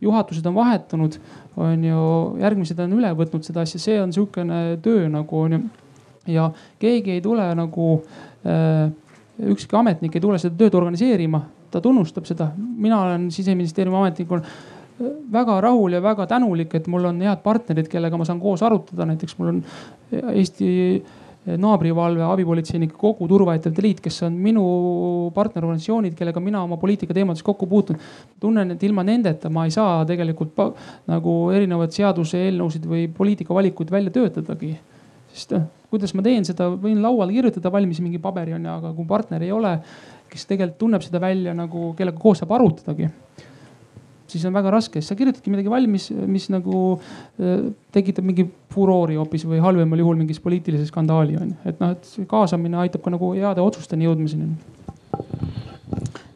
[0.00, 1.18] juhatused on vahetunud,
[1.60, 2.00] on ju,
[2.40, 5.60] järgmised on üle võtnud seda asja, see on sihukene töö nagu on ju.
[6.30, 7.92] ja keegi ei tule nagu
[8.46, 8.90] äh,
[9.54, 12.50] ükski ametnik ei tule seda tööd organiseerima, ta tunnustab seda.
[12.56, 14.42] mina olen siseministeeriumi ametnikuna
[15.32, 19.06] väga rahul ja väga tänulik, et mul on head partnerid, kellega ma saan koos arutada,
[19.08, 19.62] näiteks mul on
[20.12, 20.70] Eesti
[21.58, 24.64] naabrivalve abipolitseinike kogu Turvaettevõtete Liit, kes on minu
[25.34, 27.98] partnerorganisatsioonid, kellega mina oma poliitika teemades kokku puutun.
[28.40, 30.56] tunnen, et ilma nendeta ma ei saa tegelikult
[31.10, 34.76] nagu erinevaid seaduseelnõusid või poliitikavalikuid välja töötadagi.
[35.32, 38.92] sest noh kuidas ma teen seda, võin lauale kirjutada valmis mingi paberi on ju, aga
[38.94, 39.72] kui partner ei ole,
[40.30, 43.08] kes tegelikult tunneb seda välja nagu, kellega koos saab arutadagi
[44.30, 49.18] siis on väga raske, sest sa kirjutadki midagi valmis, mis nagu äh, tekitab mingi furoori
[49.20, 51.56] hoopis või halvemal juhul mingis poliitilise skandaali on ju.
[51.72, 54.52] et noh, et kaasamine aitab ka nagu heade otsusteni jõudmiseni.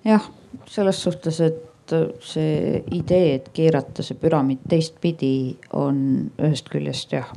[0.08, 0.28] jah,
[0.70, 5.98] selles suhtes, et see idee, et keerata see püramiid teistpidi, on
[6.40, 7.28] ühest küljest jah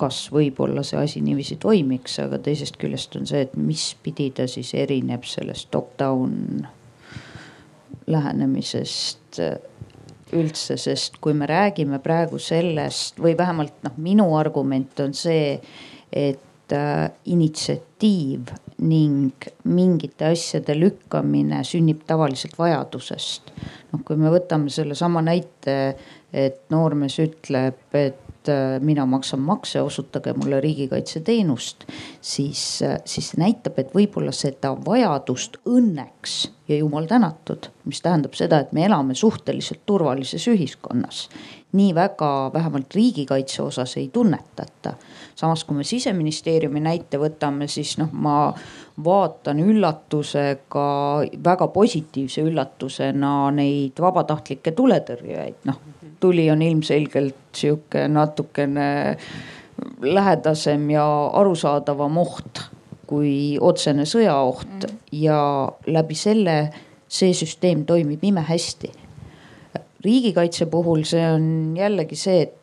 [0.00, 4.46] kas võib-olla see asi niiviisi toimiks, aga teisest küljest on see, et mis pidi ta
[4.48, 6.64] siis erineb sellest top-down
[8.10, 9.40] lähenemisest
[10.36, 15.56] üldse, sest kui me räägime praegu sellest või vähemalt noh, minu argument on see,
[16.12, 23.52] et äh, initsiatiiv ning mingite asjade lükkamine sünnib tavaliselt vajadusest.
[23.92, 25.76] noh, kui me võtame sellesama näite,
[26.32, 31.84] et noormees ütleb, et et äh, mina maksan makse, osutage mulle riigikaitseteenust,
[32.20, 38.62] siis, äh, siis näitab, et võib-olla seda vajadust õnneks ja jumal tänatud, mis tähendab seda,
[38.62, 41.28] et me elame suhteliselt turvalises ühiskonnas.
[41.72, 44.94] nii väga vähemalt riigikaitse osas ei tunnetata.
[45.34, 48.54] samas, kui me siseministeeriumi näite võtame, siis noh, ma
[49.04, 50.88] vaatan üllatusega,
[51.44, 59.16] väga positiivse üllatusena neid vabatahtlikke tuletõrjujaid, noh tuli on ilmselgelt sihuke natukene
[60.02, 62.62] lähedasem ja arusaadavam oht
[63.10, 64.98] kui otsene sõjaoht mm.
[65.24, 65.40] ja
[65.90, 66.56] läbi selle
[67.10, 68.92] see süsteem toimib imehästi.
[70.04, 72.54] riigikaitse puhul see on jällegi see, et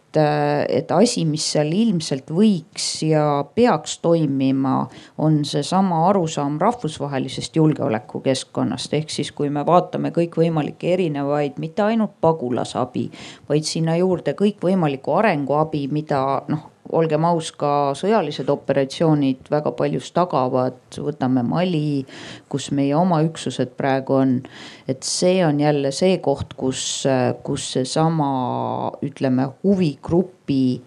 [0.70, 3.24] et asi, mis seal ilmselt võiks ja
[3.56, 4.88] peaks toimima,
[5.18, 8.94] on seesama arusaam rahvusvahelisest julgeolekukeskkonnast.
[8.94, 13.10] ehk siis, kui me vaatame kõikvõimalikke erinevaid, mitte ainult pagulasabi,
[13.50, 20.80] vaid sinna juurde kõikvõimalikku arenguabi, mida noh olgem aus, ka sõjalised operatsioonid väga paljus tagavad,
[20.96, 22.06] võtame Mali,
[22.52, 24.36] kus meie oma üksused praegu on.
[24.88, 27.06] et see on jälle see koht, kus,
[27.44, 30.82] kus seesama, ütleme huvigrupi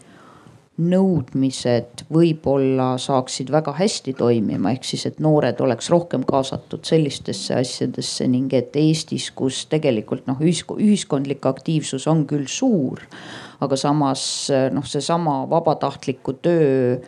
[0.81, 8.27] nõudmised võib-olla saaksid väga hästi toimima, ehk siis, et noored oleks rohkem kaasatud sellistesse asjadesse
[8.31, 13.05] ning et Eestis, kus tegelikult noh, ühiskondlik aktiivsus on küll suur
[13.61, 14.23] aga samas
[14.73, 16.99] noh, seesama vabatahtliku töö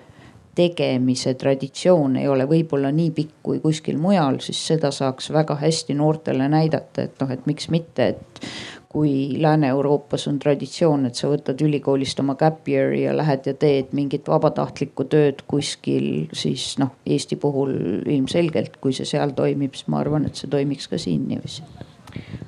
[0.54, 5.96] tegemise traditsioon ei ole võib-olla nii pikk kui kuskil mujal, siis seda saaks väga hästi
[5.96, 8.42] noortele näidata, et noh, et miks mitte, et
[8.92, 13.94] kui Lääne-Euroopas on traditsioon, et sa võtad ülikoolist oma gap year'i ja lähed ja teed
[13.96, 17.72] mingit vabatahtlikku tööd kuskil, siis noh, Eesti puhul
[18.04, 21.81] ilmselgelt, kui see seal toimib, siis ma arvan, et see toimiks ka siin niiviisi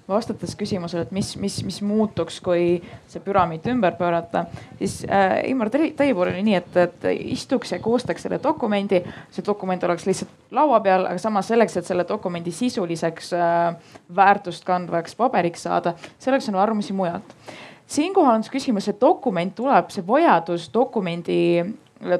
[0.09, 2.77] vastates küsimusele, et mis, mis, mis muutuks, kui
[3.09, 4.45] see püramiid ümber pöörata,
[4.79, 9.01] siis äh, Imar, teie puhul oli nii, et, et istuks ja koostaks selle dokumendi.
[9.33, 14.65] see dokument oleks lihtsalt laua peal, aga samas selleks, et selle dokumendi sisuliseks äh, väärtust
[14.65, 17.35] kandvaks paberiks saada, selleks on arvamusi mujalt.
[17.87, 21.65] siinkohal on see küsimus, et dokument tuleb, see vajadus dokumendi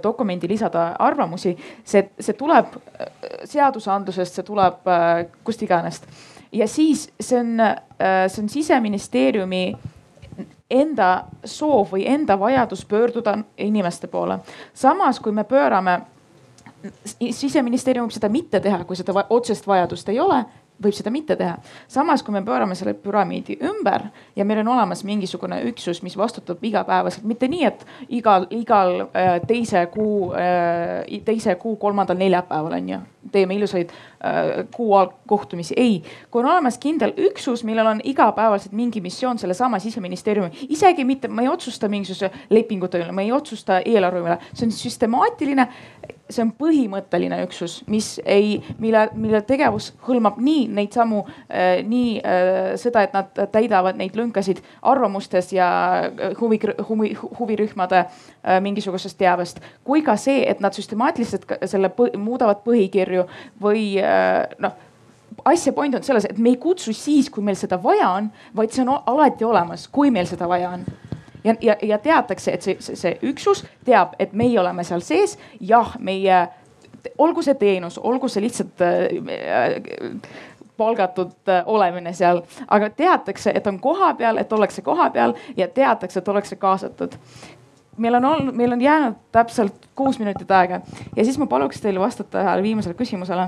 [0.03, 1.53] dokumendi lisada arvamusi,
[1.85, 3.11] see, see tuleb äh,
[3.45, 6.01] seadusandlusest, see tuleb äh, kust iganes
[6.55, 7.77] ja siis see on, äh,
[8.29, 9.77] see on siseministeeriumi
[10.71, 14.39] enda soov või enda vajadus pöörduda inimeste poole.
[14.75, 16.01] samas, kui me pöörame,
[17.31, 20.45] siseministeerium võib seda mitte teha, kui seda otsest vajadust ei ole
[20.83, 21.57] võib seda mitte teha.
[21.89, 26.63] samas, kui me pöörame selle püramiidi ümber ja meil on olemas mingisugune üksus, mis vastutab
[26.65, 32.89] igapäevaselt, mitte nii, et igal, igal äh, teise kuu, äh, teise kuu kolmandal neljapäeval on
[32.89, 32.99] ju,
[33.33, 34.97] teeme ilusaid äh, kuu
[35.27, 35.75] kohtumisi.
[35.77, 41.29] ei, kui on olemas kindel üksus, millel on igapäevaselt mingi missioon sellesama siseministeeriumi, isegi mitte,
[41.29, 45.69] ma ei otsusta mingisuguse lepingute üle, ma ei otsusta eelarve üle, see on süstemaatiline
[46.31, 52.15] see on põhimõtteline üksus, mis ei, mille, mille tegevus hõlmab nii neid samu äh,, nii
[52.21, 55.69] äh, seda, et nad täidavad neid lünkasid arvamustes ja
[56.09, 62.09] äh, huvi, huvi, huvirühmade äh, mingisugusest teabest, kui ka see, et nad süstemaatiliselt selle põ,
[62.17, 63.29] muudavad põhikirju
[63.61, 64.81] või äh, noh
[65.45, 68.73] asja point on selles, et me ei kutsu siis, kui meil seda vaja on, vaid
[68.73, 70.87] see on alati olemas, kui meil seda vaja on
[71.45, 75.39] ja, ja, ja teatakse, et see, see, see üksus teab, et meie oleme seal sees.
[75.61, 76.47] jah, meie,
[77.19, 80.21] olgu see teenus, olgu see lihtsalt äh,
[80.77, 86.29] palgatud äh, olemine seal, aga teatakse, et on kohapeal, et ollakse kohapeal ja teatakse, et
[86.29, 87.19] ollakse kaasatud.
[87.97, 90.81] Meil on olnud, meil on jäänud täpselt kuus minutit aega.
[91.17, 93.47] Ja siis ma paluks teil vastata ühele viimasele küsimusele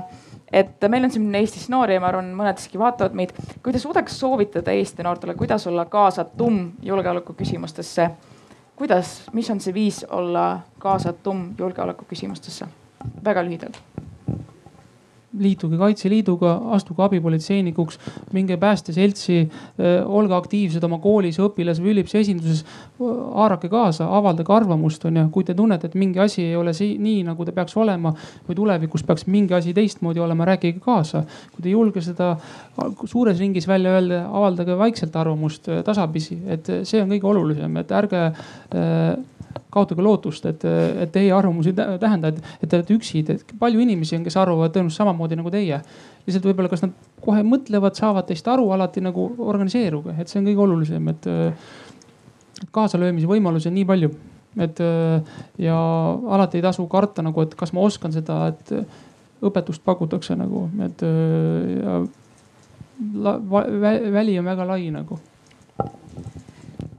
[0.51, 3.33] et meil on siin Eestis noori ja ma arvan, mõned siiski vaatavad meid.
[3.63, 8.09] kui te suudaks soovitada Eesti noortele, kuidas olla kaasatum julgeoleku küsimustesse,
[8.75, 10.49] kuidas, mis on see viis olla
[10.79, 12.67] kaasatum julgeoleku küsimustesse?
[13.23, 14.06] väga lühidalt
[15.39, 17.99] liituge Kaitseliiduga, astuge abipolitseinikuks,
[18.33, 19.41] minge päästeseltsi,
[20.05, 22.63] olge aktiivsed oma koolis, õpilas või üliõpilase esinduses.
[22.97, 26.97] haarake kaasa, avaldage arvamust, on ju, kui te tunnete, et mingi asi ei ole sii,
[26.97, 28.13] nii, nagu ta peaks olema
[28.47, 31.23] või tulevikus peaks mingi asi teistmoodi olema, rääkige kaasa.
[31.51, 32.35] kui te ei julge seda
[33.05, 38.23] suures ringis välja öelda, avaldage vaikselt arvamust tasapisi, et see on kõige olulisem, et ärge
[38.27, 39.17] äh,
[39.73, 40.63] kaotage lootust, et,
[41.03, 44.37] et teie arvamus ei tähenda, et, et te olete üksi, et palju inimesi on, kes
[44.39, 45.81] arvavad tõenäoliselt samamoodi nagu teie.
[46.27, 50.49] lihtsalt võib-olla, kas nad kohe mõtlevad, saavad teist aru, alati nagu organiseeruge, et see on
[50.49, 51.29] kõige olulisem, et
[52.75, 54.11] kaasalöömise võimalusi on nii palju,
[54.65, 54.81] et
[55.61, 55.77] ja
[56.37, 58.73] alati ei tasu karta nagu, et kas ma oskan seda, et
[59.47, 62.01] õpetust pakutakse nagu, et ja,
[63.23, 63.39] la,
[64.11, 65.19] väli on väga lai nagu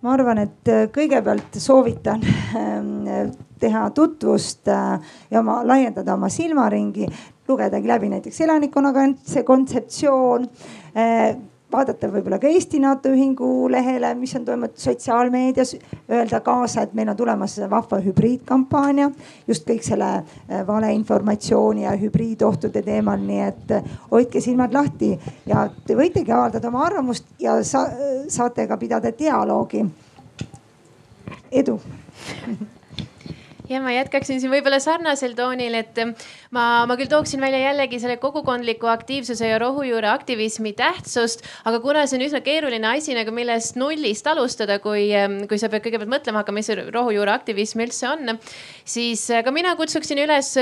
[0.09, 2.23] ma arvan, et äh, kõigepealt soovitan
[2.57, 4.97] ähm, teha tutvust äh,
[5.29, 7.09] ja oma, laiendada oma silmaringi,
[7.49, 10.49] lugedagi läbi näiteks elanikkonnakaitse kontseptsioon
[10.97, 11.37] äh,
[11.73, 15.75] vaadata võib-olla ka Eesti NATO Ühingu lehele, mis on toimunud sotsiaalmeedias,
[16.11, 19.11] öelda kaasa, et meil on tulemas vahva hübriidkampaania
[19.49, 25.13] just kõik selle äh, valeinformatsiooni ja hübriidohtude teemal, nii et äh, hoidke silmad lahti
[25.47, 27.85] ja te võitegi avaldada oma arvamust ja sa,
[28.29, 29.85] saate ka pidada dialoogi.
[31.53, 31.79] edu
[33.69, 35.99] ja ma jätkaksin siin võib-olla sarnasel toonil, et
[36.55, 42.07] ma, ma küll tooksin välja jällegi selle kogukondliku aktiivsuse ja rohujuure aktivismi tähtsust, aga kuna
[42.07, 45.09] see on üsna keeruline asi nagu millest nullist alustada, kui,
[45.51, 48.41] kui sa pead kõigepealt mõtlema hakkama, mis see rohujuure aktivism üldse on,
[48.89, 50.55] siis ka mina kutsuksin üles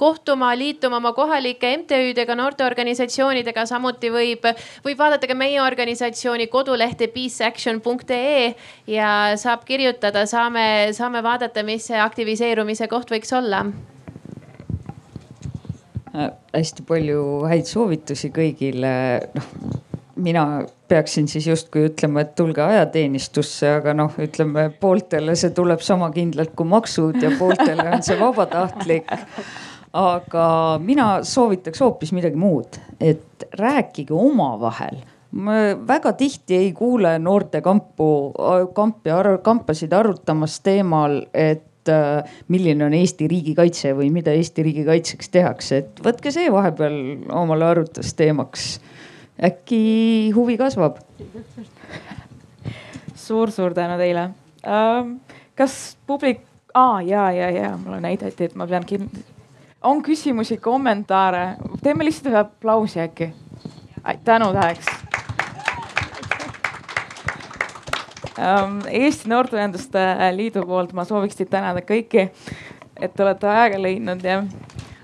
[0.00, 4.48] kohtuma, liituma oma kohalike MTÜ-dega, noorteorganisatsioonidega, samuti võib,
[4.86, 8.54] võib vaadata ka meie organisatsiooni kodulehte peaceaction.ee
[8.88, 10.66] ja saab kirjutada, saame,
[10.96, 13.66] saame vaadata, mis see aktiviseerumise koht võiks olla
[16.12, 18.92] hästi palju häid soovitusi kõigile,
[19.36, 19.80] noh
[20.20, 26.10] mina peaksin siis justkui ütlema, et tulge ajateenistusse, aga noh, ütleme pooltele see tuleb sama
[26.14, 29.10] kindlalt kui maksud ja pooltele on see vabatahtlik.
[29.92, 30.44] aga
[30.82, 35.00] mina soovitaks hoopis midagi muud, et rääkige omavahel
[35.30, 35.56] ma
[35.86, 38.06] väga tihti ei kuule noortekampu,
[38.74, 39.10] kampi,
[39.42, 46.02] kampasid arutamas teemal, et Äh, milline on Eesti riigikaitse või mida Eesti riigikaitseks tehakse, et
[46.04, 46.96] võtke see vahepeal
[47.32, 48.66] omale arutlusteemaks.
[49.40, 49.80] äkki
[50.36, 50.98] huvi kasvab
[53.16, 54.30] suur-suur tänu teile
[54.66, 55.16] ähm,.
[55.56, 56.42] kas publik
[56.74, 59.24] ah,, ja, ja, ja mulle näidati, et ma pean kindlasti,
[59.82, 63.32] on küsimusi, kommentaare, teeme lihtsalt ühe aplausi äkki.
[64.24, 65.09] tänutäheks Ähm,
[68.90, 70.02] Eesti Noorteühenduste
[70.36, 72.28] Liidu poolt ma sooviks teid tänada kõiki,
[73.00, 74.40] et te olete aega leidnud ja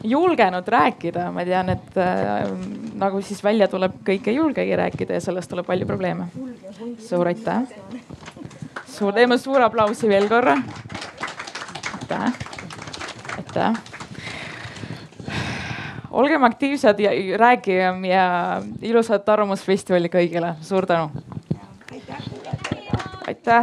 [0.06, 2.46] julgenud rääkida, ma tean, et äh,
[2.98, 6.28] nagu siis välja tuleb, kõik ei julgegi rääkida ja sellest tuleb palju probleeme.
[7.08, 7.62] suur aitäh.
[8.86, 10.56] suur, teeme suure aplausi veel korra.
[12.00, 12.32] aitäh,
[13.36, 13.80] aitäh.
[16.10, 21.10] olgem aktiivsed ja rääkigem ja ilusat Arvamusfestivali kõigile, suur tänu.
[21.92, 22.45] aitäh
[23.46, 23.62] Tá.